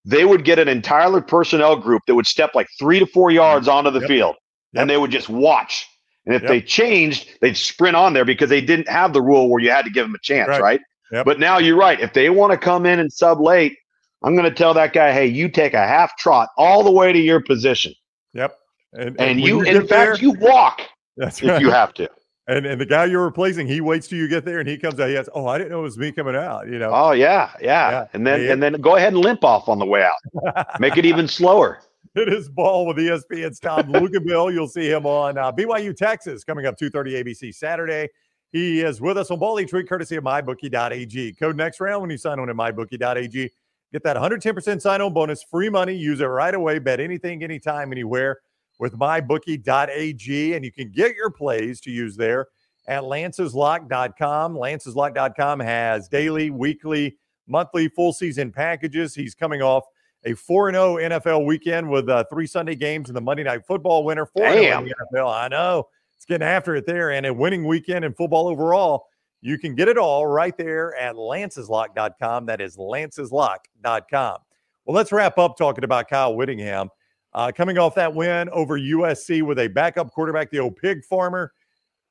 They 0.05 0.25
would 0.25 0.43
get 0.43 0.59
an 0.59 0.67
entire 0.67 1.21
personnel 1.21 1.77
group 1.77 2.01
that 2.07 2.15
would 2.15 2.27
step 2.27 2.55
like 2.55 2.67
three 2.77 2.99
to 2.99 3.05
four 3.05 3.31
yards 3.31 3.67
onto 3.67 3.91
the 3.91 4.01
yep. 4.01 4.07
field 4.09 4.35
yep. 4.73 4.81
and 4.81 4.89
they 4.89 4.97
would 4.97 5.11
just 5.11 5.29
watch. 5.29 5.87
And 6.25 6.35
if 6.35 6.41
yep. 6.41 6.49
they 6.49 6.61
changed, 6.61 7.29
they'd 7.41 7.55
sprint 7.55 7.95
on 7.95 8.13
there 8.13 8.25
because 8.25 8.49
they 8.49 8.61
didn't 8.61 8.89
have 8.89 9.13
the 9.13 9.21
rule 9.21 9.49
where 9.49 9.61
you 9.61 9.69
had 9.69 9.85
to 9.85 9.91
give 9.91 10.05
them 10.05 10.15
a 10.15 10.19
chance, 10.19 10.49
right? 10.49 10.61
right? 10.61 10.81
But 11.23 11.39
now 11.39 11.59
you're 11.59 11.77
right. 11.77 11.99
If 11.99 12.13
they 12.13 12.29
want 12.31 12.51
to 12.51 12.57
come 12.57 12.85
in 12.85 12.99
and 12.99 13.11
sub 13.11 13.39
late, 13.39 13.77
I'm 14.23 14.35
going 14.35 14.49
to 14.49 14.55
tell 14.55 14.73
that 14.73 14.93
guy, 14.93 15.11
hey, 15.11 15.27
you 15.27 15.47
take 15.47 15.73
a 15.73 15.85
half 15.85 16.17
trot 16.17 16.49
all 16.57 16.83
the 16.83 16.91
way 16.91 17.13
to 17.13 17.19
your 17.19 17.41
position. 17.41 17.93
Yep. 18.33 18.57
And, 18.93 19.09
and, 19.09 19.21
and 19.21 19.41
you, 19.41 19.61
in 19.61 19.85
fact, 19.85 20.21
you 20.21 20.31
walk 20.31 20.81
That's 21.17 21.41
if 21.43 21.49
right. 21.49 21.61
you 21.61 21.69
have 21.69 21.93
to. 21.95 22.09
And 22.47 22.65
and 22.65 22.79
the 22.79 22.85
guy 22.85 23.05
you're 23.05 23.23
replacing, 23.23 23.67
he 23.67 23.79
waits 23.79 24.07
till 24.07 24.17
you 24.17 24.27
get 24.27 24.43
there, 24.43 24.59
and 24.59 24.67
he 24.67 24.77
comes 24.77 24.99
out. 24.99 25.07
He 25.07 25.15
has, 25.15 25.29
oh, 25.33 25.47
I 25.47 25.57
didn't 25.57 25.71
know 25.71 25.79
it 25.79 25.83
was 25.83 25.97
me 25.97 26.11
coming 26.11 26.35
out. 26.35 26.67
You 26.67 26.77
know. 26.77 26.91
Oh 26.93 27.11
yeah, 27.11 27.51
yeah. 27.61 27.89
yeah. 27.89 28.07
And 28.13 28.27
then 28.27 28.43
yeah. 28.43 28.51
and 28.51 28.61
then 28.61 28.73
go 28.73 28.97
ahead 28.97 29.13
and 29.13 29.23
limp 29.23 29.45
off 29.45 29.69
on 29.69 29.79
the 29.79 29.85
way 29.85 30.03
out. 30.03 30.65
Make 30.79 30.97
it 30.97 31.05
even 31.05 31.27
slower. 31.27 31.79
It 32.15 32.31
is 32.31 32.47
ball 32.47 32.85
with 32.85 32.97
ESPN's 32.97 33.59
Tom 33.59 33.85
Luginbill. 33.91 34.53
You'll 34.53 34.67
see 34.67 34.87
him 34.87 35.07
on 35.07 35.35
uh, 35.35 35.51
BYU 35.51 35.97
Texas 35.97 36.43
coming 36.43 36.67
up 36.67 36.77
2:30 36.77 37.23
ABC 37.23 37.55
Saturday. 37.55 38.07
He 38.51 38.81
is 38.81 39.01
with 39.01 39.17
us 39.17 39.31
on 39.31 39.39
Ball 39.39 39.59
each 39.59 39.73
week, 39.73 39.89
courtesy 39.89 40.17
of 40.17 40.23
MyBookie.ag. 40.23 41.33
Code 41.33 41.57
next 41.57 41.79
round 41.79 42.01
when 42.01 42.11
you 42.11 42.19
sign 42.19 42.39
on 42.39 42.51
at 42.51 42.55
MyBookie.ag. 42.55 43.49
Get 43.91 44.03
that 44.03 44.15
110% 44.15 44.79
sign-on 44.79 45.11
bonus, 45.11 45.41
free 45.41 45.69
money. 45.69 45.95
Use 45.95 46.21
it 46.21 46.25
right 46.25 46.53
away. 46.53 46.77
Bet 46.77 46.99
anything, 46.99 47.43
anytime, 47.43 47.91
anywhere 47.91 48.41
with 48.79 48.93
MyBookie.ag, 48.97 50.53
and 50.53 50.65
you 50.65 50.71
can 50.71 50.91
get 50.91 51.15
your 51.15 51.29
plays 51.29 51.79
to 51.81 51.91
use 51.91 52.15
there 52.15 52.47
at 52.87 53.03
Lance'sLock.com. 53.03 54.55
Lance'sLock.com 54.55 55.59
has 55.59 56.07
daily, 56.07 56.49
weekly, 56.49 57.17
monthly, 57.47 57.87
full 57.89 58.13
season 58.13 58.51
packages. 58.51 59.15
He's 59.15 59.35
coming 59.35 59.61
off 59.61 59.83
a 60.25 60.33
4 60.33 60.71
0 60.71 60.95
NFL 60.95 61.45
weekend 61.45 61.89
with 61.89 62.09
uh, 62.09 62.23
three 62.31 62.47
Sunday 62.47 62.75
games 62.75 63.09
and 63.09 63.15
the 63.15 63.21
Monday 63.21 63.43
Night 63.43 63.65
Football 63.65 64.03
winner. 64.03 64.25
4 64.25 64.53
0 64.53 64.79
in 64.79 64.85
the 64.85 64.95
NFL. 65.13 65.33
I 65.33 65.47
know. 65.47 65.87
It's 66.15 66.25
getting 66.25 66.47
after 66.47 66.75
it 66.75 66.85
there 66.85 67.11
and 67.11 67.25
a 67.25 67.33
winning 67.33 67.65
weekend 67.65 68.05
in 68.05 68.13
football 68.13 68.47
overall. 68.47 69.07
You 69.41 69.57
can 69.57 69.75
get 69.75 69.89
it 69.89 69.97
all 69.97 70.25
right 70.25 70.57
there 70.57 70.95
at 70.95 71.15
lanceslock.com. 71.15 72.45
That 72.45 72.61
is 72.61 72.77
lanceslock.com. 72.77 74.37
Well, 74.85 74.95
let's 74.95 75.11
wrap 75.11 75.37
up 75.37 75.57
talking 75.57 75.83
about 75.83 76.07
Kyle 76.07 76.33
Whittingham. 76.33 76.89
Uh, 77.35 77.51
coming 77.51 77.77
off 77.77 77.95
that 77.95 78.13
win 78.13 78.49
over 78.49 78.79
USC 78.79 79.41
with 79.41 79.59
a 79.59 79.67
backup 79.67 80.11
quarterback, 80.11 80.51
the 80.51 80.59
old 80.59 80.75
pig 80.75 81.03
farmer. 81.05 81.51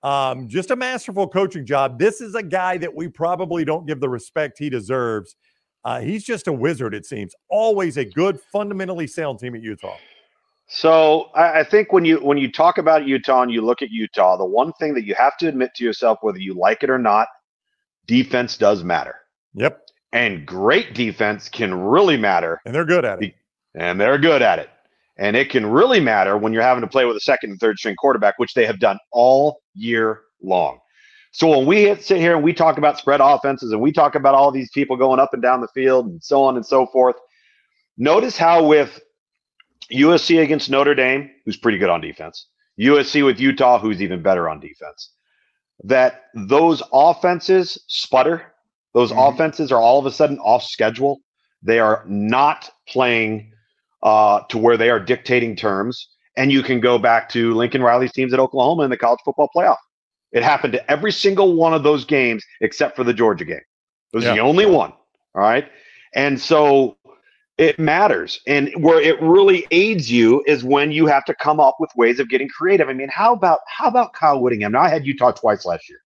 Um, 0.02 0.48
just 0.48 0.72
a 0.72 0.76
masterful 0.76 1.28
coaching 1.28 1.64
job. 1.64 1.98
This 1.98 2.20
is 2.20 2.34
a 2.34 2.42
guy 2.42 2.76
that 2.78 2.92
we 2.92 3.08
probably 3.08 3.64
don't 3.64 3.86
give 3.86 4.00
the 4.00 4.08
respect 4.08 4.58
he 4.58 4.68
deserves. 4.68 5.36
Uh, 5.84 6.00
he's 6.00 6.24
just 6.24 6.48
a 6.48 6.52
wizard, 6.52 6.94
it 6.94 7.06
seems. 7.06 7.34
Always 7.48 7.96
a 7.96 8.04
good, 8.04 8.40
fundamentally 8.52 9.06
sound 9.06 9.38
team 9.38 9.54
at 9.54 9.62
Utah. 9.62 9.96
So 10.68 11.30
I, 11.34 11.60
I 11.60 11.64
think 11.64 11.92
when 11.92 12.04
you 12.04 12.16
when 12.18 12.38
you 12.38 12.50
talk 12.50 12.78
about 12.78 13.06
Utah 13.06 13.42
and 13.42 13.52
you 13.52 13.62
look 13.62 13.82
at 13.82 13.90
Utah, 13.90 14.36
the 14.36 14.44
one 14.44 14.72
thing 14.74 14.94
that 14.94 15.04
you 15.04 15.14
have 15.16 15.36
to 15.38 15.48
admit 15.48 15.74
to 15.76 15.84
yourself, 15.84 16.18
whether 16.22 16.38
you 16.38 16.54
like 16.54 16.82
it 16.82 16.90
or 16.90 16.98
not, 16.98 17.28
defense 18.06 18.56
does 18.56 18.82
matter. 18.82 19.16
Yep. 19.54 19.82
And 20.12 20.46
great 20.46 20.94
defense 20.94 21.48
can 21.48 21.74
really 21.74 22.16
matter. 22.16 22.60
And 22.64 22.74
they're 22.74 22.84
good 22.84 23.04
at 23.04 23.22
it. 23.22 23.34
And 23.74 24.00
they're 24.00 24.18
good 24.18 24.42
at 24.42 24.58
it. 24.58 24.70
And 25.18 25.36
it 25.36 25.50
can 25.50 25.66
really 25.66 26.00
matter 26.00 26.36
when 26.38 26.52
you're 26.52 26.62
having 26.62 26.80
to 26.80 26.88
play 26.88 27.04
with 27.04 27.16
a 27.16 27.20
second 27.20 27.50
and 27.50 27.60
third 27.60 27.78
string 27.78 27.96
quarterback, 27.96 28.38
which 28.38 28.54
they 28.54 28.64
have 28.64 28.78
done 28.78 28.98
all 29.12 29.60
year 29.74 30.22
long. 30.42 30.78
So 31.32 31.48
when 31.48 31.66
we 31.66 31.94
sit 31.96 32.18
here 32.18 32.34
and 32.34 32.44
we 32.44 32.52
talk 32.52 32.78
about 32.78 32.98
spread 32.98 33.20
offenses 33.22 33.72
and 33.72 33.80
we 33.80 33.92
talk 33.92 34.14
about 34.14 34.34
all 34.34 34.50
these 34.50 34.70
people 34.70 34.96
going 34.96 35.18
up 35.18 35.32
and 35.32 35.42
down 35.42 35.60
the 35.60 35.68
field 35.68 36.06
and 36.06 36.22
so 36.22 36.42
on 36.44 36.56
and 36.56 36.64
so 36.64 36.86
forth, 36.86 37.16
notice 37.96 38.36
how 38.36 38.64
with 38.64 39.00
USC 39.90 40.42
against 40.42 40.70
Notre 40.70 40.94
Dame, 40.94 41.30
who's 41.44 41.56
pretty 41.56 41.78
good 41.78 41.88
on 41.90 42.00
defense, 42.00 42.48
USC 42.78 43.24
with 43.24 43.40
Utah, 43.40 43.78
who's 43.78 44.02
even 44.02 44.22
better 44.22 44.48
on 44.48 44.60
defense, 44.60 45.12
that 45.84 46.24
those 46.34 46.82
offenses 46.92 47.82
sputter. 47.88 48.52
Those 48.94 49.10
mm-hmm. 49.10 49.34
offenses 49.34 49.72
are 49.72 49.80
all 49.80 49.98
of 49.98 50.06
a 50.06 50.12
sudden 50.12 50.38
off 50.38 50.64
schedule. 50.64 51.20
They 51.62 51.78
are 51.78 52.04
not 52.06 52.70
playing 52.88 53.51
uh, 54.02 54.40
to 54.48 54.58
where 54.58 54.76
they 54.76 54.90
are 54.90 55.00
dictating 55.00 55.56
terms. 55.56 56.08
And 56.36 56.50
you 56.50 56.62
can 56.62 56.80
go 56.80 56.98
back 56.98 57.28
to 57.30 57.52
Lincoln 57.54 57.82
Riley's 57.82 58.12
teams 58.12 58.32
at 58.32 58.40
Oklahoma 58.40 58.84
in 58.84 58.90
the 58.90 58.96
college 58.96 59.20
football 59.24 59.50
playoff. 59.54 59.76
It 60.32 60.42
happened 60.42 60.72
to 60.72 60.90
every 60.90 61.12
single 61.12 61.54
one 61.54 61.74
of 61.74 61.82
those 61.82 62.04
games 62.04 62.42
except 62.62 62.96
for 62.96 63.04
the 63.04 63.12
Georgia 63.12 63.44
game. 63.44 63.56
It 63.56 64.16
was 64.16 64.24
yeah. 64.24 64.34
the 64.34 64.40
only 64.40 64.66
one. 64.66 64.92
All 65.34 65.42
right. 65.42 65.68
And 66.14 66.40
so 66.40 66.96
it 67.58 67.78
matters. 67.78 68.40
And 68.46 68.72
where 68.82 69.00
it 69.00 69.20
really 69.20 69.66
aids 69.70 70.10
you 70.10 70.42
is 70.46 70.64
when 70.64 70.90
you 70.90 71.06
have 71.06 71.24
to 71.26 71.34
come 71.34 71.60
up 71.60 71.76
with 71.78 71.90
ways 71.96 72.18
of 72.18 72.28
getting 72.28 72.48
creative. 72.48 72.88
I 72.88 72.94
mean, 72.94 73.08
how 73.08 73.32
about 73.34 73.60
how 73.66 73.88
about 73.88 74.14
Kyle 74.14 74.40
Whittingham? 74.40 74.72
Now 74.72 74.80
I 74.80 74.88
had 74.88 75.06
Utah 75.06 75.32
twice 75.32 75.64
last 75.64 75.88
year. 75.88 76.00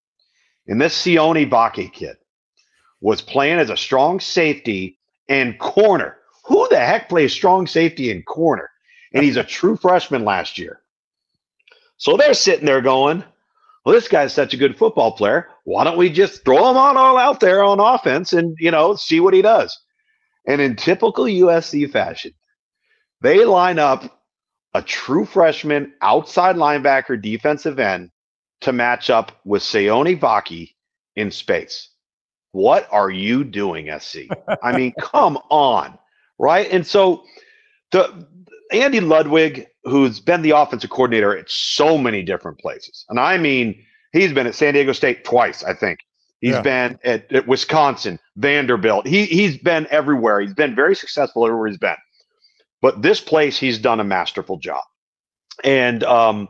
And 0.67 0.81
this 0.81 1.01
Sione 1.01 1.49
Vaki 1.49 1.93
kid 1.93 2.17
was 3.01 3.23
playing 3.23 3.59
as 3.59 3.71
a 3.71 3.77
strong 3.77 4.19
safety 4.19 4.99
and 5.29 5.59
corner. 5.59 6.17
Who 6.47 6.69
the 6.71 6.79
heck 6.79 7.09
plays 7.09 7.33
strong 7.33 7.67
safety 7.67 8.11
and 8.11 8.25
corner? 8.25 8.71
And 9.13 9.25
he's 9.25 9.37
a 9.37 9.45
true 9.45 9.77
freshman 9.81 10.25
last 10.25 10.59
year. 10.59 10.81
So 11.99 12.17
they're 12.17 12.35
sitting 12.35 12.67
there 12.67 12.83
going, 12.83 13.25
well, 13.85 13.95
this 13.95 14.09
guy's 14.09 14.33
such 14.33 14.53
a 14.53 14.57
good 14.59 14.77
football 14.77 15.13
player. 15.13 15.49
Why 15.65 15.85
don't 15.85 15.97
we 15.97 16.11
just 16.11 16.45
throw 16.45 16.71
him 16.71 16.77
on 16.77 16.97
all 16.97 17.17
out 17.17 17.41
there 17.41 17.63
on 17.63 17.81
offense 17.81 18.33
and, 18.33 18.57
you 18.59 18.71
know, 18.71 18.95
see 18.97 19.21
what 19.21 19.35
he 19.35 19.43
does? 19.43 19.79
And 20.47 20.61
in 20.61 20.77
typical 20.77 21.25
USC 21.25 21.91
fashion, 21.91 22.33
they 23.21 23.45
line 23.45 23.79
up 23.79 24.23
a 24.75 24.83
true 24.83 25.25
freshman 25.25 25.93
outside 26.03 26.57
linebacker 26.57 27.21
defensive 27.21 27.79
end 27.79 28.11
to 28.61 28.73
match 28.73 29.09
up 29.11 29.33
with 29.45 29.63
Sione 29.63 30.19
Vaki 30.19 30.75
in 31.15 31.31
space. 31.31 31.91
What 32.53 32.89
are 32.91 33.11
you 33.11 33.45
doing, 33.45 33.91
SC? 33.99 34.29
I 34.63 34.77
mean, 34.77 34.93
come 35.01 35.39
on, 35.51 35.99
right? 36.39 36.71
And 36.71 36.87
so 36.87 37.25
the 37.93 38.27
Andy 38.73 39.01
Ludwig, 39.01 39.67
who's 39.85 40.21
been 40.21 40.43
the 40.43 40.51
offensive 40.51 40.91
coordinator 40.91 41.37
at 41.37 41.51
so 41.51 41.97
many 41.97 42.23
different 42.23 42.59
places, 42.59 43.05
and 43.09 43.21
I 43.21 43.39
mean, 43.39 43.83
he's 44.13 44.33
been 44.33 44.47
at 44.47 44.55
San 44.55 44.75
Diego 44.75 44.93
State 44.93 45.25
twice, 45.25 45.63
I 45.65 45.75
think. 45.75 46.01
He's 46.41 46.53
yeah. 46.53 46.63
been 46.63 46.99
at, 47.05 47.33
at, 47.33 47.47
Wisconsin, 47.47 48.19
Vanderbilt. 48.37 49.07
He 49.07 49.25
he's 49.27 49.57
been 49.57 49.87
everywhere. 49.91 50.41
He's 50.41 50.55
been 50.55 50.75
very 50.75 50.95
successful 50.95 51.47
everywhere 51.47 51.69
he's 51.69 51.79
been. 51.79 51.97
But 52.83 53.03
this 53.03 53.21
place, 53.21 53.59
he's 53.59 53.79
done 53.79 54.01
a 54.01 54.05
masterful 54.05 54.59
job, 54.59 54.85
and 55.65 56.05
um, 56.05 56.49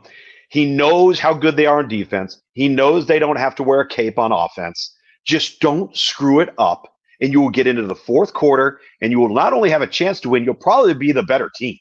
he 0.49 0.65
knows 0.65 1.19
how 1.19 1.33
good 1.33 1.55
they 1.55 1.65
are 1.65 1.79
on 1.79 1.87
defense. 1.87 2.41
He 2.53 2.67
knows 2.67 3.05
they 3.05 3.19
don't 3.19 3.37
have 3.37 3.55
to 3.55 3.63
wear 3.63 3.81
a 3.81 3.87
cape 3.87 4.19
on 4.19 4.31
offense. 4.31 4.93
Just 5.25 5.59
don't 5.59 5.95
screw 5.95 6.39
it 6.41 6.53
up, 6.57 6.93
and 7.21 7.31
you 7.31 7.41
will 7.41 7.49
get 7.49 7.67
into 7.67 7.83
the 7.83 7.95
fourth 7.95 8.33
quarter, 8.33 8.79
and 9.01 9.11
you 9.11 9.19
will 9.19 9.33
not 9.33 9.53
only 9.53 9.69
have 9.69 9.81
a 9.81 9.87
chance 9.87 10.19
to 10.21 10.29
win, 10.29 10.43
you'll 10.43 10.53
probably 10.53 10.93
be 10.93 11.11
the 11.11 11.23
better 11.23 11.51
team, 11.55 11.77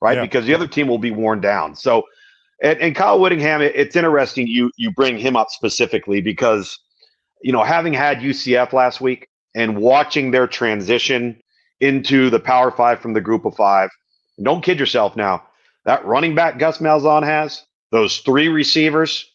right? 0.00 0.16
Yeah. 0.16 0.22
Because 0.22 0.46
the 0.46 0.54
other 0.54 0.66
team 0.66 0.88
will 0.88 0.98
be 0.98 1.10
worn 1.10 1.40
down. 1.40 1.76
So, 1.76 2.02
and, 2.62 2.78
and 2.80 2.96
Kyle 2.96 3.20
Whittingham, 3.20 3.62
it, 3.62 3.72
it's 3.74 3.96
interesting 3.96 4.46
you 4.46 4.70
you 4.76 4.90
bring 4.92 5.18
him 5.18 5.36
up 5.36 5.50
specifically 5.50 6.20
because 6.20 6.78
you 7.42 7.52
know, 7.52 7.62
having 7.62 7.92
had 7.92 8.18
UCF 8.18 8.72
last 8.72 9.00
week 9.00 9.28
and 9.54 9.76
watching 9.78 10.30
their 10.30 10.46
transition 10.46 11.40
into 11.80 12.30
the 12.30 12.40
Power 12.40 12.70
Five 12.70 13.00
from 13.00 13.12
the 13.12 13.20
Group 13.20 13.44
of 13.44 13.56
Five, 13.56 13.90
don't 14.42 14.64
kid 14.64 14.78
yourself 14.78 15.16
now. 15.16 15.42
That 15.84 16.04
running 16.04 16.34
back 16.34 16.58
Gus 16.58 16.78
Malzahn 16.78 17.24
has, 17.24 17.64
those 17.90 18.18
three 18.18 18.48
receivers, 18.48 19.28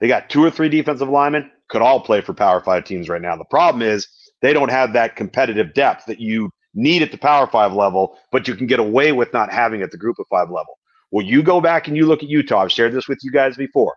they 0.00 0.08
got 0.08 0.28
two 0.28 0.44
or 0.44 0.50
three 0.50 0.68
defensive 0.68 1.08
linemen, 1.08 1.50
could 1.68 1.80
all 1.82 2.00
play 2.00 2.20
for 2.20 2.34
Power 2.34 2.60
Five 2.60 2.84
teams 2.84 3.08
right 3.08 3.22
now. 3.22 3.36
The 3.36 3.44
problem 3.44 3.82
is 3.82 4.08
they 4.42 4.52
don't 4.52 4.70
have 4.70 4.92
that 4.92 5.16
competitive 5.16 5.72
depth 5.72 6.06
that 6.06 6.20
you 6.20 6.50
need 6.74 7.02
at 7.02 7.10
the 7.10 7.18
Power 7.18 7.46
Five 7.46 7.72
level, 7.72 8.18
but 8.30 8.46
you 8.46 8.54
can 8.54 8.66
get 8.66 8.80
away 8.80 9.12
with 9.12 9.32
not 9.32 9.52
having 9.52 9.82
at 9.82 9.90
the 9.90 9.98
Group 9.98 10.18
of 10.18 10.26
Five 10.28 10.50
level. 10.50 10.78
Well, 11.10 11.24
you 11.24 11.42
go 11.42 11.60
back 11.60 11.88
and 11.88 11.96
you 11.96 12.06
look 12.06 12.22
at 12.22 12.28
Utah. 12.28 12.62
I've 12.62 12.72
shared 12.72 12.92
this 12.92 13.08
with 13.08 13.20
you 13.22 13.30
guys 13.30 13.56
before. 13.56 13.94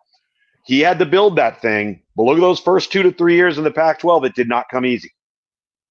He 0.65 0.79
had 0.79 0.99
to 0.99 1.05
build 1.05 1.35
that 1.37 1.61
thing. 1.61 2.01
But 2.15 2.23
look 2.23 2.37
at 2.37 2.41
those 2.41 2.59
first 2.59 2.91
two 2.91 3.03
to 3.03 3.11
three 3.11 3.35
years 3.35 3.57
in 3.57 3.63
the 3.63 3.71
Pac 3.71 3.99
12. 3.99 4.25
It 4.25 4.35
did 4.35 4.49
not 4.49 4.65
come 4.69 4.85
easy. 4.85 5.11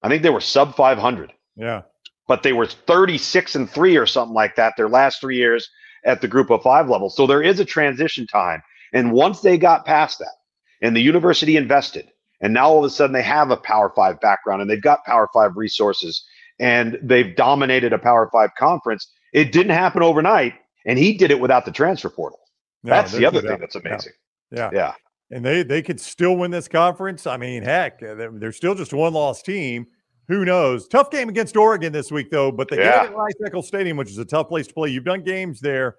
I 0.03 0.09
think 0.09 0.21
they 0.21 0.29
were 0.29 0.41
sub 0.41 0.75
500. 0.75 1.33
Yeah. 1.55 1.83
But 2.27 2.43
they 2.43 2.53
were 2.53 2.65
36 2.65 3.55
and 3.55 3.69
three 3.69 3.97
or 3.97 4.05
something 4.05 4.33
like 4.33 4.55
that 4.55 4.73
their 4.77 4.89
last 4.89 5.21
three 5.21 5.37
years 5.37 5.69
at 6.05 6.21
the 6.21 6.27
group 6.27 6.49
of 6.51 6.61
five 6.61 6.89
level. 6.89 7.09
So 7.09 7.25
there 7.25 7.41
is 7.41 7.59
a 7.59 7.65
transition 7.65 8.27
time. 8.27 8.61
And 8.93 9.11
once 9.11 9.41
they 9.41 9.57
got 9.57 9.85
past 9.85 10.19
that 10.19 10.33
and 10.81 10.95
the 10.95 11.01
university 11.01 11.57
invested, 11.57 12.11
and 12.41 12.53
now 12.53 12.69
all 12.69 12.79
of 12.79 12.85
a 12.85 12.89
sudden 12.89 13.13
they 13.13 13.21
have 13.21 13.51
a 13.51 13.57
Power 13.57 13.91
Five 13.95 14.19
background 14.19 14.61
and 14.61 14.69
they've 14.69 14.81
got 14.81 15.03
Power 15.05 15.29
Five 15.33 15.55
resources 15.55 16.23
and 16.59 16.97
they've 17.01 17.35
dominated 17.35 17.93
a 17.93 17.97
Power 17.97 18.29
Five 18.31 18.51
conference, 18.57 19.11
it 19.33 19.51
didn't 19.51 19.73
happen 19.73 20.01
overnight. 20.01 20.53
And 20.85 20.99
he 20.99 21.17
did 21.17 21.31
it 21.31 21.39
without 21.39 21.65
the 21.65 21.71
transfer 21.71 22.09
portal. 22.09 22.39
No, 22.83 22.91
that's 22.91 23.11
the 23.11 23.25
other 23.25 23.41
thing 23.41 23.59
that's 23.59 23.75
amazing. 23.75 24.13
Yeah. 24.51 24.69
Yeah. 24.71 24.93
And 25.31 25.43
they 25.43 25.63
they 25.63 25.81
could 25.81 25.99
still 25.99 26.37
win 26.37 26.51
this 26.51 26.67
conference. 26.67 27.25
I 27.25 27.37
mean, 27.37 27.63
heck, 27.63 28.03
uh, 28.03 28.13
they're 28.33 28.51
still 28.51 28.75
just 28.75 28.93
one 28.93 29.13
loss 29.13 29.41
team. 29.41 29.87
Who 30.27 30.45
knows? 30.45 30.87
Tough 30.87 31.09
game 31.09 31.29
against 31.29 31.57
Oregon 31.57 31.91
this 31.91 32.11
week, 32.11 32.29
though. 32.29 32.51
But 32.51 32.69
they 32.69 32.77
yeah. 32.77 32.83
get 32.83 33.05
it 33.05 33.11
at 33.11 33.15
Rice 33.15 33.33
Eccles 33.45 33.67
Stadium, 33.67 33.97
which 33.97 34.09
is 34.09 34.19
a 34.19 34.25
tough 34.25 34.47
place 34.47 34.67
to 34.67 34.73
play. 34.73 34.89
You've 34.89 35.03
done 35.03 35.23
games 35.23 35.59
there. 35.59 35.95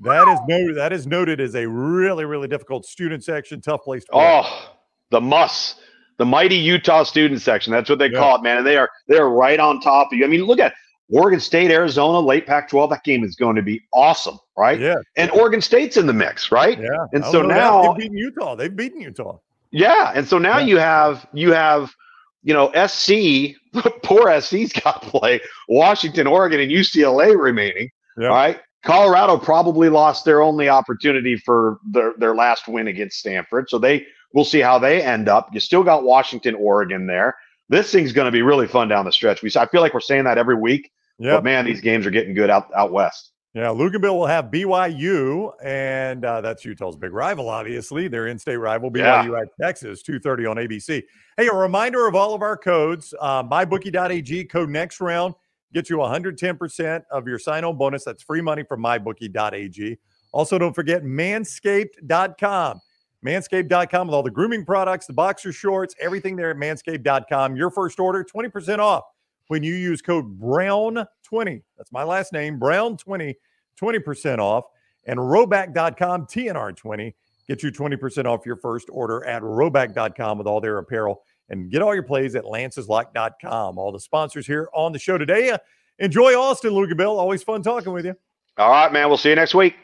That 0.00 0.26
is 0.28 0.40
noted. 0.48 0.76
That 0.76 0.92
is 0.92 1.06
noted 1.06 1.40
as 1.40 1.54
a 1.54 1.68
really, 1.68 2.24
really 2.24 2.48
difficult 2.48 2.84
student 2.84 3.22
section, 3.22 3.60
tough 3.60 3.82
place 3.84 4.04
to 4.06 4.12
play. 4.12 4.42
Oh, 4.44 4.72
the 5.14 5.20
muss, 5.20 5.76
the 6.18 6.24
mighty 6.24 6.56
Utah 6.56 7.04
student 7.04 7.40
section. 7.40 7.72
That's 7.72 7.88
what 7.88 8.00
they 8.00 8.10
yeah. 8.10 8.18
call 8.18 8.36
it, 8.36 8.42
man. 8.42 8.58
And 8.58 8.66
they 8.66 8.76
are 8.76 8.90
they 9.06 9.16
are 9.16 9.30
right 9.30 9.60
on 9.60 9.80
top 9.80 10.12
of 10.12 10.18
you. 10.18 10.24
I 10.24 10.28
mean, 10.28 10.42
look 10.42 10.58
at 10.58 10.74
Oregon 11.08 11.38
State, 11.38 11.70
Arizona, 11.70 12.18
late 12.18 12.46
Pac 12.46 12.68
12, 12.68 12.90
that 12.90 13.04
game 13.04 13.22
is 13.22 13.36
going 13.36 13.56
to 13.56 13.62
be 13.62 13.80
awesome, 13.92 14.38
right? 14.56 14.80
Yeah. 14.80 14.96
And 15.16 15.30
Oregon 15.30 15.60
State's 15.60 15.96
in 15.96 16.06
the 16.06 16.12
mix, 16.12 16.50
right? 16.50 16.78
Yeah. 16.80 17.06
And 17.12 17.24
so 17.26 17.42
now 17.42 17.92
they've 17.92 17.98
beaten 17.98 18.16
Utah. 18.16 18.56
They've 18.56 18.74
beaten 18.74 19.00
Utah. 19.00 19.38
Yeah. 19.70 20.12
And 20.14 20.26
so 20.26 20.38
now 20.38 20.58
yeah. 20.58 20.66
you 20.66 20.78
have, 20.78 21.26
you 21.32 21.52
have, 21.52 21.94
you 22.42 22.54
know, 22.54 22.72
SC, 22.86 23.56
poor 24.02 24.40
SC's 24.40 24.72
got 24.72 25.02
to 25.02 25.08
play 25.08 25.40
Washington, 25.68 26.26
Oregon, 26.26 26.60
and 26.60 26.72
UCLA 26.72 27.38
remaining. 27.38 27.90
Yeah. 28.16 28.28
Right. 28.28 28.60
Colorado 28.84 29.38
probably 29.38 29.88
lost 29.88 30.24
their 30.24 30.42
only 30.42 30.68
opportunity 30.68 31.36
for 31.36 31.78
their, 31.90 32.12
their 32.18 32.34
last 32.34 32.68
win 32.68 32.88
against 32.88 33.18
Stanford. 33.18 33.68
So 33.70 33.78
they 33.78 34.06
we'll 34.32 34.44
see 34.44 34.60
how 34.60 34.78
they 34.78 35.02
end 35.02 35.28
up. 35.28 35.48
You 35.52 35.60
still 35.60 35.82
got 35.82 36.04
Washington, 36.04 36.54
Oregon 36.54 37.06
there. 37.06 37.36
This 37.70 37.90
thing's 37.90 38.12
going 38.12 38.26
to 38.26 38.32
be 38.32 38.42
really 38.42 38.68
fun 38.68 38.88
down 38.88 39.06
the 39.06 39.12
stretch. 39.12 39.42
We 39.42 39.50
I 39.56 39.66
feel 39.66 39.80
like 39.80 39.94
we're 39.94 40.00
saying 40.00 40.24
that 40.24 40.38
every 40.38 40.56
week. 40.56 40.90
Yeah. 41.18 41.36
But 41.36 41.44
man, 41.44 41.64
these 41.64 41.80
games 41.80 42.06
are 42.06 42.10
getting 42.10 42.34
good 42.34 42.50
out 42.50 42.68
out 42.76 42.92
west. 42.92 43.30
Yeah, 43.54 43.66
Luginbill 43.66 44.18
will 44.18 44.26
have 44.26 44.46
BYU, 44.46 45.52
and 45.62 46.24
uh, 46.24 46.40
that's 46.40 46.64
Utah's 46.64 46.96
big 46.96 47.12
rival, 47.12 47.48
obviously. 47.48 48.08
Their 48.08 48.26
in-state 48.26 48.56
rival, 48.56 48.90
BYU 48.90 49.30
yeah. 49.30 49.42
at 49.42 49.48
Texas, 49.62 50.02
2.30 50.02 50.50
on 50.50 50.56
ABC. 50.56 51.04
Hey, 51.36 51.46
a 51.46 51.54
reminder 51.54 52.08
of 52.08 52.16
all 52.16 52.34
of 52.34 52.42
our 52.42 52.56
codes, 52.56 53.14
uh, 53.20 53.44
mybookie.ag, 53.44 54.46
code 54.46 54.70
next 54.70 55.00
round, 55.00 55.34
get 55.74 55.90
you 55.90 55.96
110% 55.96 57.02
of 57.10 57.26
your 57.26 57.38
sign-on 57.38 57.76
bonus. 57.76 58.04
That's 58.04 58.22
free 58.22 58.40
money 58.40 58.62
from 58.62 58.82
mybookie.ag. 58.82 59.98
Also, 60.32 60.58
don't 60.58 60.74
forget 60.74 61.02
manscaped.com. 61.02 62.80
Manscaped.com 63.26 64.06
with 64.06 64.14
all 64.14 64.22
the 64.22 64.30
grooming 64.30 64.64
products, 64.64 65.06
the 65.06 65.12
boxer 65.12 65.52
shorts, 65.52 65.94
everything 66.00 66.36
there 66.36 66.50
at 66.50 66.56
manscaped.com. 66.56 67.56
Your 67.56 67.70
first 67.70 67.98
order, 67.98 68.24
20% 68.24 68.78
off 68.78 69.04
when 69.48 69.62
you 69.62 69.74
use 69.74 70.00
code 70.02 70.38
BROWN20. 70.38 71.62
That's 71.76 71.92
my 71.92 72.04
last 72.04 72.32
name, 72.32 72.58
BROWN20, 72.60 73.34
20% 73.80 74.38
off. 74.38 74.64
And 75.06 75.18
Rhoback.com, 75.18 76.26
TNR20, 76.26 77.12
get 77.46 77.62
you 77.62 77.70
20% 77.70 78.24
off 78.24 78.46
your 78.46 78.56
first 78.56 78.88
order 78.90 79.24
at 79.26 79.42
Rhoback.com 79.42 80.38
with 80.38 80.46
all 80.46 80.60
their 80.60 80.78
apparel. 80.78 81.22
And 81.50 81.70
get 81.70 81.82
all 81.82 81.94
your 81.94 82.02
plays 82.02 82.34
at 82.34 82.44
lanceslock.com. 82.44 83.78
All 83.78 83.92
the 83.92 84.00
sponsors 84.00 84.46
here 84.46 84.68
on 84.72 84.92
the 84.92 84.98
show 84.98 85.18
today. 85.18 85.56
Enjoy 85.98 86.34
Austin, 86.34 86.72
Luginbill. 86.72 87.18
Always 87.18 87.42
fun 87.42 87.62
talking 87.62 87.92
with 87.92 88.06
you. 88.06 88.16
All 88.56 88.70
right, 88.70 88.92
man. 88.92 89.08
We'll 89.08 89.18
see 89.18 89.30
you 89.30 89.36
next 89.36 89.54
week. 89.54 89.74